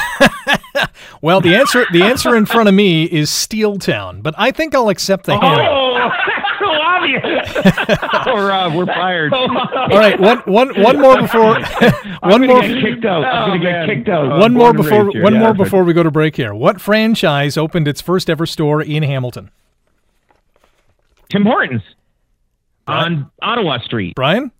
Well, 1.21 1.41
the 1.41 1.55
answer 1.55 1.85
the 1.91 2.03
answer 2.03 2.35
in 2.35 2.45
front 2.45 2.69
of 2.69 2.75
me 2.75 3.03
is 3.05 3.29
Steel 3.31 3.77
Town, 3.79 4.21
but 4.21 4.35
I 4.37 4.51
think 4.51 4.75
I'll 4.75 4.89
accept 4.89 5.25
the 5.25 5.37
hammer. 5.37 5.63
Oh, 5.67 5.97
that's 5.97 6.59
so 6.59 6.69
obvious. 6.69 8.27
or 8.27 8.51
uh, 8.51 8.73
we're 8.75 8.85
fired. 8.85 9.33
All 9.33 9.47
right, 9.89 10.19
one 10.19 10.37
one 10.45 10.79
one 10.81 11.01
more 11.01 11.19
before 11.19 11.55
one 11.55 11.63
I'm 12.21 12.41
more 12.47 12.61
gonna 12.61 12.73
get 12.75 12.81
kicked 12.83 13.05
out. 13.05 13.25
I'm 13.25 13.43
Oh, 13.43 13.47
gonna 13.47 13.59
get 13.59 13.71
man. 13.71 13.87
kicked 13.87 14.09
out. 14.09 14.31
Oh, 14.31 14.39
one 14.39 14.53
more 14.53 14.73
before 14.73 15.09
here. 15.11 15.23
one 15.23 15.33
Yeah, 15.33 15.39
more 15.39 15.47
that's 15.49 15.59
right. 15.59 15.65
before 15.65 15.83
we 15.83 15.93
go 15.93 16.03
to 16.03 16.11
break 16.11 16.35
here. 16.35 16.53
What 16.53 16.79
franchise 16.79 17.57
opened 17.57 17.87
its 17.87 17.99
first 18.01 18.29
ever 18.29 18.45
store 18.45 18.81
in 18.81 19.01
Hamilton? 19.03 19.49
Tim 21.29 21.43
Hortons 21.45 21.81
on 22.87 23.29
Ottawa 23.41 23.79
Street. 23.79 24.15
Brian? 24.15 24.51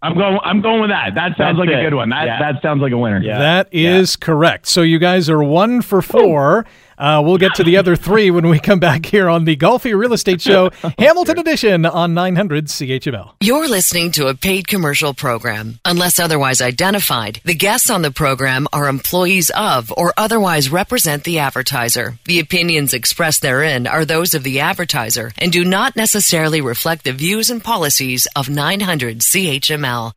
I'm 0.00 0.14
going. 0.16 0.38
I'm 0.44 0.60
going 0.60 0.80
with 0.80 0.90
that. 0.90 1.14
That 1.16 1.36
sounds 1.36 1.58
That's 1.58 1.58
like 1.58 1.70
a 1.70 1.82
good 1.82 1.94
one. 1.94 2.10
That 2.10 2.26
Yeah. 2.26 2.38
that 2.52 2.62
sounds 2.62 2.80
like 2.80 2.92
a 2.92 2.98
winner. 2.98 3.20
Yeah. 3.20 3.38
That 3.38 3.68
is 3.72 4.14
correct. 4.14 4.68
So 4.68 4.82
you 4.82 4.98
guys 5.00 5.28
are 5.28 5.42
one 5.42 5.82
for 5.82 6.00
four. 6.02 6.66
Oh. 6.68 6.70
Uh, 6.98 7.22
we'll 7.24 7.38
get 7.38 7.54
to 7.54 7.64
the 7.64 7.76
other 7.76 7.96
three 7.96 8.30
when 8.30 8.48
we 8.48 8.58
come 8.58 8.80
back 8.80 9.06
here 9.06 9.28
on 9.28 9.44
the 9.44 9.56
Golfi 9.56 9.96
Real 9.96 10.12
Estate 10.12 10.40
Show, 10.40 10.70
Hamilton 10.98 11.38
Edition 11.38 11.86
on 11.86 12.14
900 12.14 12.66
CHML. 12.66 13.34
You're 13.40 13.68
listening 13.68 14.10
to 14.12 14.26
a 14.26 14.34
paid 14.34 14.66
commercial 14.66 15.14
program. 15.14 15.78
Unless 15.84 16.18
otherwise 16.18 16.60
identified, 16.60 17.40
the 17.44 17.54
guests 17.54 17.88
on 17.90 18.02
the 18.02 18.10
program 18.10 18.66
are 18.72 18.88
employees 18.88 19.50
of 19.50 19.92
or 19.96 20.12
otherwise 20.16 20.70
represent 20.70 21.24
the 21.24 21.38
advertiser. 21.38 22.18
The 22.24 22.40
opinions 22.40 22.94
expressed 22.94 23.42
therein 23.42 23.86
are 23.86 24.04
those 24.04 24.34
of 24.34 24.42
the 24.42 24.60
advertiser 24.60 25.32
and 25.38 25.52
do 25.52 25.64
not 25.64 25.96
necessarily 25.96 26.60
reflect 26.60 27.04
the 27.04 27.12
views 27.12 27.50
and 27.50 27.62
policies 27.62 28.26
of 28.34 28.50
900 28.50 29.18
CHML. 29.20 30.12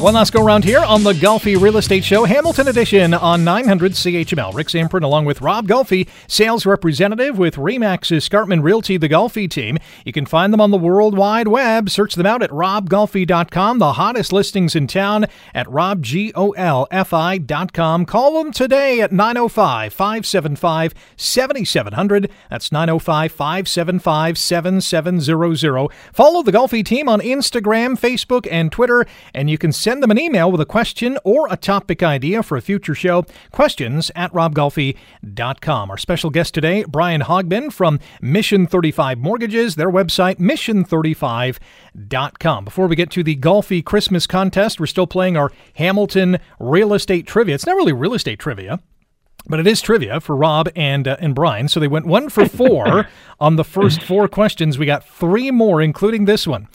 One 0.00 0.14
last 0.14 0.32
go 0.34 0.44
round 0.44 0.62
here 0.62 0.80
on 0.80 1.04
the 1.04 1.14
Golfi 1.14 1.58
Real 1.58 1.78
Estate 1.78 2.04
Show, 2.04 2.24
Hamilton 2.24 2.68
Edition 2.68 3.14
on 3.14 3.44
900 3.44 3.92
CHML. 3.92 4.52
Rick 4.54 4.66
Zamperin 4.68 5.02
along 5.02 5.24
with 5.24 5.40
Rob 5.40 5.66
Golfi, 5.66 6.06
sales 6.28 6.66
representative 6.66 7.38
with 7.38 7.56
Remax 7.56 8.14
Escarpment 8.14 8.62
Realty, 8.62 8.98
the 8.98 9.08
Golfi 9.08 9.50
team. 9.50 9.78
You 10.04 10.12
can 10.12 10.26
find 10.26 10.52
them 10.52 10.60
on 10.60 10.70
the 10.70 10.76
World 10.76 11.16
Wide 11.16 11.48
Web. 11.48 11.88
Search 11.88 12.14
them 12.14 12.26
out 12.26 12.42
at 12.42 12.50
robgolfi.com. 12.50 13.78
The 13.78 13.94
hottest 13.94 14.34
listings 14.34 14.76
in 14.76 14.86
town 14.86 15.24
at 15.54 15.66
robgolfi.com. 15.66 18.04
Call 18.04 18.44
them 18.44 18.52
today 18.52 19.00
at 19.00 19.12
905 19.12 19.94
575 19.94 20.92
7700. 21.16 22.30
That's 22.50 22.70
905 22.70 23.32
575 23.32 24.36
7700. 24.38 25.88
Follow 26.12 26.42
the 26.42 26.52
Golfi 26.52 26.84
team 26.84 27.08
on 27.08 27.22
Instagram, 27.22 27.98
Facebook, 27.98 28.46
and 28.50 28.70
Twitter, 28.70 29.06
and 29.32 29.48
you 29.48 29.56
can 29.56 29.72
send 29.86 30.02
them 30.02 30.10
an 30.10 30.18
email 30.18 30.50
with 30.50 30.60
a 30.60 30.66
question 30.66 31.16
or 31.22 31.46
a 31.48 31.56
topic 31.56 32.02
idea 32.02 32.42
for 32.42 32.56
a 32.56 32.60
future 32.60 32.92
show. 32.92 33.24
Questions 33.52 34.10
at 34.16 34.32
robgolfi.com. 34.32 35.90
Our 35.92 35.96
special 35.96 36.28
guest 36.28 36.54
today, 36.54 36.84
Brian 36.88 37.20
Hogben 37.20 37.72
from 37.72 38.00
Mission 38.20 38.66
35 38.66 39.18
Mortgages, 39.18 39.76
their 39.76 39.88
website, 39.88 40.40
mission35.com. 40.40 42.64
Before 42.64 42.88
we 42.88 42.96
get 42.96 43.12
to 43.12 43.22
the 43.22 43.36
Golfi 43.36 43.84
Christmas 43.84 44.26
contest, 44.26 44.80
we're 44.80 44.86
still 44.86 45.06
playing 45.06 45.36
our 45.36 45.52
Hamilton 45.74 46.40
real 46.58 46.92
estate 46.92 47.28
trivia. 47.28 47.54
It's 47.54 47.66
not 47.66 47.76
really 47.76 47.92
real 47.92 48.14
estate 48.14 48.40
trivia. 48.40 48.80
But 49.48 49.60
it 49.60 49.68
is 49.68 49.80
trivia 49.80 50.20
for 50.20 50.34
Rob 50.34 50.68
and 50.74 51.06
uh, 51.06 51.16
and 51.20 51.32
Brian. 51.32 51.68
So 51.68 51.78
they 51.78 51.86
went 51.86 52.06
one 52.06 52.28
for 52.28 52.48
four 52.48 53.06
on 53.38 53.54
the 53.54 53.62
first 53.62 54.02
four 54.02 54.26
questions. 54.26 54.78
We 54.78 54.86
got 54.86 55.08
three 55.08 55.52
more, 55.52 55.80
including 55.80 56.24
this 56.24 56.44
one. 56.44 56.66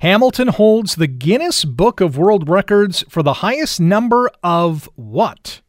Hamilton 0.00 0.48
holds 0.48 0.96
the 0.96 1.06
Guinness 1.06 1.64
Book 1.64 2.00
of 2.00 2.18
World 2.18 2.48
Records 2.48 3.04
for 3.08 3.22
the 3.22 3.34
highest 3.34 3.80
number 3.80 4.30
of 4.42 4.88
what? 4.94 5.60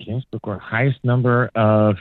Guinness 0.00 0.24
Book 0.30 0.46
or 0.46 0.58
highest 0.58 1.02
number 1.04 1.50
of 1.54 1.96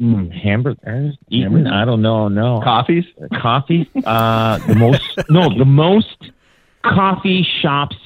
mm, 0.00 0.32
hamburgers 0.32 1.16
eaten. 1.28 1.66
I 1.66 1.84
don't 1.84 2.02
know. 2.02 2.28
No 2.28 2.60
Coffees. 2.62 3.04
coffee. 3.40 3.88
Uh, 4.04 4.58
the 4.66 4.74
most 4.74 5.18
no, 5.30 5.56
the 5.56 5.64
most 5.64 6.30
coffee 6.84 7.46
shops, 7.60 7.96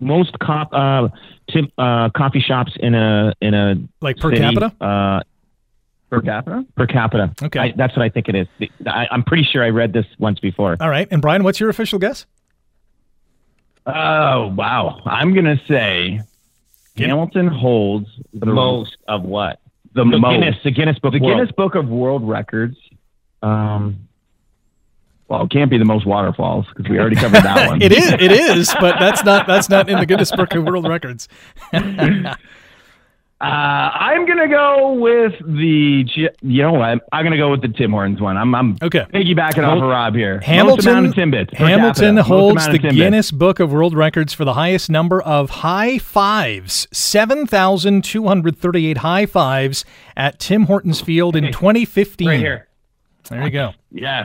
most 0.00 0.38
cop 0.38 0.72
uh, 0.72 1.08
tip, 1.50 1.66
uh, 1.78 2.10
coffee 2.10 2.40
shops 2.40 2.72
in 2.78 2.94
a 2.94 3.32
in 3.40 3.54
a 3.54 3.76
Like 4.00 4.18
per 4.18 4.30
city, 4.30 4.40
capita? 4.40 5.24
Per 6.20 6.22
capita. 6.22 6.64
per 6.76 6.86
capita. 6.86 7.32
Okay. 7.42 7.58
I, 7.58 7.74
that's 7.76 7.96
what 7.96 8.02
I 8.04 8.08
think 8.08 8.28
it 8.28 8.34
is. 8.34 8.46
I, 8.86 9.06
I'm 9.10 9.22
pretty 9.22 9.44
sure 9.44 9.62
I 9.64 9.68
read 9.70 9.92
this 9.92 10.06
once 10.18 10.38
before. 10.40 10.76
All 10.80 10.88
right. 10.90 11.08
And 11.10 11.20
Brian, 11.22 11.44
what's 11.44 11.60
your 11.60 11.68
official 11.70 11.98
guess? 11.98 12.26
Oh 13.86 14.46
wow! 14.56 15.02
I'm 15.04 15.34
gonna 15.34 15.60
say 15.68 16.20
Hamilton 16.96 17.48
holds 17.48 18.08
the, 18.32 18.46
most 18.46 18.96
of 19.08 19.22
what? 19.24 19.60
the, 19.92 20.04
The 20.04 20.18
most. 20.18 20.32
Guinness, 20.40 20.56
the 20.64 20.70
Guinness 20.70 20.98
Book. 20.98 21.12
the 21.12 21.20
World. 21.20 21.36
Guinness 21.36 21.52
Book 21.52 21.74
of 21.74 21.88
World 21.88 22.26
Records. 22.26 22.76
Um, 23.42 24.08
Well, 25.28 25.42
it 25.42 25.50
can't 25.50 25.70
be 25.70 25.76
the 25.76 25.84
most 25.84 26.06
waterfalls 26.06 26.64
because 26.74 26.88
we 26.90 26.98
already 26.98 27.16
covered 27.16 27.42
that 27.42 27.68
one. 27.70 27.82
It 27.82 27.92
is. 27.92 28.12
It 28.12 28.32
is. 28.32 28.74
But 28.80 28.98
that's 28.98 29.22
not. 29.22 29.46
That's 29.46 29.68
not 29.68 29.90
in 29.90 29.98
the 29.98 30.06
Guinness 30.06 30.30
Book 30.32 30.54
of 30.54 30.64
World 30.64 30.88
Records. 30.88 31.28
Uh, 33.44 33.90
I'm 33.98 34.26
gonna 34.26 34.48
go 34.48 34.92
with 34.94 35.32
the. 35.40 36.04
You 36.42 36.62
know 36.62 36.72
what? 36.72 37.00
I'm 37.12 37.24
gonna 37.24 37.36
go 37.36 37.50
with 37.50 37.62
the 37.62 37.68
Tim 37.68 37.92
Hortons 37.92 38.20
one. 38.20 38.36
I'm. 38.36 38.54
I'm 38.54 38.76
Okay. 38.82 39.04
piggybacking 39.12 39.66
off 39.66 39.78
of 39.82 39.88
Rob 39.88 40.14
here. 40.14 40.40
Hamilton 40.40 41.12
Timbits. 41.12 41.52
Hamilton 41.54 42.16
holds 42.16 42.66
the. 42.68 42.78
Guinness 42.78 43.30
Book 43.30 43.60
of 43.60 43.72
World 43.72 43.94
Records 43.94 44.32
for 44.32 44.44
the 44.44 44.54
highest 44.54 44.90
number 44.90 45.20
of 45.22 45.50
high 45.50 45.98
fives, 45.98 46.86
7,238 46.92 48.96
high 48.98 49.26
fives 49.26 49.84
at 50.16 50.38
Tim 50.38 50.64
Hortons 50.64 51.00
Field 51.00 51.36
in 51.36 51.52
2015. 51.52 52.28
right 52.28 52.38
here. 52.38 52.68
There 53.30 53.42
you 53.42 53.50
go. 53.50 53.72
Yeah. 53.96 54.24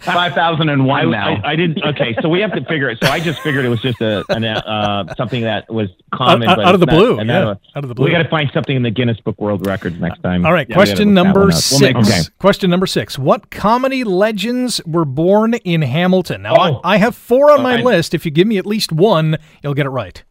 Five 0.00 0.32
thousand 0.32 0.70
and 0.70 0.80
I, 0.80 0.84
one 0.86 1.10
now. 1.10 1.34
I, 1.44 1.50
I 1.50 1.56
didn't. 1.56 1.84
Okay, 1.84 2.16
so 2.22 2.30
we 2.30 2.40
have 2.40 2.52
to 2.54 2.64
figure 2.64 2.88
it. 2.88 2.96
So 3.02 3.10
I 3.10 3.20
just 3.20 3.38
figured 3.40 3.66
it 3.66 3.68
was 3.68 3.82
just 3.82 4.00
a 4.00 4.24
an, 4.30 4.44
uh, 4.44 5.14
something 5.14 5.42
that 5.42 5.70
was 5.70 5.90
common, 6.14 6.48
Out- 6.48 6.56
but 6.56 6.64
out 6.64 6.72
of 6.72 6.80
the 6.80 6.86
not- 6.86 6.94
blue, 6.96 7.16
yeah, 7.18 7.22
not 7.24 7.42
a- 7.42 7.60
out 7.76 7.84
of 7.84 7.88
the 7.88 7.94
blue. 7.94 8.06
We 8.06 8.10
got 8.12 8.22
to 8.22 8.28
find 8.30 8.50
something 8.54 8.74
in 8.74 8.82
the 8.82 8.90
Guinness 8.90 9.20
Book 9.20 9.38
World 9.38 9.66
Records 9.66 10.00
next 10.00 10.22
time. 10.22 10.46
All 10.46 10.54
right, 10.54 10.66
Yeah, 10.66 10.74
question 10.74 11.12
number 11.12 11.40
one 11.40 11.52
up. 11.52 11.62
We'll 11.70 11.80
make- 11.80 12.02
six. 12.02 12.08
okay. 12.30 12.34
Question 12.38 12.70
number 12.70 12.86
six. 12.86 13.18
What 13.18 13.50
comedy 13.50 14.04
legends 14.04 14.80
were 14.86 15.04
born 15.04 15.52
in 15.52 15.82
Hamilton? 15.82 16.40
Now, 16.40 16.54
Oh. 16.56 16.80
I, 16.82 16.94
I 16.94 16.96
have 16.96 17.14
four 17.14 17.52
on 17.52 17.62
my 17.62 17.74
Okay. 17.74 17.82
list. 17.84 18.14
If 18.14 18.24
you 18.24 18.30
give 18.30 18.46
me 18.48 18.56
at 18.56 18.64
least 18.64 18.90
one, 18.90 19.36
you'll 19.62 19.74
get 19.74 19.84
it 19.84 19.90
right. 19.90 20.24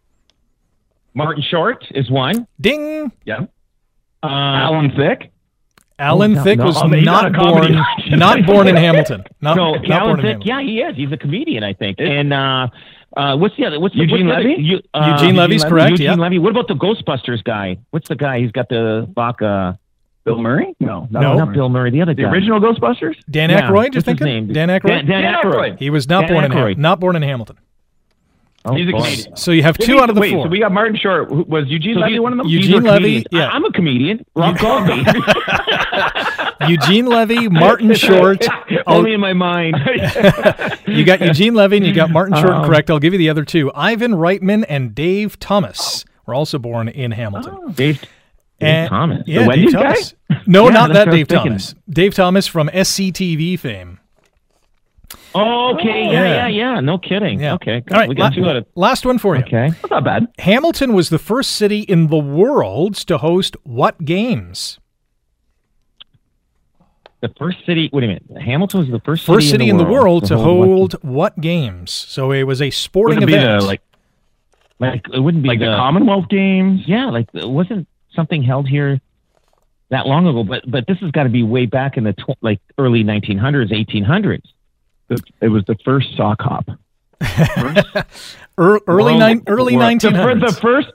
Martin 1.14 1.44
Short 1.48 1.86
is 1.92 2.10
one. 2.10 2.48
Ding! 2.60 3.12
yeah. 3.24 3.42
Uh, 4.24 4.28
Alan 4.28 4.90
Thicke. 4.98 5.30
Alan 6.00 6.34
no, 6.34 6.44
Thicke 6.44 6.60
no. 6.60 6.66
was 6.66 6.78
Oh, 6.82 6.88
he's 6.90 7.04
not 7.06 7.32
not 7.32 7.44
born, 7.54 7.72
not 8.20 8.46
born 8.46 8.68
in 8.68 8.76
Hamilton. 8.76 9.24
Not, 9.42 9.56
no, 9.58 9.74
not 9.74 9.90
Alan 9.90 10.16
born 10.16 10.20
in 10.20 10.26
Thicke. 10.40 10.48
Hamilton. 10.48 10.48
Yeah, 10.48 10.62
he 10.62 10.82
is. 10.82 10.96
He's 10.96 11.12
a 11.12 11.18
comedian, 11.18 11.64
I 11.64 11.74
think. 11.74 11.98
And 12.00 12.34
uh, 12.34 12.68
uh, 13.16 13.36
what's 13.38 13.56
the 13.58 13.66
other? 13.66 13.80
What's 13.80 13.96
the, 13.96 14.02
Eugene 14.02 14.28
what's 14.28 14.38
the 14.38 14.42
other- 14.42 14.50
Levy? 14.50 14.64
You, 14.64 14.82
uh, 14.94 15.18
Eugene 15.20 15.36
Levy's 15.36 15.64
correct, 15.64 15.92
Eugene 15.92 16.06
yeah. 16.06 16.14
Levy. 16.16 16.40
What 16.40 16.52
about 16.52 16.68
the 16.68 16.76
Ghostbusters 16.76 17.44
guy? 17.44 17.78
What's 17.92 18.10
the 18.10 18.16
guy? 18.16 18.40
He's 18.40 18.52
got 18.52 18.70
the 18.70 19.08
Baka. 19.14 19.80
Bill 20.26 20.42
Murray? 20.42 20.76
No, 20.82 21.08
No. 21.10 21.36
not 21.38 21.54
Bill 21.54 21.70
Murray. 21.70 21.90
The 21.90 22.02
other 22.02 22.14
The 22.14 22.24
guy. 22.24 22.30
original 22.30 22.60
Ghostbusters. 22.60 23.16
Dan 23.32 23.50
Yeah, 23.50 23.62
Aykroyd, 23.62 23.70
you're 23.72 23.80
what's 23.84 23.96
his 23.96 24.04
thinking? 24.04 24.26
name? 24.28 24.48
Dan 24.52 24.68
Aykroyd? 24.68 24.88
Dan, 24.90 25.06
Dan 25.06 25.22
Dan 25.24 25.34
Aykroyd. 25.36 25.54
Aykroyd. 25.54 25.80
He 25.80 25.90
was 25.90 26.10
not 26.10 26.28
Dan 26.28 26.34
born 26.34 26.44
in 26.46 26.52
Ham- 26.52 26.82
not 26.82 27.00
born 27.00 27.16
in 27.16 27.22
Hamilton. 27.22 27.56
Oh, 28.66 28.76
He's 28.76 28.90
a 28.90 28.92
boy. 28.92 29.02
Canadian. 29.02 29.36
So 29.38 29.52
you 29.52 29.64
have 29.64 29.78
two 29.78 29.96
Wait, 29.96 30.02
out 30.04 30.10
of 30.10 30.16
the 30.16 30.22
wait, 30.22 30.34
four. 30.34 30.46
So 30.46 30.50
we 30.50 30.60
got 30.60 30.72
Martin 30.74 30.98
Short. 30.98 31.30
Who- 31.30 31.44
Was 31.48 31.68
Eugene 31.68 31.94
So 31.96 32.02
Levy 32.02 32.14
he- 32.14 32.20
one 32.20 32.34
of 32.34 32.38
them? 32.40 32.48
Eugene 32.48 32.72
These 32.72 32.80
are 32.80 32.82
Levy, 32.82 32.98
comedians. 33.24 33.26
yeah. 33.32 33.48
I, 33.48 33.56
am 33.56 33.64
a 33.66 33.72
comedian. 33.72 34.26
Rob 34.36 34.58
called 34.58 34.88
me. 34.88 35.06
Eugene 36.68 37.06
Levy, 37.06 37.48
Martin 37.50 37.94
Short. 37.96 38.46
I'll- 38.86 38.98
Only 38.98 39.14
in 39.14 39.20
my 39.22 39.34
mind. 39.34 39.78
you 40.88 41.06
got 41.06 41.22
Eugene 41.22 41.54
Levy 41.54 41.78
and 41.78 41.86
you 41.86 41.94
got 41.94 42.10
Martin 42.10 42.36
Short 42.36 42.50
Oh. 42.54 42.66
correct. 42.66 42.90
I'll 42.90 43.00
give 43.00 43.14
you 43.14 43.20
the 43.20 43.30
other 43.30 43.46
two. 43.46 43.72
Ivan 43.74 44.14
Reitman 44.14 44.66
and 44.68 44.94
Dave 44.94 45.40
Thomas 45.40 46.04
were 46.26 46.34
also 46.34 46.58
born 46.60 46.88
in 46.90 47.12
Hamilton. 47.12 47.56
Oh. 47.58 47.70
Dave, 47.70 48.02
Dave 48.02 48.10
And- 48.60 48.90
Thomas. 48.90 49.24
Yeah, 49.28 49.42
The 49.44 49.48
Wendy's 49.48 49.74
Dave 49.74 49.84
guy? 49.84 50.40
No, 50.46 50.66
Yeah, 50.66 50.70
not 50.72 50.88
that's 50.88 50.94
that 50.94 51.08
what 51.08 51.08
I 51.08 51.12
was 51.12 51.16
Dave 51.16 51.28
thinking. 51.28 51.52
Thomas. 51.52 51.76
Dave 51.90 52.14
Thomas 52.16 52.48
from 52.48 52.70
SCTV 52.70 53.60
fame. 53.60 53.97
Oh, 55.38 55.74
okay. 55.76 56.06
Yeah, 56.06 56.12
Yeah. 56.12 56.48
yeah, 56.48 56.48
yeah. 56.48 56.80
No 56.80 56.98
kidding. 56.98 57.40
Yeah. 57.40 57.54
Okay. 57.56 57.84
All 57.92 57.98
right. 57.98 58.10
We 58.10 58.16
got 58.16 58.36
la- 58.36 58.44
two 58.44 58.50
out 58.50 58.56
of. 58.58 58.66
last 58.76 59.06
one 59.06 59.18
for 59.18 59.36
you. 59.36 59.44
Okay. 59.44 59.70
That's 59.70 59.90
not 59.92 60.04
bad. 60.04 60.28
Hamilton 60.40 60.94
was 60.94 61.10
the 61.10 61.20
first 61.20 61.52
city 61.52 61.82
in 61.82 62.08
the 62.08 62.18
world 62.18 62.96
to 63.08 63.18
host 63.18 63.56
what 63.64 64.04
games? 64.06 64.80
The 67.22 67.30
first 67.40 67.58
city. 67.66 67.90
Wait 67.92 68.04
a 68.04 68.08
minute. 68.08 68.24
Hamilton 68.40 68.82
was 68.82 68.90
the 68.90 69.00
first 69.00 69.26
First 69.26 69.48
city, 69.48 69.52
city 69.66 69.70
in 69.70 69.78
the 69.78 69.84
world 69.86 70.26
to 70.26 70.36
what- 70.36 70.44
hold 70.44 70.94
what 71.04 71.40
games? 71.42 71.92
So 71.92 72.32
it 72.32 72.44
was 72.44 72.62
a 72.62 72.70
sporting 72.70 73.20
Would 73.20 73.24
it 73.24 73.28
be 73.28 73.34
event. 73.36 73.62
the 73.62 73.68
like 73.68 73.82
Like 74.80 75.06
it 75.12 75.20
wouldn't 75.20 75.42
be 75.44 75.50
like 75.50 75.60
the 75.60 75.66
the, 75.66 75.76
Commonwealth 75.76 76.30
Games? 76.30 76.82
Yeah, 76.86 77.10
like 77.10 77.28
it 77.34 77.50
wasn't 77.50 77.88
something 78.14 78.44
held 78.44 78.68
here 78.68 79.02
that 79.90 80.06
long 80.06 80.28
ago. 80.28 80.44
But 80.44 80.70
but 80.70 80.86
this 80.86 81.00
has 81.00 81.10
got 81.12 81.24
to 81.24 81.30
be 81.30 81.42
way 81.42 81.66
back 81.66 81.98
in 81.98 82.04
the 82.04 82.14
tw- 82.14 82.38
like 82.42 82.60
early 82.78 83.04
1900s, 83.04 83.72
1800s. 83.72 84.44
The- 85.08 85.22
It 85.42 85.50
was 85.50 85.64
the 85.66 85.76
first 85.84 86.16
sock 86.16 86.42
hop. 86.42 86.70
Ear- 88.60 88.80
early 88.88 89.18
nine, 89.18 89.44
early 89.48 89.76
world- 89.76 90.00
The, 90.02 90.46
the 90.48 90.60
first 90.62 90.90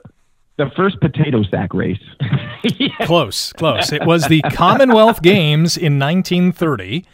the 0.57 0.69
first 0.75 0.99
potato 0.99 1.43
sack 1.43 1.73
race. 1.73 1.99
yeah. 2.63 2.89
Close, 3.05 3.53
close. 3.53 3.91
It 3.91 4.05
was 4.05 4.27
the 4.27 4.41
Commonwealth 4.51 5.21
Games 5.21 5.77
in 5.77 5.97
1930. 5.97 7.05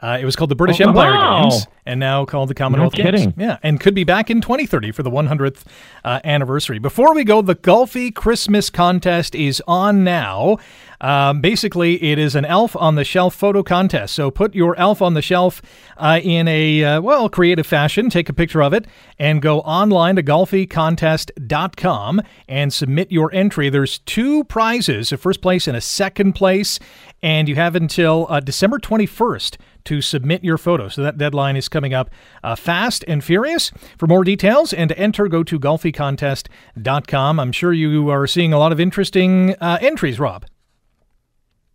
Uh, 0.00 0.18
it 0.20 0.24
was 0.24 0.36
called 0.36 0.50
the 0.50 0.54
British 0.56 0.80
oh, 0.80 0.88
Empire 0.88 1.10
wow. 1.12 1.42
Games, 1.42 1.66
and 1.84 1.98
now 1.98 2.24
called 2.24 2.48
the 2.48 2.54
Commonwealth 2.54 2.96
no 2.96 3.10
Games. 3.10 3.34
Yeah, 3.36 3.58
and 3.64 3.80
could 3.80 3.94
be 3.94 4.04
back 4.04 4.30
in 4.30 4.40
2030 4.40 4.92
for 4.92 5.02
the 5.02 5.10
100th 5.10 5.64
uh, 6.04 6.20
anniversary. 6.22 6.78
Before 6.78 7.14
we 7.14 7.24
go, 7.24 7.42
the 7.42 7.56
Golfi 7.56 8.14
Christmas 8.14 8.70
contest 8.70 9.34
is 9.34 9.60
on 9.66 10.04
now. 10.04 10.58
Um, 11.00 11.40
basically, 11.40 12.02
it 12.02 12.18
is 12.18 12.34
an 12.34 12.44
elf 12.44 12.74
on 12.76 12.96
the 12.96 13.04
shelf 13.04 13.34
photo 13.34 13.62
contest. 13.62 14.14
So 14.14 14.30
put 14.30 14.54
your 14.54 14.76
elf 14.76 15.00
on 15.00 15.14
the 15.14 15.22
shelf 15.22 15.62
uh, 15.96 16.20
in 16.22 16.48
a, 16.48 16.84
uh, 16.84 17.00
well, 17.00 17.28
creative 17.28 17.66
fashion. 17.66 18.10
Take 18.10 18.28
a 18.28 18.32
picture 18.32 18.62
of 18.62 18.72
it 18.72 18.86
and 19.18 19.40
go 19.40 19.60
online 19.60 20.16
to 20.16 20.22
golficontest.com 20.22 22.22
and 22.48 22.72
submit 22.72 23.12
your 23.12 23.32
entry. 23.32 23.70
There's 23.70 23.98
two 24.00 24.44
prizes 24.44 25.12
a 25.12 25.16
first 25.16 25.40
place 25.40 25.68
and 25.68 25.76
a 25.76 25.80
second 25.80 26.32
place. 26.32 26.78
And 27.22 27.48
you 27.48 27.56
have 27.56 27.74
until 27.74 28.26
uh, 28.28 28.40
December 28.40 28.78
21st 28.78 29.56
to 29.84 30.00
submit 30.00 30.44
your 30.44 30.58
photo. 30.58 30.88
So 30.88 31.02
that 31.02 31.18
deadline 31.18 31.56
is 31.56 31.68
coming 31.68 31.94
up 31.94 32.10
uh, 32.44 32.54
fast 32.54 33.04
and 33.08 33.24
furious. 33.24 33.72
For 33.96 34.06
more 34.06 34.22
details 34.22 34.72
and 34.72 34.88
to 34.90 34.98
enter, 34.98 35.28
go 35.28 35.42
to 35.42 35.58
golficontest.com. 35.58 37.40
I'm 37.40 37.52
sure 37.52 37.72
you 37.72 38.10
are 38.10 38.26
seeing 38.26 38.52
a 38.52 38.58
lot 38.58 38.72
of 38.72 38.80
interesting 38.80 39.54
uh, 39.60 39.78
entries, 39.80 40.20
Rob. 40.20 40.44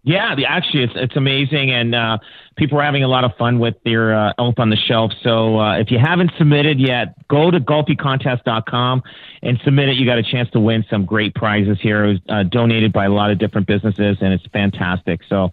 Yeah, 0.05 0.35
the, 0.35 0.45
actually, 0.45 0.83
it's 0.83 0.93
it's 0.97 1.15
amazing, 1.15 1.71
and 1.71 1.95
uh, 1.95 2.17
people 2.57 2.77
are 2.77 2.83
having 2.83 3.03
a 3.03 3.07
lot 3.07 3.23
of 3.23 3.37
fun 3.37 3.57
with 3.57 3.75
their 3.85 4.13
uh, 4.13 4.33
elf 4.37 4.55
on 4.57 4.69
the 4.69 4.75
shelf. 4.75 5.13
So 5.23 5.57
uh, 5.57 5.77
if 5.77 5.91
you 5.91 5.97
haven't 5.97 6.31
submitted 6.37 6.77
yet, 6.77 7.25
go 7.29 7.49
to 7.49 7.57
golficontest.com 7.61 9.01
and 9.43 9.61
submit 9.63 9.87
it. 9.87 9.95
You 9.95 10.05
got 10.05 10.17
a 10.17 10.23
chance 10.23 10.49
to 10.51 10.59
win 10.59 10.83
some 10.89 11.05
great 11.05 11.33
prizes 11.35 11.77
here. 11.79 12.03
It 12.03 12.07
was 12.09 12.19
uh, 12.27 12.43
donated 12.43 12.91
by 12.91 13.05
a 13.05 13.09
lot 13.09 13.31
of 13.31 13.39
different 13.39 13.65
businesses, 13.65 14.17
and 14.19 14.33
it's 14.33 14.45
fantastic. 14.47 15.21
So 15.29 15.51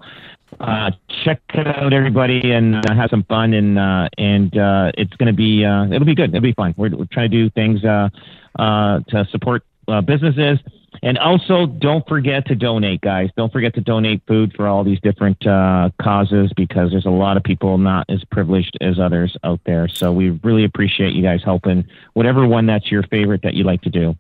uh, 0.59 0.90
check 1.24 1.40
it 1.55 1.68
out, 1.68 1.92
everybody, 1.92 2.51
and 2.51 2.74
uh, 2.74 2.92
have 2.92 3.11
some 3.11 3.22
fun. 3.22 3.55
And 3.55 3.78
and 3.78 4.51
it's 4.98 5.14
going 5.14 5.28
to 5.28 5.32
be 5.32 5.62
it'll 5.62 6.05
be 6.05 6.16
good. 6.16 6.30
It'll 6.30 6.40
be 6.40 6.55
fun. 6.55 6.74
We're, 6.76 6.90
we're 6.96 7.05
trying 7.12 7.30
to 7.30 7.36
do 7.36 7.51
things 7.51 7.82
to 7.82 9.26
support 9.30 9.62
businesses 10.07 10.59
and 11.03 11.16
also, 11.18 11.66
don't 11.66 12.07
forget 12.07 12.46
to 12.46 12.55
donate, 12.55 13.01
guys. 13.01 13.30
Don't 13.36 13.53
forget 13.53 13.74
to 13.74 13.80
donate 13.80 14.22
food 14.26 14.53
for 14.55 14.68
all 14.68 14.84
these 14.84 15.01
different 15.01 15.46
uh, 15.46 15.90
causes 16.01 16.53
because 16.55 16.90
there's 16.90 17.07
a 17.07 17.11
lot 17.11 17.36
of 17.36 17.42
people 17.42 17.78
not 17.78 18.05
as 18.11 18.22
privileged 18.24 18.76
as 18.80 18.98
others 18.98 19.36
out 19.42 19.61
there. 19.64 19.88
So 19.88 20.12
we 20.12 20.30
really 20.42 20.64
appreciate 20.64 21.14
you 21.14 21.22
guys 21.22 21.42
helping 21.42 21.84
whatever 22.12 22.46
one 22.46 22.66
that's 22.66 22.90
your 22.90 23.03
favorite 23.05 23.42
that 23.42 23.55
you 23.55 23.64
like 23.64 23.82
to 23.82 23.90
do. 23.90 24.16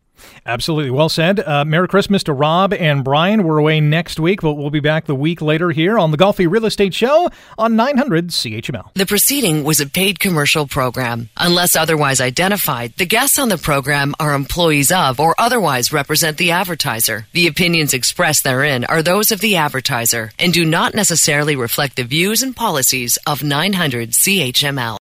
Absolutely. 0.46 0.90
Well 0.90 1.08
said. 1.08 1.40
Uh, 1.40 1.64
Merry 1.64 1.88
Christmas 1.88 2.22
to 2.24 2.32
Rob 2.32 2.72
and 2.72 3.04
Brian. 3.04 3.44
We're 3.44 3.58
away 3.58 3.80
next 3.80 4.20
week, 4.20 4.40
but 4.42 4.54
we'll 4.54 4.70
be 4.70 4.80
back 4.80 5.06
the 5.06 5.14
week 5.14 5.42
later 5.42 5.70
here 5.70 5.98
on 5.98 6.10
the 6.10 6.16
Golfi 6.16 6.50
Real 6.50 6.66
Estate 6.66 6.94
Show 6.94 7.28
on 7.58 7.76
900 7.76 8.28
CHML. 8.28 8.92
The 8.94 9.06
proceeding 9.06 9.64
was 9.64 9.80
a 9.80 9.86
paid 9.86 10.20
commercial 10.20 10.66
program. 10.66 11.28
Unless 11.36 11.76
otherwise 11.76 12.20
identified, 12.20 12.94
the 12.96 13.06
guests 13.06 13.38
on 13.38 13.48
the 13.48 13.58
program 13.58 14.14
are 14.20 14.34
employees 14.34 14.92
of 14.92 15.18
or 15.20 15.34
otherwise 15.38 15.92
represent 15.92 16.36
the 16.36 16.52
advertiser. 16.52 17.26
The 17.32 17.46
opinions 17.46 17.94
expressed 17.94 18.44
therein 18.44 18.84
are 18.84 19.02
those 19.02 19.32
of 19.32 19.40
the 19.40 19.56
advertiser 19.56 20.32
and 20.38 20.52
do 20.52 20.64
not 20.64 20.94
necessarily 20.94 21.56
reflect 21.56 21.96
the 21.96 22.04
views 22.04 22.42
and 22.42 22.54
policies 22.54 23.18
of 23.26 23.42
900 23.42 24.10
CHML. 24.10 25.00